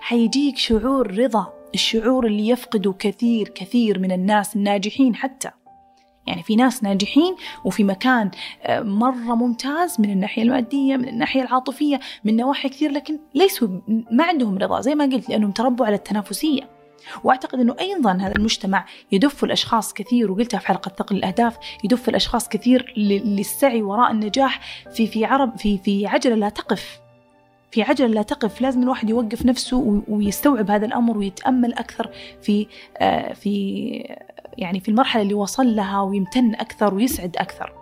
حيجيك 0.00 0.58
شعور 0.58 1.18
رضا 1.18 1.54
الشعور 1.74 2.26
اللي 2.26 2.48
يفقده 2.48 2.94
كثير 2.98 3.48
كثير 3.48 3.98
من 3.98 4.12
الناس 4.12 4.56
الناجحين 4.56 5.14
حتى. 5.14 5.50
يعني 6.28 6.42
في 6.42 6.56
ناس 6.56 6.82
ناجحين 6.82 7.36
وفي 7.64 7.84
مكان 7.84 8.30
آه، 8.62 8.80
مرة 8.80 9.34
ممتاز 9.34 10.00
من 10.00 10.10
الناحية 10.10 10.42
المادية 10.42 10.96
من 10.96 11.08
الناحية 11.08 11.42
العاطفية 11.42 12.00
من 12.24 12.36
نواحي 12.36 12.68
كثير 12.68 12.90
لكن 12.90 13.18
ليسوا 13.34 13.68
ما 14.10 14.24
عندهم 14.24 14.58
رضا 14.58 14.80
زي 14.80 14.94
ما 14.94 15.04
قلت 15.04 15.28
لأنهم 15.28 15.50
تربوا 15.50 15.86
على 15.86 15.94
التنافسية. 15.94 16.78
وأعتقد 17.24 17.60
إنه 17.60 17.76
أيضا 17.80 18.12
هذا 18.12 18.32
المجتمع 18.36 18.86
يدف 19.12 19.44
الأشخاص 19.44 19.94
كثير 19.94 20.32
وقلتها 20.32 20.58
في 20.58 20.66
حلقة 20.66 20.88
ثقل 20.98 21.16
الأهداف 21.16 21.56
يدف 21.84 22.08
الأشخاص 22.08 22.48
كثير 22.48 22.94
للسعي 22.96 23.82
وراء 23.82 24.10
النجاح 24.10 24.60
في 24.92 25.06
في 25.06 25.24
عرب 25.24 25.58
في 25.58 25.78
في 25.78 26.06
عجلة 26.06 26.34
لا 26.34 26.48
تقف. 26.48 27.00
في 27.70 27.82
عجلة 27.82 28.08
لا 28.08 28.22
تقف 28.22 28.60
لازم 28.60 28.82
الواحد 28.82 29.10
يوقف 29.10 29.46
نفسه 29.46 30.02
ويستوعب 30.08 30.70
هذا 30.70 30.86
الأمر 30.86 31.18
ويتأمل 31.18 31.74
أكثر 31.74 32.10
في 32.42 32.66
آه، 32.98 33.32
في 33.32 34.16
يعني 34.58 34.80
في 34.80 34.88
المرحلة 34.88 35.22
اللي 35.22 35.34
وصل 35.34 35.76
لها 35.76 36.00
ويمتن 36.00 36.54
أكثر 36.54 36.94
ويسعد 36.94 37.36
أكثر. 37.36 37.72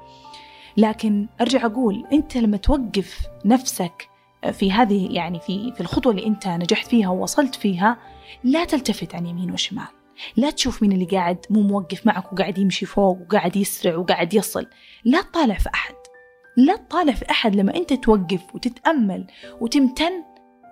لكن 0.77 1.29
أرجع 1.41 1.67
أقول 1.67 2.07
أنت 2.13 2.37
لما 2.37 2.57
توقف 2.57 3.27
نفسك 3.45 4.09
في 4.53 4.73
هذه 4.73 5.09
يعني 5.13 5.41
في 5.41 5.73
في 5.73 5.81
الخطوة 5.81 6.13
اللي 6.13 6.27
أنت 6.27 6.49
نجحت 6.49 6.87
فيها 6.87 7.09
ووصلت 7.09 7.55
فيها 7.55 7.97
لا 8.45 8.65
تلتفت 8.65 9.15
عن 9.15 9.27
يمين 9.27 9.51
وشمال. 9.51 9.87
لا 10.37 10.51
تشوف 10.51 10.83
مين 10.83 10.93
اللي 10.93 11.05
قاعد 11.05 11.47
مو 11.51 11.63
موقف 11.63 12.07
معك 12.07 12.33
وقاعد 12.33 12.59
يمشي 12.59 12.87
فوق 12.87 13.19
وقاعد 13.21 13.57
يسرع 13.57 13.97
وقاعد 13.97 14.35
يصل. 14.35 14.67
لا 15.05 15.23
تطالع 15.23 15.55
في 15.55 15.69
أحد. 15.75 15.95
لا 16.57 16.77
تطالع 16.77 17.13
في 17.13 17.31
أحد 17.31 17.57
لما 17.57 17.77
أنت 17.77 17.93
توقف 17.93 18.55
وتتأمل 18.55 19.27
وتمتن. 19.61 20.23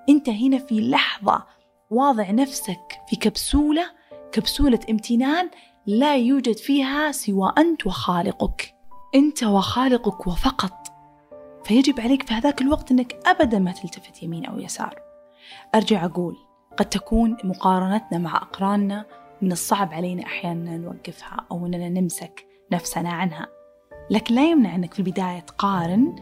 أنت 0.08 0.28
هنا 0.28 0.58
في 0.58 0.80
لحظة 0.80 1.44
واضع 1.90 2.30
نفسك 2.30 3.00
في 3.08 3.16
كبسولة 3.16 3.90
كبسولة 4.32 4.80
امتنان 4.90 5.50
لا 5.86 6.16
يوجد 6.16 6.56
فيها 6.56 7.12
سوى 7.12 7.52
أنت 7.58 7.86
وخالقك. 7.86 8.74
أنت 9.14 9.42
وخالقك 9.44 10.26
وفقط. 10.26 10.72
فيجب 11.64 12.00
عليك 12.00 12.22
في 12.22 12.34
هذاك 12.34 12.60
الوقت 12.60 12.90
أنك 12.90 13.16
أبدا 13.26 13.58
ما 13.58 13.72
تلتفت 13.72 14.22
يمين 14.22 14.44
أو 14.44 14.58
يسار. 14.58 14.94
أرجع 15.74 16.04
أقول 16.04 16.36
قد 16.76 16.84
تكون 16.84 17.36
مقارنتنا 17.44 18.18
مع 18.18 18.36
أقراننا 18.36 19.04
من 19.42 19.52
الصعب 19.52 19.94
علينا 19.94 20.26
أحيانا 20.26 20.76
نوقفها 20.76 21.46
أو 21.50 21.66
أننا 21.66 21.88
نمسك 21.88 22.46
نفسنا 22.72 23.10
عنها. 23.10 23.46
لكن 24.10 24.34
لا 24.34 24.50
يمنع 24.50 24.74
أنك 24.74 24.94
في 24.94 24.98
البداية 24.98 25.40
تقارن. 25.40 26.16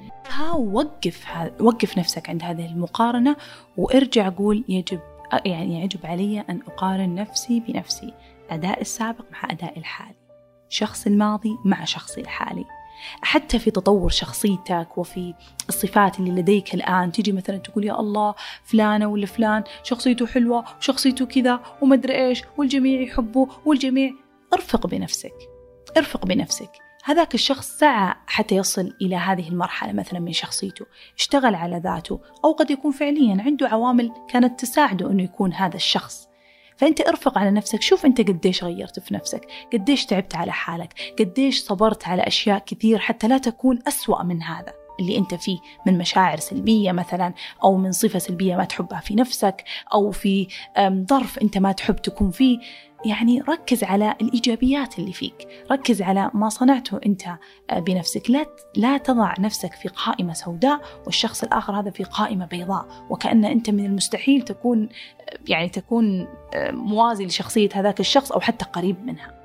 ووقف 0.54 1.26
وقف 1.60 1.98
نفسك 1.98 2.30
عند 2.30 2.42
هذه 2.42 2.66
المقارنة. 2.66 3.36
وارجع 3.76 4.28
قول 4.28 4.64
يجب 4.68 5.00
يعني 5.44 5.82
يجب 5.82 6.06
علي 6.06 6.40
أن 6.40 6.60
أقارن 6.66 7.14
نفسي 7.14 7.60
بنفسي. 7.60 8.14
أداء 8.50 8.80
السابق 8.80 9.24
مع 9.32 9.50
أداء 9.50 9.78
الحالي 9.78 10.22
شخص 10.68 11.06
الماضي 11.06 11.56
مع 11.64 11.84
شخصي 11.84 12.20
الحالي. 12.20 12.64
حتى 13.22 13.58
في 13.58 13.70
تطور 13.70 14.10
شخصيتك 14.10 14.98
وفي 14.98 15.34
الصفات 15.68 16.18
اللي 16.18 16.30
لديك 16.30 16.74
الآن 16.74 17.12
تيجي 17.12 17.32
مثلا 17.32 17.56
تقول 17.56 17.84
يا 17.84 18.00
الله 18.00 18.34
فلانة 18.64 19.06
ولا 19.06 19.26
فلان 19.26 19.64
شخصيته 19.82 20.26
حلوة 20.26 20.64
وشخصيته 20.78 21.26
كذا 21.26 21.60
ومدري 21.82 22.26
إيش 22.26 22.42
والجميع 22.56 23.00
يحبه 23.00 23.48
والجميع 23.64 24.12
ارفق 24.52 24.86
بنفسك 24.86 25.34
ارفق 25.96 26.26
بنفسك. 26.26 26.70
هذاك 27.04 27.34
الشخص 27.34 27.78
سعى 27.78 28.14
حتى 28.26 28.56
يصل 28.56 28.96
إلى 29.02 29.16
هذه 29.16 29.48
المرحلة 29.48 29.92
مثلا 29.92 30.20
من 30.20 30.32
شخصيته 30.32 30.86
اشتغل 31.18 31.54
على 31.54 31.78
ذاته 31.78 32.20
أو 32.44 32.52
قد 32.52 32.70
يكون 32.70 32.92
فعليا 32.92 33.42
عنده 33.42 33.68
عوامل 33.68 34.12
كانت 34.28 34.60
تساعده 34.60 35.10
أنه 35.10 35.22
يكون 35.22 35.52
هذا 35.52 35.76
الشخص. 35.76 36.28
فأنت 36.82 37.00
ارفق 37.00 37.38
على 37.38 37.50
نفسك. 37.50 37.82
شوف 37.82 38.06
أنت 38.06 38.20
قديش 38.20 38.64
غيرت 38.64 38.98
في 38.98 39.14
نفسك 39.14 39.46
قديش 39.72 40.06
تعبت 40.06 40.36
على 40.36 40.52
حالك 40.52 41.14
قديش 41.18 41.60
صبرت 41.60 42.08
على 42.08 42.22
أشياء 42.22 42.58
كثير 42.58 42.98
حتى 42.98 43.28
لا 43.28 43.38
تكون 43.38 43.78
أسوأ 43.88 44.22
من 44.22 44.42
هذا 44.42 44.72
اللي 45.00 45.18
أنت 45.18 45.34
فيه 45.34 45.58
من 45.86 45.98
مشاعر 45.98 46.38
سلبية 46.38 46.92
مثلا 46.92 47.34
أو 47.64 47.76
من 47.76 47.92
صفة 47.92 48.18
سلبية 48.18 48.56
ما 48.56 48.64
تحبها 48.64 49.00
في 49.00 49.14
نفسك 49.14 49.64
أو 49.94 50.10
في 50.10 50.48
ظرف 51.10 51.38
أنت 51.38 51.58
ما 51.58 51.72
تحب 51.72 51.96
تكون 51.96 52.30
فيه. 52.30 52.58
يعني 53.04 53.40
ركز 53.40 53.84
على 53.84 54.14
الإيجابيات 54.20 54.98
اللي 54.98 55.12
فيك. 55.12 55.48
ركز 55.70 56.02
على 56.02 56.30
ما 56.34 56.48
صنعته 56.48 57.00
أنت 57.06 57.22
آه، 57.70 57.78
بنفسك. 57.78 58.30
لا, 58.30 58.46
لا 58.76 58.98
تضع 58.98 59.34
نفسك 59.38 59.74
في 59.74 59.88
قائمة 59.88 60.32
سوداء 60.32 60.80
والشخص 61.06 61.42
الآخر 61.42 61.80
هذا 61.80 61.90
في 61.90 62.04
قائمة 62.04 62.46
بيضاء. 62.46 62.86
وكأن 63.10 63.44
أنت 63.44 63.70
من 63.70 63.86
المستحيل 63.86 64.42
تكون 64.42 64.82
آه، 64.82 65.38
يعني 65.48 65.68
تكون 65.68 66.28
آه، 66.54 66.70
موازي 66.70 67.26
لشخصية 67.26 67.68
هذاك 67.74 68.00
الشخص 68.00 68.32
أو 68.32 68.40
حتى 68.40 68.64
قريب 68.64 69.04
منها. 69.04 69.42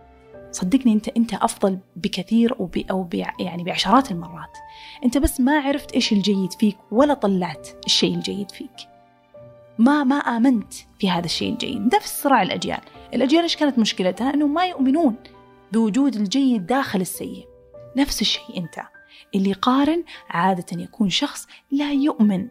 صدقني 0.52 0.94
أنت 0.94 1.10
أنت 1.10 1.34
أفضل 1.34 1.80
بكثير 1.96 2.60
أو 2.60 2.70
أو 2.92 3.10
يعني 3.40 3.64
بعشرات 3.64 4.12
المرات. 4.12 4.58
أنت 5.06 5.18
بس 5.18 5.40
ما 5.40 5.60
عرفت 5.60 5.92
إيش 5.92 6.12
الجيد 6.12 6.54
فيك 6.54 6.78
ولا 6.92 7.14
طلعت 7.14 7.68
الشيء 7.86 8.16
الجيد 8.16 8.52
فيك. 8.52 8.98
ما 9.78 10.04
ما 10.04 10.16
آمنت 10.16 10.74
في 11.00 11.10
هذا 11.10 11.26
الشيء 11.26 11.54
الجيد. 11.54 11.96
نفس 11.96 12.24
صراع 12.24 12.42
الأجيال. 12.42 12.82
الأجيال 13.14 13.44
إيش 13.44 13.56
كانت 13.56 13.80
مشكلتها؟ 13.80 14.34
أنهم 14.34 14.54
ما 14.54 14.66
يؤمنون 14.66 15.16
بوجود 15.72 16.16
الجيد 16.16 16.66
داخل 16.66 17.02
السيء. 17.02 17.48
نفس 17.98 18.22
الشيء 18.22 18.58
أنت. 18.58 18.80
اللي 19.36 19.54
قارن 19.54 20.04
عادة 20.30 20.82
يكون 20.84 21.10
شخص 21.10 21.48
لا 21.72 21.92
يؤمن 21.92 22.48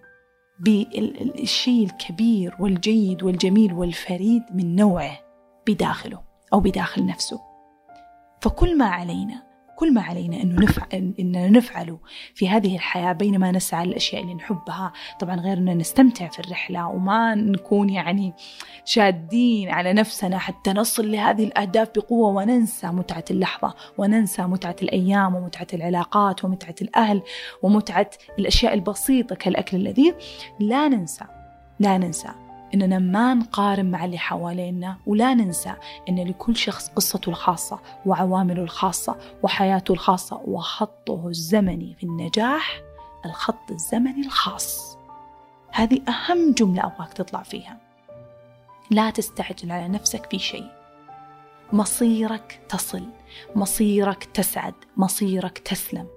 بالشيء 0.60 1.84
الكبير 1.84 2.56
والجيد 2.60 3.22
والجميل 3.22 3.72
والفريد 3.72 4.42
من 4.54 4.76
نوعه 4.76 5.18
بداخله 5.66 6.22
أو 6.52 6.60
بداخل 6.60 7.06
نفسه. 7.06 7.40
فكل 8.40 8.78
ما 8.78 8.86
علينا 8.86 9.45
كل 9.76 9.94
ما 9.94 10.00
علينا 10.00 10.42
أنه 10.42 10.62
نفعل 10.62 11.14
إننا 11.20 11.48
نفعله 11.48 11.98
في 12.34 12.48
هذه 12.48 12.74
الحياة 12.74 13.12
بينما 13.12 13.52
نسعى 13.52 13.86
للأشياء 13.86 14.22
اللي 14.22 14.34
نحبها. 14.34 14.92
طبعا 15.20 15.36
غير 15.36 15.58
أن 15.58 15.78
نستمتع 15.78 16.28
في 16.28 16.40
الرحلة 16.40 16.88
وما 16.88 17.34
نكون 17.34 17.90
يعني 17.90 18.34
شادين 18.84 19.70
على 19.70 19.92
نفسنا 19.92 20.38
حتى 20.38 20.72
نصل 20.72 21.12
لهذه 21.12 21.44
الأهداف 21.44 21.88
بقوة 21.96 22.28
وننسى 22.28 22.86
متعة 22.86 23.24
اللحظة 23.30 23.74
وننسى 23.98 24.42
متعة 24.42 24.76
الأيام 24.82 25.34
ومتعة 25.34 25.66
العلاقات 25.74 26.44
ومتعة 26.44 26.74
الأهل 26.82 27.22
ومتعة 27.62 28.10
الأشياء 28.38 28.74
البسيطة 28.74 29.34
كالأكل 29.34 29.76
اللذيذ 29.76 30.14
لا 30.60 30.88
ننسى 30.88 31.24
لا 31.80 31.98
ننسى. 31.98 32.45
إننا 32.74 32.98
ما 32.98 33.34
نقارن 33.34 33.90
مع 33.90 34.04
اللي 34.04 34.18
حوالينا 34.18 34.96
ولا 35.06 35.34
ننسى 35.34 35.74
إن 36.08 36.28
لكل 36.28 36.56
شخص 36.56 36.88
قصته 36.88 37.30
الخاصة 37.30 37.80
وعوامله 38.06 38.62
الخاصة 38.62 39.16
وحياته 39.42 39.92
الخاصة 39.92 40.40
وخطه 40.44 41.28
الزمني 41.28 41.96
في 41.98 42.04
النجاح 42.06 42.80
الخط 43.24 43.70
الزمني 43.70 44.26
الخاص. 44.26 44.98
هذه 45.70 46.02
أهم 46.08 46.52
جملة 46.52 46.86
أبغاك 46.86 47.12
تطلع 47.12 47.42
فيها. 47.42 47.80
لا 48.90 49.10
تستعجل 49.10 49.72
على 49.72 49.88
نفسك 49.88 50.30
في 50.30 50.38
شيء. 50.38 50.70
مصيرك 51.72 52.60
تصل 52.68 53.08
مصيرك 53.54 54.24
تسعد 54.24 54.74
مصيرك 54.96 55.58
تسلم. 55.58 56.08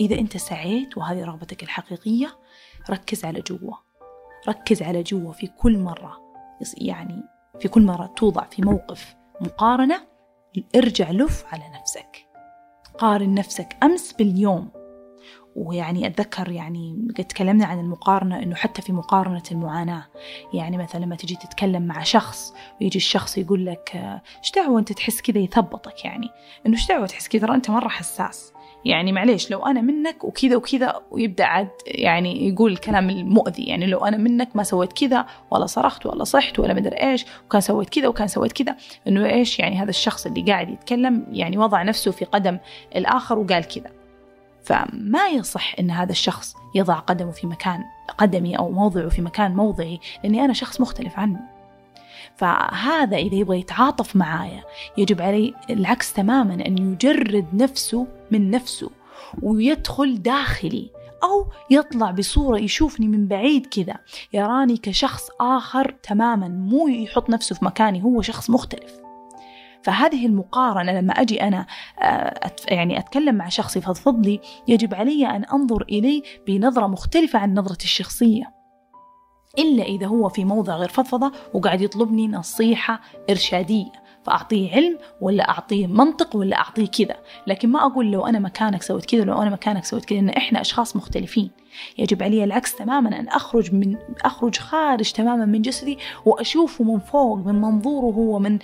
إذا 0.00 0.18
أنت 0.18 0.36
سعيت 0.36 0.98
وهذه 0.98 1.24
رغبتك 1.24 1.62
الحقيقية 1.62 2.38
ركز 2.90 3.24
على 3.24 3.40
جوا 3.40 3.87
ركز 4.48 4.82
على 4.82 5.02
جوا 5.02 5.32
في 5.32 5.46
كل 5.46 5.78
مرة. 5.78 6.20
يعني 6.76 7.22
في 7.60 7.68
كل 7.68 7.82
مرة 7.82 8.06
توضع 8.06 8.44
في 8.44 8.62
موقف 8.62 9.16
مقارنة 9.40 10.00
ارجع 10.76 11.10
لف 11.10 11.44
على 11.52 11.64
نفسك. 11.80 12.26
قارن 12.98 13.34
نفسك 13.34 13.76
أمس 13.82 14.12
باليوم. 14.12 14.68
ويعني 15.56 16.06
أتذكر 16.06 16.50
يعني 16.50 17.08
قد 17.18 17.24
تكلمنا 17.24 17.66
عن 17.66 17.80
المقارنة 17.80 18.42
أنه 18.42 18.54
حتى 18.54 18.82
في 18.82 18.92
مقارنة 18.92 19.42
المعاناة. 19.52 20.06
يعني 20.54 20.78
مثلا 20.78 21.00
لما 21.00 21.16
تجي 21.16 21.36
تتكلم 21.36 21.82
مع 21.82 22.02
شخص 22.02 22.54
ويجي 22.80 22.98
الشخص 22.98 23.38
يقول 23.38 23.66
لك 23.66 23.90
إيش 24.38 24.52
دعوة 24.56 24.78
أنت 24.78 24.92
تحس 24.92 25.20
كذا 25.20 25.38
يثبطك 25.38 26.04
يعني؟ 26.04 26.28
أنه 26.66 26.76
إيش 26.76 26.88
دعوة 26.88 27.06
تحس 27.06 27.28
كذا؟ 27.28 27.54
أنت 27.54 27.70
مرة 27.70 27.88
حساس. 27.88 28.52
يعني 28.84 29.12
معليش 29.12 29.50
لو 29.50 29.66
أنا 29.66 29.80
منك 29.80 30.24
وكذا 30.24 30.56
وكذا 30.56 31.00
ويبدأ 31.10 31.44
عاد 31.44 31.68
يعني 31.86 32.48
يقول 32.48 32.72
الكلام 32.72 33.10
المؤذي 33.10 33.62
يعني 33.64 33.86
لو 33.86 33.98
أنا 33.98 34.16
منك 34.16 34.48
ما 34.54 34.62
سويت 34.62 34.92
كذا 34.92 35.26
ولا 35.50 35.66
صرخت 35.66 36.06
ولا 36.06 36.24
صحت 36.24 36.58
ولا 36.58 36.74
مدري 36.74 36.96
إيش 36.96 37.26
وكان 37.46 37.60
سويت 37.60 37.88
كذا 37.88 38.08
وكان 38.08 38.28
سويت 38.28 38.52
كذا 38.52 38.76
إنه 39.08 39.26
إيش 39.26 39.58
يعني 39.58 39.76
هذا 39.76 39.90
الشخص 39.90 40.26
اللي 40.26 40.42
قاعد 40.42 40.68
يتكلم 40.68 41.26
يعني 41.32 41.58
وضع 41.58 41.82
نفسه 41.82 42.10
في 42.10 42.24
قدم 42.24 42.58
الآخر 42.96 43.38
وقال 43.38 43.64
كذا. 43.68 43.90
فما 44.62 45.28
يصح 45.28 45.74
إن 45.80 45.90
هذا 45.90 46.12
الشخص 46.12 46.54
يضع 46.74 46.94
قدمه 46.94 47.30
في 47.30 47.46
مكان 47.46 47.84
قدمي 48.18 48.58
أو 48.58 48.70
موضعه 48.70 49.08
في 49.08 49.22
مكان 49.22 49.56
موضعي 49.56 50.00
لأني 50.24 50.44
أنا 50.44 50.52
شخص 50.52 50.80
مختلف 50.80 51.18
عنه. 51.18 51.57
فهذا 52.38 53.16
إذا 53.16 53.34
يبغى 53.34 53.58
يتعاطف 53.58 54.16
معايا 54.16 54.64
يجب 54.96 55.22
عليه 55.22 55.52
العكس 55.70 56.12
تماما 56.12 56.54
أن 56.54 56.78
يجرد 56.78 57.46
نفسه 57.54 58.06
من 58.30 58.50
نفسه 58.50 58.90
ويدخل 59.42 60.22
داخلي 60.22 60.90
أو 61.22 61.46
يطلع 61.70 62.10
بصورة 62.10 62.58
يشوفني 62.58 63.08
من 63.08 63.28
بعيد 63.28 63.66
كذا 63.66 63.96
يراني 64.32 64.76
كشخص 64.76 65.28
آخر 65.40 65.96
تماما 66.02 66.48
مو 66.48 66.88
يحط 66.88 67.30
نفسه 67.30 67.54
في 67.54 67.64
مكاني 67.64 68.04
هو 68.04 68.22
شخص 68.22 68.50
مختلف. 68.50 69.00
فهذه 69.82 70.26
المقارنة 70.26 70.92
لما 70.92 71.12
أجي 71.12 71.42
أنا 71.42 71.66
آه، 72.00 72.50
يعني 72.68 72.98
أتكلم 72.98 73.34
مع 73.34 73.48
شخص 73.48 73.76
يفضفض 73.76 74.26
لي 74.26 74.40
يجب 74.68 74.94
علي 74.94 75.26
أن 75.26 75.44
أنظر 75.44 75.82
إليه 75.82 76.22
بنظرة 76.46 76.86
مختلفة 76.86 77.38
عن 77.38 77.54
نظرة 77.54 77.82
الشخصية. 77.82 78.57
إلا 79.58 79.82
إذا 79.82 80.06
هو 80.06 80.28
في 80.28 80.44
موضع 80.44 80.76
غير 80.76 80.88
فضفضة 80.88 81.32
وقاعد 81.54 81.80
يطلبني 81.80 82.28
نصيحة 82.28 83.00
إرشادية 83.30 84.08
فأعطيه 84.24 84.72
علم 84.72 84.98
ولا 85.20 85.48
أعطيه 85.48 85.86
منطق 85.86 86.36
ولا 86.36 86.56
أعطيه 86.58 86.86
كذا. 86.86 87.16
لكن 87.46 87.68
ما 87.68 87.86
أقول 87.86 88.10
لو 88.10 88.26
أنا 88.26 88.38
مكانك 88.38 88.82
سويت 88.82 89.04
كذا 89.04 89.24
لو 89.24 89.42
أنا 89.42 89.50
مكانك 89.50 89.84
سويت 89.84 90.04
كذا 90.04 90.18
إن 90.18 90.28
إحنا 90.28 90.60
أشخاص 90.60 90.96
مختلفين. 90.96 91.50
يجب 91.98 92.22
علي 92.22 92.44
العكس 92.44 92.76
تماما 92.76 93.20
أن 93.20 93.28
أخرج 93.28 93.74
من 93.74 93.96
أخرج 94.24 94.58
خارج 94.58 95.12
تماما 95.12 95.44
من 95.44 95.62
جسدي 95.62 95.98
وأشوفه 96.26 96.84
من 96.84 96.98
فوق 96.98 97.38
من 97.38 97.60
منظوره 97.60 98.14
هو 98.14 98.38
من 98.38 98.58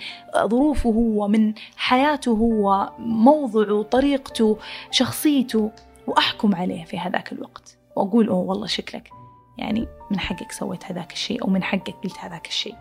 ظروفه 0.45 0.89
هو 0.89 1.27
من 1.27 1.53
حياته 1.77 2.31
هو 2.31 2.89
موضعه 2.99 3.81
طريقته 3.81 4.57
شخصيته 4.91 5.71
وأحكم 6.07 6.55
عليه 6.55 6.83
في 6.83 6.99
هذاك 6.99 7.31
الوقت. 7.31 7.77
وأقول 7.95 8.27
أوه 8.27 8.39
والله 8.39 8.67
شكلك 8.67 9.14
يعني 9.57 9.87
من 10.11 10.19
حقك 10.19 10.51
سويت 10.51 10.85
هذاك 10.85 11.13
الشيء 11.13 11.43
أو 11.43 11.49
من 11.49 11.63
حقك 11.63 11.95
قلت 12.03 12.19
هذاك 12.19 12.47
الشيء. 12.47 12.75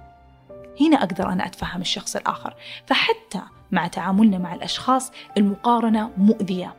هنا 0.81 0.97
أقدر 0.97 1.29
أنا 1.33 1.47
أتفهم 1.47 1.81
الشخص 1.81 2.17
الآخر. 2.17 2.55
فحتى 2.87 3.41
مع 3.73 3.87
تعاملنا 3.87 4.39
مع 4.39 4.55
الأشخاص 4.55 5.13
المقارنة 5.39 6.11
مؤذية. 6.17 6.75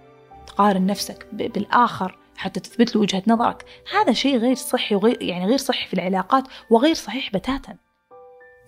تقارن 0.47 0.85
نفسك 0.85 1.27
بالآخر 1.31 2.17
حتى 2.37 2.59
تثبت 2.59 2.95
له 2.95 3.01
وجهة 3.01 3.23
نظرك. 3.27 3.65
هذا 3.93 4.13
شيء 4.13 4.37
غير 4.37 4.55
صحي 4.55 4.95
وغير 4.95 5.23
يعني 5.23 5.45
غير 5.45 5.57
صحي 5.57 5.87
في 5.87 5.93
العلاقات 5.93 6.43
وغير 6.69 6.93
صحيح 6.93 7.31
بتاتا. 7.33 7.77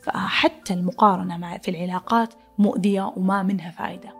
فحتى 0.03 0.73
المقارنة 0.73 1.37
مع 1.37 1.57
في 1.57 1.71
العلاقات 1.71 2.33
مؤذية 2.57 3.13
وما 3.15 3.43
منها 3.43 3.71
فائدة 3.71 4.17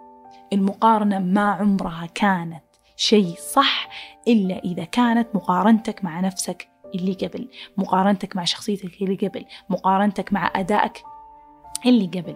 المقارنة 0.54 1.20
ما 1.20 1.52
عمرها 1.52 2.06
كانت 2.16 2.64
شيء 2.96 3.36
صح 3.54 3.90
إلا 4.28 4.60
إذا 4.60 4.84
كانت 4.84 5.28
مقارنتك 5.34 6.04
مع 6.04 6.20
نفسك 6.20 6.68
اللي 6.96 7.14
قبل 7.14 7.48
مقارنتك 7.78 8.36
مع 8.36 8.44
شخصيتك 8.44 9.02
اللي 9.02 9.16
قبل 9.16 9.46
مقارنتك 9.70 10.34
مع 10.34 10.52
أدائك 10.56 11.04
اللي 11.86 12.06
قبل. 12.06 12.36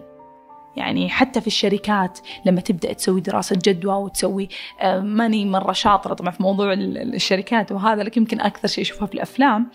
يعني 0.76 1.08
حتى 1.08 1.40
في 1.40 1.46
الشركات 1.46 2.18
لما 2.46 2.60
تبدأ 2.60 2.92
تسوي 2.92 3.20
دراسة 3.20 3.56
جدوى 3.64 3.94
وتسوي 3.94 4.48
آه، 4.80 5.00
ماني 5.00 5.44
مرة 5.44 5.72
شاطرة 5.72 6.14
طبعا 6.14 6.30
في 6.30 6.42
موضوع 6.42 6.72
الشركات 6.72 7.72
وهذا 7.72 8.02
لكن 8.02 8.20
يمكن 8.20 8.40
أكثر 8.40 8.68
شيء 8.68 8.84
أشوفه 8.84 9.06
في 9.06 9.14
الأفلام 9.14 9.70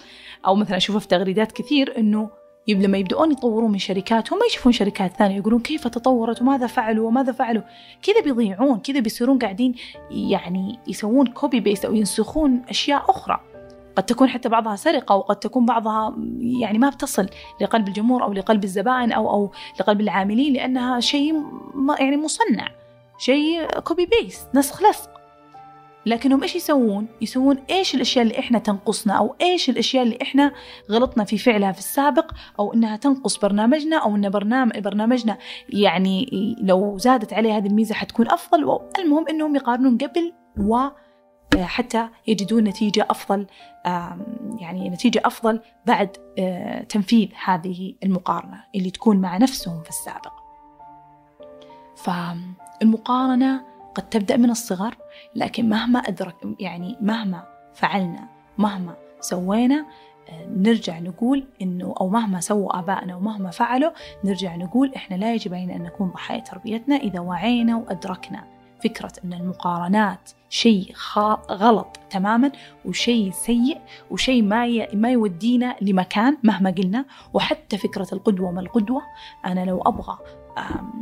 أو 0.47 0.55
مثلا 0.55 0.77
أشوفه 0.77 0.99
في 0.99 1.07
تغريدات 1.07 1.51
كثير 1.51 1.97
إنه 1.97 2.29
لما 2.67 2.97
يبدؤون 2.97 3.31
يطورون 3.31 3.71
من 3.71 3.77
شركاتهم 3.77 4.39
ما 4.39 4.45
يشوفون 4.45 4.71
شركات 4.71 5.17
ثانية 5.17 5.37
يقولون 5.37 5.59
كيف 5.59 5.87
تطورت 5.87 6.41
وماذا 6.41 6.67
فعلوا 6.67 7.07
وماذا 7.07 7.31
فعلوا. 7.31 7.63
كذا 8.03 8.21
بيضيعون 8.23 8.79
كذا 8.79 8.99
بيصيرون 8.99 9.39
قاعدين 9.39 9.75
يعني 10.11 10.79
يسوون 10.87 11.27
copy 11.27 11.59
paste 11.59 11.85
أو 11.85 11.95
ينسخون 11.95 12.61
أشياء 12.69 13.05
أخرى. 13.09 13.56
قد 13.97 14.03
تكون 14.03 14.29
حتى 14.29 14.49
بعضها 14.49 14.75
سرقة 14.75 15.15
وقد 15.15 15.35
تكون 15.35 15.65
بعضها 15.65 16.15
يعني 16.39 16.77
ما 16.77 16.89
بتصل 16.89 17.29
لقلب 17.61 17.87
الجمهور 17.87 18.23
أو 18.23 18.33
لقلب 18.33 18.63
الزبائن 18.63 19.11
أو 19.11 19.29
أو 19.29 19.51
لقلب 19.79 20.01
العاملين 20.01 20.53
لأنها 20.53 20.99
شيء 20.99 21.33
يعني 21.99 22.17
مصنع 22.17 22.67
شيء 23.17 23.79
copy 23.79 24.05
paste 24.05 24.47
نسخ 24.55 24.81
لصق 24.83 25.09
لكنهم 26.05 26.41
إيش 26.43 26.55
يسوون؟ 26.55 27.07
يسوون 27.21 27.57
إيش 27.69 27.95
الأشياء 27.95 28.23
اللي 28.23 28.39
إحنا 28.39 28.59
تنقصنا 28.59 29.13
أو 29.13 29.35
إيش 29.41 29.69
الأشياء 29.69 30.03
اللي 30.03 30.17
إحنا 30.21 30.51
غلطنا 30.91 31.23
في 31.23 31.37
فعلها 31.37 31.71
في 31.71 31.79
السابق 31.79 32.31
أو 32.59 32.73
إنها 32.73 32.97
تنقص 32.97 33.37
برنامجنا 33.37 33.97
أو 33.97 34.15
إن 34.15 34.29
برنامج 34.29 34.79
برنامجنا 34.79 35.37
يعني 35.69 36.29
لو 36.61 36.97
زادت 36.97 37.33
عليه 37.33 37.57
هذه 37.57 37.67
الميزة 37.67 37.95
حتكون 37.95 38.31
أفضل 38.31 38.79
المهم 38.99 39.27
إنهم 39.29 39.55
يقارنون 39.55 39.97
قبل 39.97 40.33
و 40.57 40.77
حتى 41.55 42.09
يجدون 42.27 42.63
نتيجة 42.63 43.07
أفضل 43.09 43.47
يعني 44.59 44.89
نتيجة 44.89 45.21
أفضل 45.25 45.61
بعد 45.85 46.17
آه، 46.39 46.83
تنفيذ 46.83 47.29
هذه 47.45 47.93
المقارنة 48.03 48.63
اللي 48.75 48.91
تكون 48.91 49.17
مع 49.17 49.37
نفسهم 49.37 49.83
في 49.83 49.89
السابق. 49.89 50.33
فالمقارنة 51.95 53.61
قد 53.95 54.09
تبدأ 54.09 54.37
من 54.37 54.49
الصغر 54.49 54.95
لكن 55.35 55.69
مهما 55.69 55.99
أدرك 55.99 56.35
يعني 56.59 56.97
مهما 57.01 57.43
فعلنا 57.73 58.27
مهما 58.57 58.95
سوينا 59.19 59.85
آه، 60.29 60.45
نرجع 60.47 60.99
نقول 60.99 61.47
إنه 61.61 61.95
أو 62.01 62.09
مهما 62.09 62.39
سووا 62.39 62.79
آبائنا 62.79 63.15
ومهما 63.15 63.49
فعلوا 63.49 63.91
نرجع 64.23 64.55
نقول 64.55 64.93
إحنا 64.95 65.15
لا 65.15 65.33
يجب 65.33 65.53
علينا 65.53 65.75
أن 65.75 65.83
نكون 65.83 66.09
ضحايا 66.09 66.39
تربيتنا 66.39 66.95
إذا 66.95 67.19
وعينا 67.19 67.75
وأدركنا. 67.75 68.56
فكرة 68.83 69.11
أن 69.23 69.33
المقارنات 69.33 70.31
شيء 70.49 70.93
غلط 71.51 71.99
تماما 72.09 72.51
وشيء 72.85 73.31
سيء 73.31 73.81
وشيء 74.11 74.43
ما 74.43 74.87
ما 74.93 75.11
يودينا 75.11 75.75
لمكان 75.81 76.37
مهما 76.43 76.69
قلنا. 76.69 77.05
وحتى 77.33 77.77
فكرة 77.77 78.07
القدوة 78.13 78.51
ما 78.51 78.61
القدوة. 78.61 79.01
أنا 79.45 79.65
لو 79.65 79.81
أبغى 79.81 80.17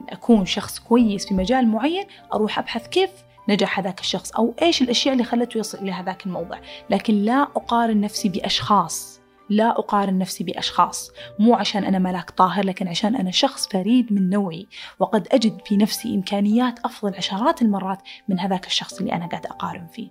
أكون 0.09 0.45
شخص 0.45 0.79
كويس 0.79 1.27
في 1.27 1.33
مجال 1.33 1.67
معين 1.67 2.05
أروح 2.33 2.59
أبحث 2.59 2.87
كيف 2.87 3.09
نجح 3.49 3.79
هذاك 3.79 3.99
الشخص 3.99 4.31
أو 4.31 4.53
إيش 4.61 4.81
الأشياء 4.81 5.13
اللي 5.13 5.23
خلته 5.23 5.57
يصل 5.57 5.77
إلى 5.77 5.91
هذاك 5.91 6.25
الموضع. 6.25 6.57
لكن 6.89 7.13
لا 7.13 7.41
أقارن 7.41 8.01
نفسي 8.01 8.29
بأشخاص 8.29 9.14
لا 9.49 9.79
أقارن 9.79 10.17
نفسي 10.17 10.43
بأشخاص 10.43 11.11
مو 11.39 11.55
عشان 11.55 11.83
أنا 11.83 11.99
ملاك 11.99 12.29
طاهر 12.29 12.65
لكن 12.65 12.87
عشان 12.87 13.15
أنا 13.15 13.31
شخص 13.31 13.67
فريد 13.67 14.13
من 14.13 14.29
نوعي. 14.29 14.67
وقد 14.99 15.27
أجد 15.31 15.61
في 15.65 15.77
نفسي 15.77 16.15
إمكانيات 16.15 16.79
أفضل 16.79 17.15
عشرات 17.15 17.61
المرات 17.61 18.01
من 18.27 18.39
هذاك 18.39 18.67
الشخص 18.67 18.99
اللي 18.99 19.13
أنا 19.13 19.25
قاعد 19.25 19.45
أقارن 19.45 19.87
فيه. 19.87 20.09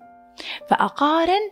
فأقارن 0.71 1.51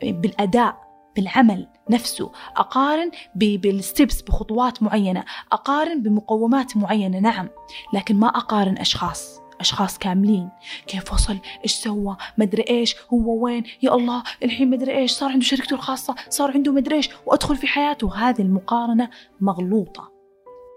بالأداء 0.00 0.90
بالعمل 1.16 1.68
نفسه. 1.90 2.32
أقارن 2.56 3.10
بالستبس 3.34 4.22
بخطوات 4.22 4.82
معينة. 4.82 5.24
أقارن 5.52 6.02
بمقومات 6.02 6.76
معينة 6.76 7.18
نعم. 7.18 7.48
لكن 7.94 8.16
ما 8.16 8.28
أقارن 8.28 8.78
أشخاص. 8.78 9.40
أشخاص 9.60 9.98
كاملين. 9.98 10.48
كيف 10.86 11.12
وصل؟ 11.12 11.38
إيش 11.64 11.72
سوى؟ 11.72 12.16
مدري 12.38 12.64
إيش. 12.70 12.96
هو 13.12 13.44
وين؟ 13.44 13.64
يا 13.82 13.94
الله 13.94 14.22
الحين 14.42 14.70
مدري 14.70 14.96
إيش. 14.96 15.12
صار 15.12 15.30
عنده 15.30 15.44
شركته 15.44 15.74
الخاصة 15.74 16.14
صار 16.28 16.50
عنده 16.50 16.72
مدري 16.72 16.96
إيش. 16.96 17.10
وأدخل 17.26 17.56
في 17.56 17.66
حياته. 17.66 18.16
هذه 18.16 18.42
المقارنة 18.42 19.10
مغلوطة. 19.40 20.10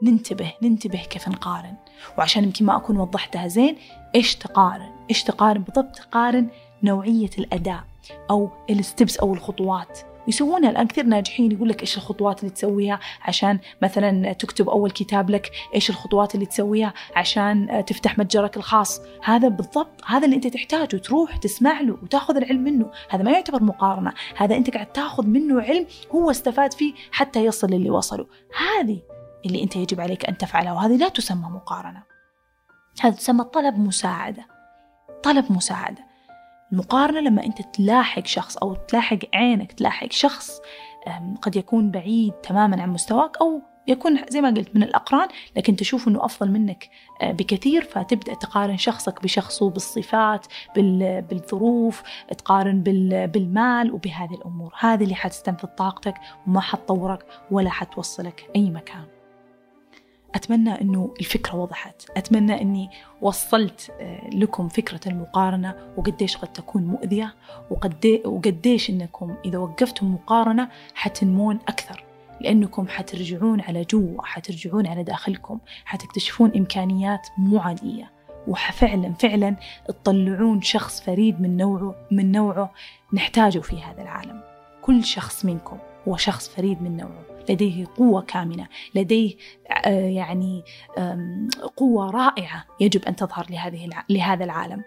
ننتبه 0.03 0.53
ننتبه 0.63 0.99
كيف 0.99 1.27
نقارن. 1.27 1.75
وعشان 2.17 2.43
يمكن 2.43 2.65
ما 2.65 2.77
أكون 2.77 2.97
وضحتها 2.97 3.47
زين 3.47 3.75
إيش 4.15 4.35
تقارن؟ 4.35 4.91
إيش 5.09 5.23
تقارن؟ 5.23 5.61
بالضبط 5.61 5.95
تقارن 5.95 6.49
نوعية 6.83 7.29
الأداء 7.37 7.83
أو 8.29 8.49
الستبس 8.69 9.17
أو 9.17 9.33
الخطوات. 9.33 9.99
يسوونها 10.27 10.69
الآن 10.69 10.87
كثير 10.87 11.05
ناجحين 11.05 11.51
يقول 11.51 11.69
لك 11.69 11.81
إيش 11.81 11.97
الخطوات 11.97 12.39
اللي 12.39 12.51
تسويها 12.51 12.99
عشان 13.21 13.59
مثلا 13.81 14.33
تكتب 14.33 14.69
أول 14.69 14.91
كتاب 14.91 15.29
لك 15.29 15.51
إيش 15.75 15.89
الخطوات 15.89 16.35
اللي 16.35 16.45
تسويها 16.45 16.93
عشان 17.15 17.83
تفتح 17.87 18.17
متجرك 18.17 18.57
الخاص. 18.57 19.01
هذا 19.23 19.47
بالضبط 19.47 20.01
هذا 20.05 20.25
اللي 20.25 20.35
أنت 20.35 20.47
تحتاجه 20.47 20.97
تروح 20.97 21.37
تسمع 21.37 21.81
له 21.81 21.93
وتاخذ 21.93 22.37
العلم 22.37 22.63
منه. 22.63 22.91
هذا 23.09 23.23
ما 23.23 23.31
يعتبر 23.31 23.63
مقارنة 23.63 24.13
هذا 24.37 24.55
أنت 24.55 24.69
قاعد 24.73 24.85
تاخذ 24.85 25.27
منه 25.27 25.61
علم 25.61 25.85
هو 26.11 26.31
استفاد 26.31 26.73
فيه 26.73 26.93
حتى 27.11 27.45
يصل 27.45 27.67
للي 27.67 27.89
وصله 27.89 28.27
هذه 28.57 29.01
اللي 29.45 29.63
أنت 29.63 29.75
يجب 29.75 30.01
عليك 30.01 30.25
أن 30.25 30.37
تفعلها 30.37 30.73
وهذه 30.73 30.97
لا 30.97 31.09
تسمى 31.09 31.49
مقارنة. 31.49 32.03
هذا 33.01 33.15
تسمى 33.15 33.43
طلب 33.43 33.79
مساعدة. 33.79 34.45
طلب 35.23 35.51
مساعدة. 35.51 36.12
المقارنة 36.73 37.19
لما 37.19 37.45
أنت 37.45 37.61
تلاحق 37.61 38.25
شخص 38.25 38.57
أو 38.57 38.75
تلاحق 38.75 39.17
عينك 39.33 39.71
تلاحق 39.71 40.11
شخص 40.11 40.61
قد 41.41 41.55
يكون 41.55 41.91
بعيد 41.91 42.33
تماما 42.33 42.81
عن 42.81 42.89
مستواك 42.89 43.37
أو 43.41 43.61
يكون 43.87 44.19
زي 44.29 44.41
ما 44.41 44.49
قلت 44.49 44.75
من 44.75 44.83
الأقران 44.83 45.27
لكن 45.57 45.75
تشوف 45.75 46.07
أنه 46.07 46.25
أفضل 46.25 46.51
منك 46.51 46.89
آه، 47.21 47.31
بكثير 47.31 47.83
فتبدأ 47.83 48.33
تقارن 48.33 48.77
شخصك 48.77 49.23
بشخصه 49.23 49.69
بالصفات 49.69 50.45
بالظروف 50.75 52.03
تقارن 52.37 52.83
بالمال 53.27 53.91
وبهذه 53.91 54.33
الأمور. 54.33 54.73
هذه 54.79 55.03
اللي 55.03 55.15
حتستنفذ 55.15 55.67
طاقتك 55.67 56.15
وما 56.47 56.61
حتطورك 56.61 57.25
ولا 57.51 57.69
حتوصلك 57.69 58.49
أي 58.55 58.69
مكان. 58.69 59.12
أتمنى 60.35 60.81
أنه 60.81 61.13
الفكرة 61.19 61.55
وضحت. 61.55 62.09
أتمنى 62.17 62.61
أني 62.61 62.89
وصلت 63.21 63.91
آه، 64.01 64.29
لكم 64.29 64.67
فكرة 64.67 64.99
المقارنة 65.07 65.75
وقديش 65.97 66.37
قد 66.37 66.47
تكون 66.47 66.83
مؤذية 66.83 67.35
وقديش 68.25 68.89
أنكم 68.89 69.35
إذا 69.45 69.57
وقفتم 69.57 70.13
مقارنة 70.13 70.69
حتنمون 70.93 71.59
أكثر. 71.67 72.03
لأنكم 72.41 72.87
حترجعون 72.87 73.61
على 73.61 73.81
جوا 73.81 74.21
حترجعون 74.23 74.87
على 74.87 75.03
داخلكم 75.03 75.59
حتكتشفون 75.85 76.51
إمكانيات 76.55 77.27
مو 77.37 77.59
عادية. 77.59 78.11
وفعلا 78.47 79.13
فعلا 79.13 79.55
تطلعون 79.87 80.61
شخص 80.61 81.01
فريد 81.01 81.41
من 81.41 81.57
نوعه 81.57 81.95
من 82.11 82.31
نوعه 82.31 82.73
نحتاجه 83.13 83.59
في 83.59 83.81
هذا 83.81 84.01
العالم. 84.01 84.41
كل 84.81 85.03
شخص 85.03 85.45
منكم. 85.45 85.77
هو 86.07 86.17
شخص 86.17 86.49
فريد 86.49 86.81
من 86.81 86.97
نوعه. 86.97 87.25
لديه 87.49 87.85
قوة 87.97 88.21
كامنة 88.21 88.67
لديه 88.95 89.35
آه، 89.85 89.89
يعني 89.89 90.63
قوة 91.77 92.11
رائعة 92.11 92.65
يجب 92.79 93.05
أن 93.05 93.15
تظهر 93.15 93.45
لهذه 93.49 93.89
لهذا 94.09 94.43
العالم. 94.43 94.83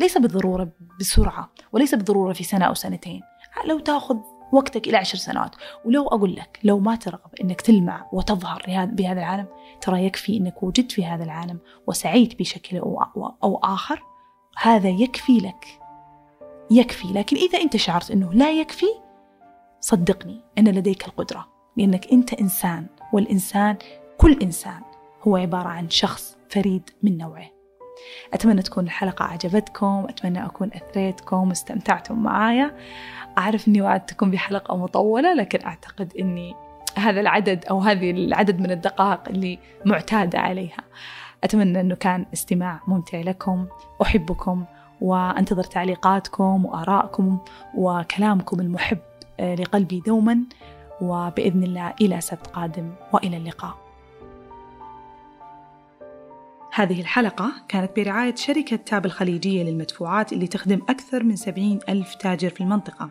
ليس 0.00 0.18
بالضرورة 0.18 0.68
بسرعة 1.00 1.50
وليس 1.72 1.94
بالضرورة 1.94 2.32
في 2.32 2.44
سنة 2.44 2.64
أو 2.64 2.74
سنتين. 2.74 3.20
لو 3.66 3.78
تأخذ 3.78 4.16
وقتك 4.52 4.88
إلى 4.88 4.96
عشر 4.96 5.18
سنوات 5.18 5.50
ولو 5.84 6.06
أقول 6.06 6.36
لك 6.36 6.58
لو 6.64 6.78
ما 6.78 6.96
ترغب 6.96 7.34
أنك 7.40 7.60
تلمع 7.60 8.08
وتظهر 8.12 8.62
بهذا 8.86 9.20
العالم 9.20 9.46
ترى 9.80 10.04
يكفي 10.04 10.36
أنك 10.36 10.62
وجدت 10.62 10.92
في 10.92 11.04
هذا 11.04 11.24
العالم 11.24 11.58
وسعيت 11.86 12.38
بشكل 12.38 12.78
أو 13.42 13.60
آخر. 13.62 14.02
هذا 14.56 14.88
يكفي 14.88 15.38
لك. 15.38 15.80
يكفي 16.70 17.08
لكن 17.08 17.36
إذا 17.36 17.60
أنت 17.60 17.76
شعرت 17.76 18.10
أنه 18.10 18.32
لا 18.32 18.52
يكفي 18.52 19.03
صدقني 19.84 20.40
أن 20.58 20.68
لديك 20.68 21.08
القدرة 21.08 21.48
لأنك 21.76 22.12
أنت 22.12 22.34
إنسان 22.34 22.86
والإنسان 23.12 23.76
كل 24.18 24.38
إنسان 24.42 24.80
هو 25.22 25.36
عبارة 25.36 25.68
عن 25.68 25.90
شخص 25.90 26.36
فريد 26.50 26.90
من 27.02 27.18
نوعه. 27.18 27.50
أتمنى 28.34 28.62
تكون 28.62 28.84
الحلقة 28.84 29.24
عجبتكم 29.24 30.06
أتمنى 30.08 30.46
أكون 30.46 30.70
أثريتكم 30.74 31.48
واستمتعتم 31.48 32.22
معايا. 32.22 32.76
أعرف 33.38 33.68
أني 33.68 33.82
وعدتكم 33.82 34.30
بحلقة 34.30 34.76
مطولة 34.76 35.34
لكن 35.34 35.66
أعتقد 35.66 36.12
أني 36.18 36.54
هذا 36.96 37.20
العدد 37.20 37.64
أو 37.64 37.78
هذه 37.78 38.10
العدد 38.10 38.60
من 38.60 38.70
الدقائق 38.70 39.28
اللي 39.28 39.58
معتادة 39.84 40.38
عليها. 40.38 40.84
أتمنى 41.44 41.80
أنه 41.80 41.94
كان 41.94 42.26
استماع 42.32 42.80
ممتع 42.88 43.20
لكم 43.20 43.66
أحبكم 44.02 44.64
وأنتظر 45.00 45.64
تعليقاتكم 45.64 46.64
وآرائكم 46.64 47.38
وكلامكم 47.74 48.60
المحب. 48.60 48.98
لقلبي 49.40 50.00
دوما 50.06 50.44
وبإذن 51.00 51.62
الله 51.62 51.94
إلى 52.00 52.20
سبت 52.20 52.46
قادم 52.46 52.90
وإلى 53.12 53.36
اللقاء. 53.36 53.84
هذه 56.72 57.00
الحلقة 57.00 57.52
كانت 57.68 57.96
برعاية 57.96 58.34
شركة 58.34 58.76
تاب 58.76 59.06
الخليجية 59.06 59.62
للمدفوعات 59.62 60.32
اللي 60.32 60.46
تخدم 60.46 60.82
أكثر 60.88 61.22
من 61.22 61.36
70 61.36 61.78
ألف 61.88 62.14
تاجر 62.14 62.50
في 62.50 62.60
المنطقة. 62.60 63.10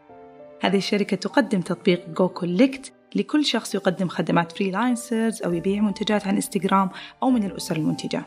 هذه 0.62 0.78
الشركة 0.78 1.18
تقدم 1.18 1.62
تطبيق 1.62 2.10
Go 2.10 2.30
Collect 2.30 2.94
لكل 3.16 3.46
شخص 3.46 3.76
يقدم 3.76 4.08
خدمات 4.08 4.52
freelancers 4.52 5.44
أو 5.44 5.54
يبيع 5.54 5.82
منتجات 5.82 6.28
عن 6.28 6.36
انستغرام 6.36 6.90
أو 7.24 7.30
من 7.30 7.44
الأسر 7.44 7.76
المنتجة. 7.76 8.26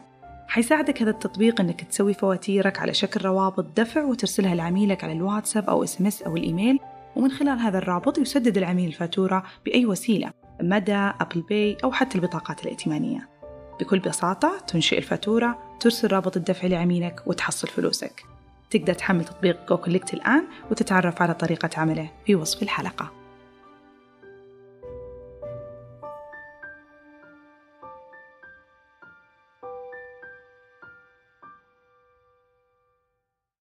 حيساعدك 0.49 1.03
هذا 1.03 1.11
التطبيق 1.11 1.61
إنك 1.61 1.85
تسوي 1.85 2.15
فواتيرك 2.15 2.79
على 2.79 2.95
شكل 2.95 3.25
روابط 3.25 3.67
دفع 3.77 4.05
وترسلها 4.05 4.55
لعميلك 4.55 5.05
على 5.05 5.13
الواتساب 5.13 5.71
أو 5.71 5.85
SMS 5.85 6.23
أو 6.23 6.37
الإيميل 6.37 6.79
ومن 7.17 7.31
خلال 7.31 7.59
هذا 7.59 7.79
الرابط 7.79 8.19
يسدد 8.19 8.57
العميل 8.57 8.87
الفاتورة 8.89 9.43
بأي 9.65 9.87
وسيلة 9.87 10.31
مدى 10.63 10.95
Apple 10.95 11.41
Pay 11.41 11.77
أو 11.85 11.93
حتى 11.93 12.19
البطاقات 12.19 12.63
الائتمانية. 12.63 13.29
بكل 13.81 13.99
بساطة 13.99 14.59
تنشئ 14.59 14.99
الفاتورة 14.99 15.77
ترسل 15.81 16.13
رابط 16.13 16.37
الدفع 16.37 16.69
لعميلك 16.69 17.23
وتحصل 17.27 17.69
فلوسك. 17.69 18.25
تقدر 18.71 18.95
تحمل 18.95 19.25
تطبيق 19.25 19.69
جو 19.69 19.79
الآن 20.15 20.45
وتتعرف 20.71 21.23
على 21.23 21.35
طريقة 21.35 21.71
عمله 21.77 22.11
في 22.27 22.35
وصف 22.35 22.63
الحلقة. 22.63 23.26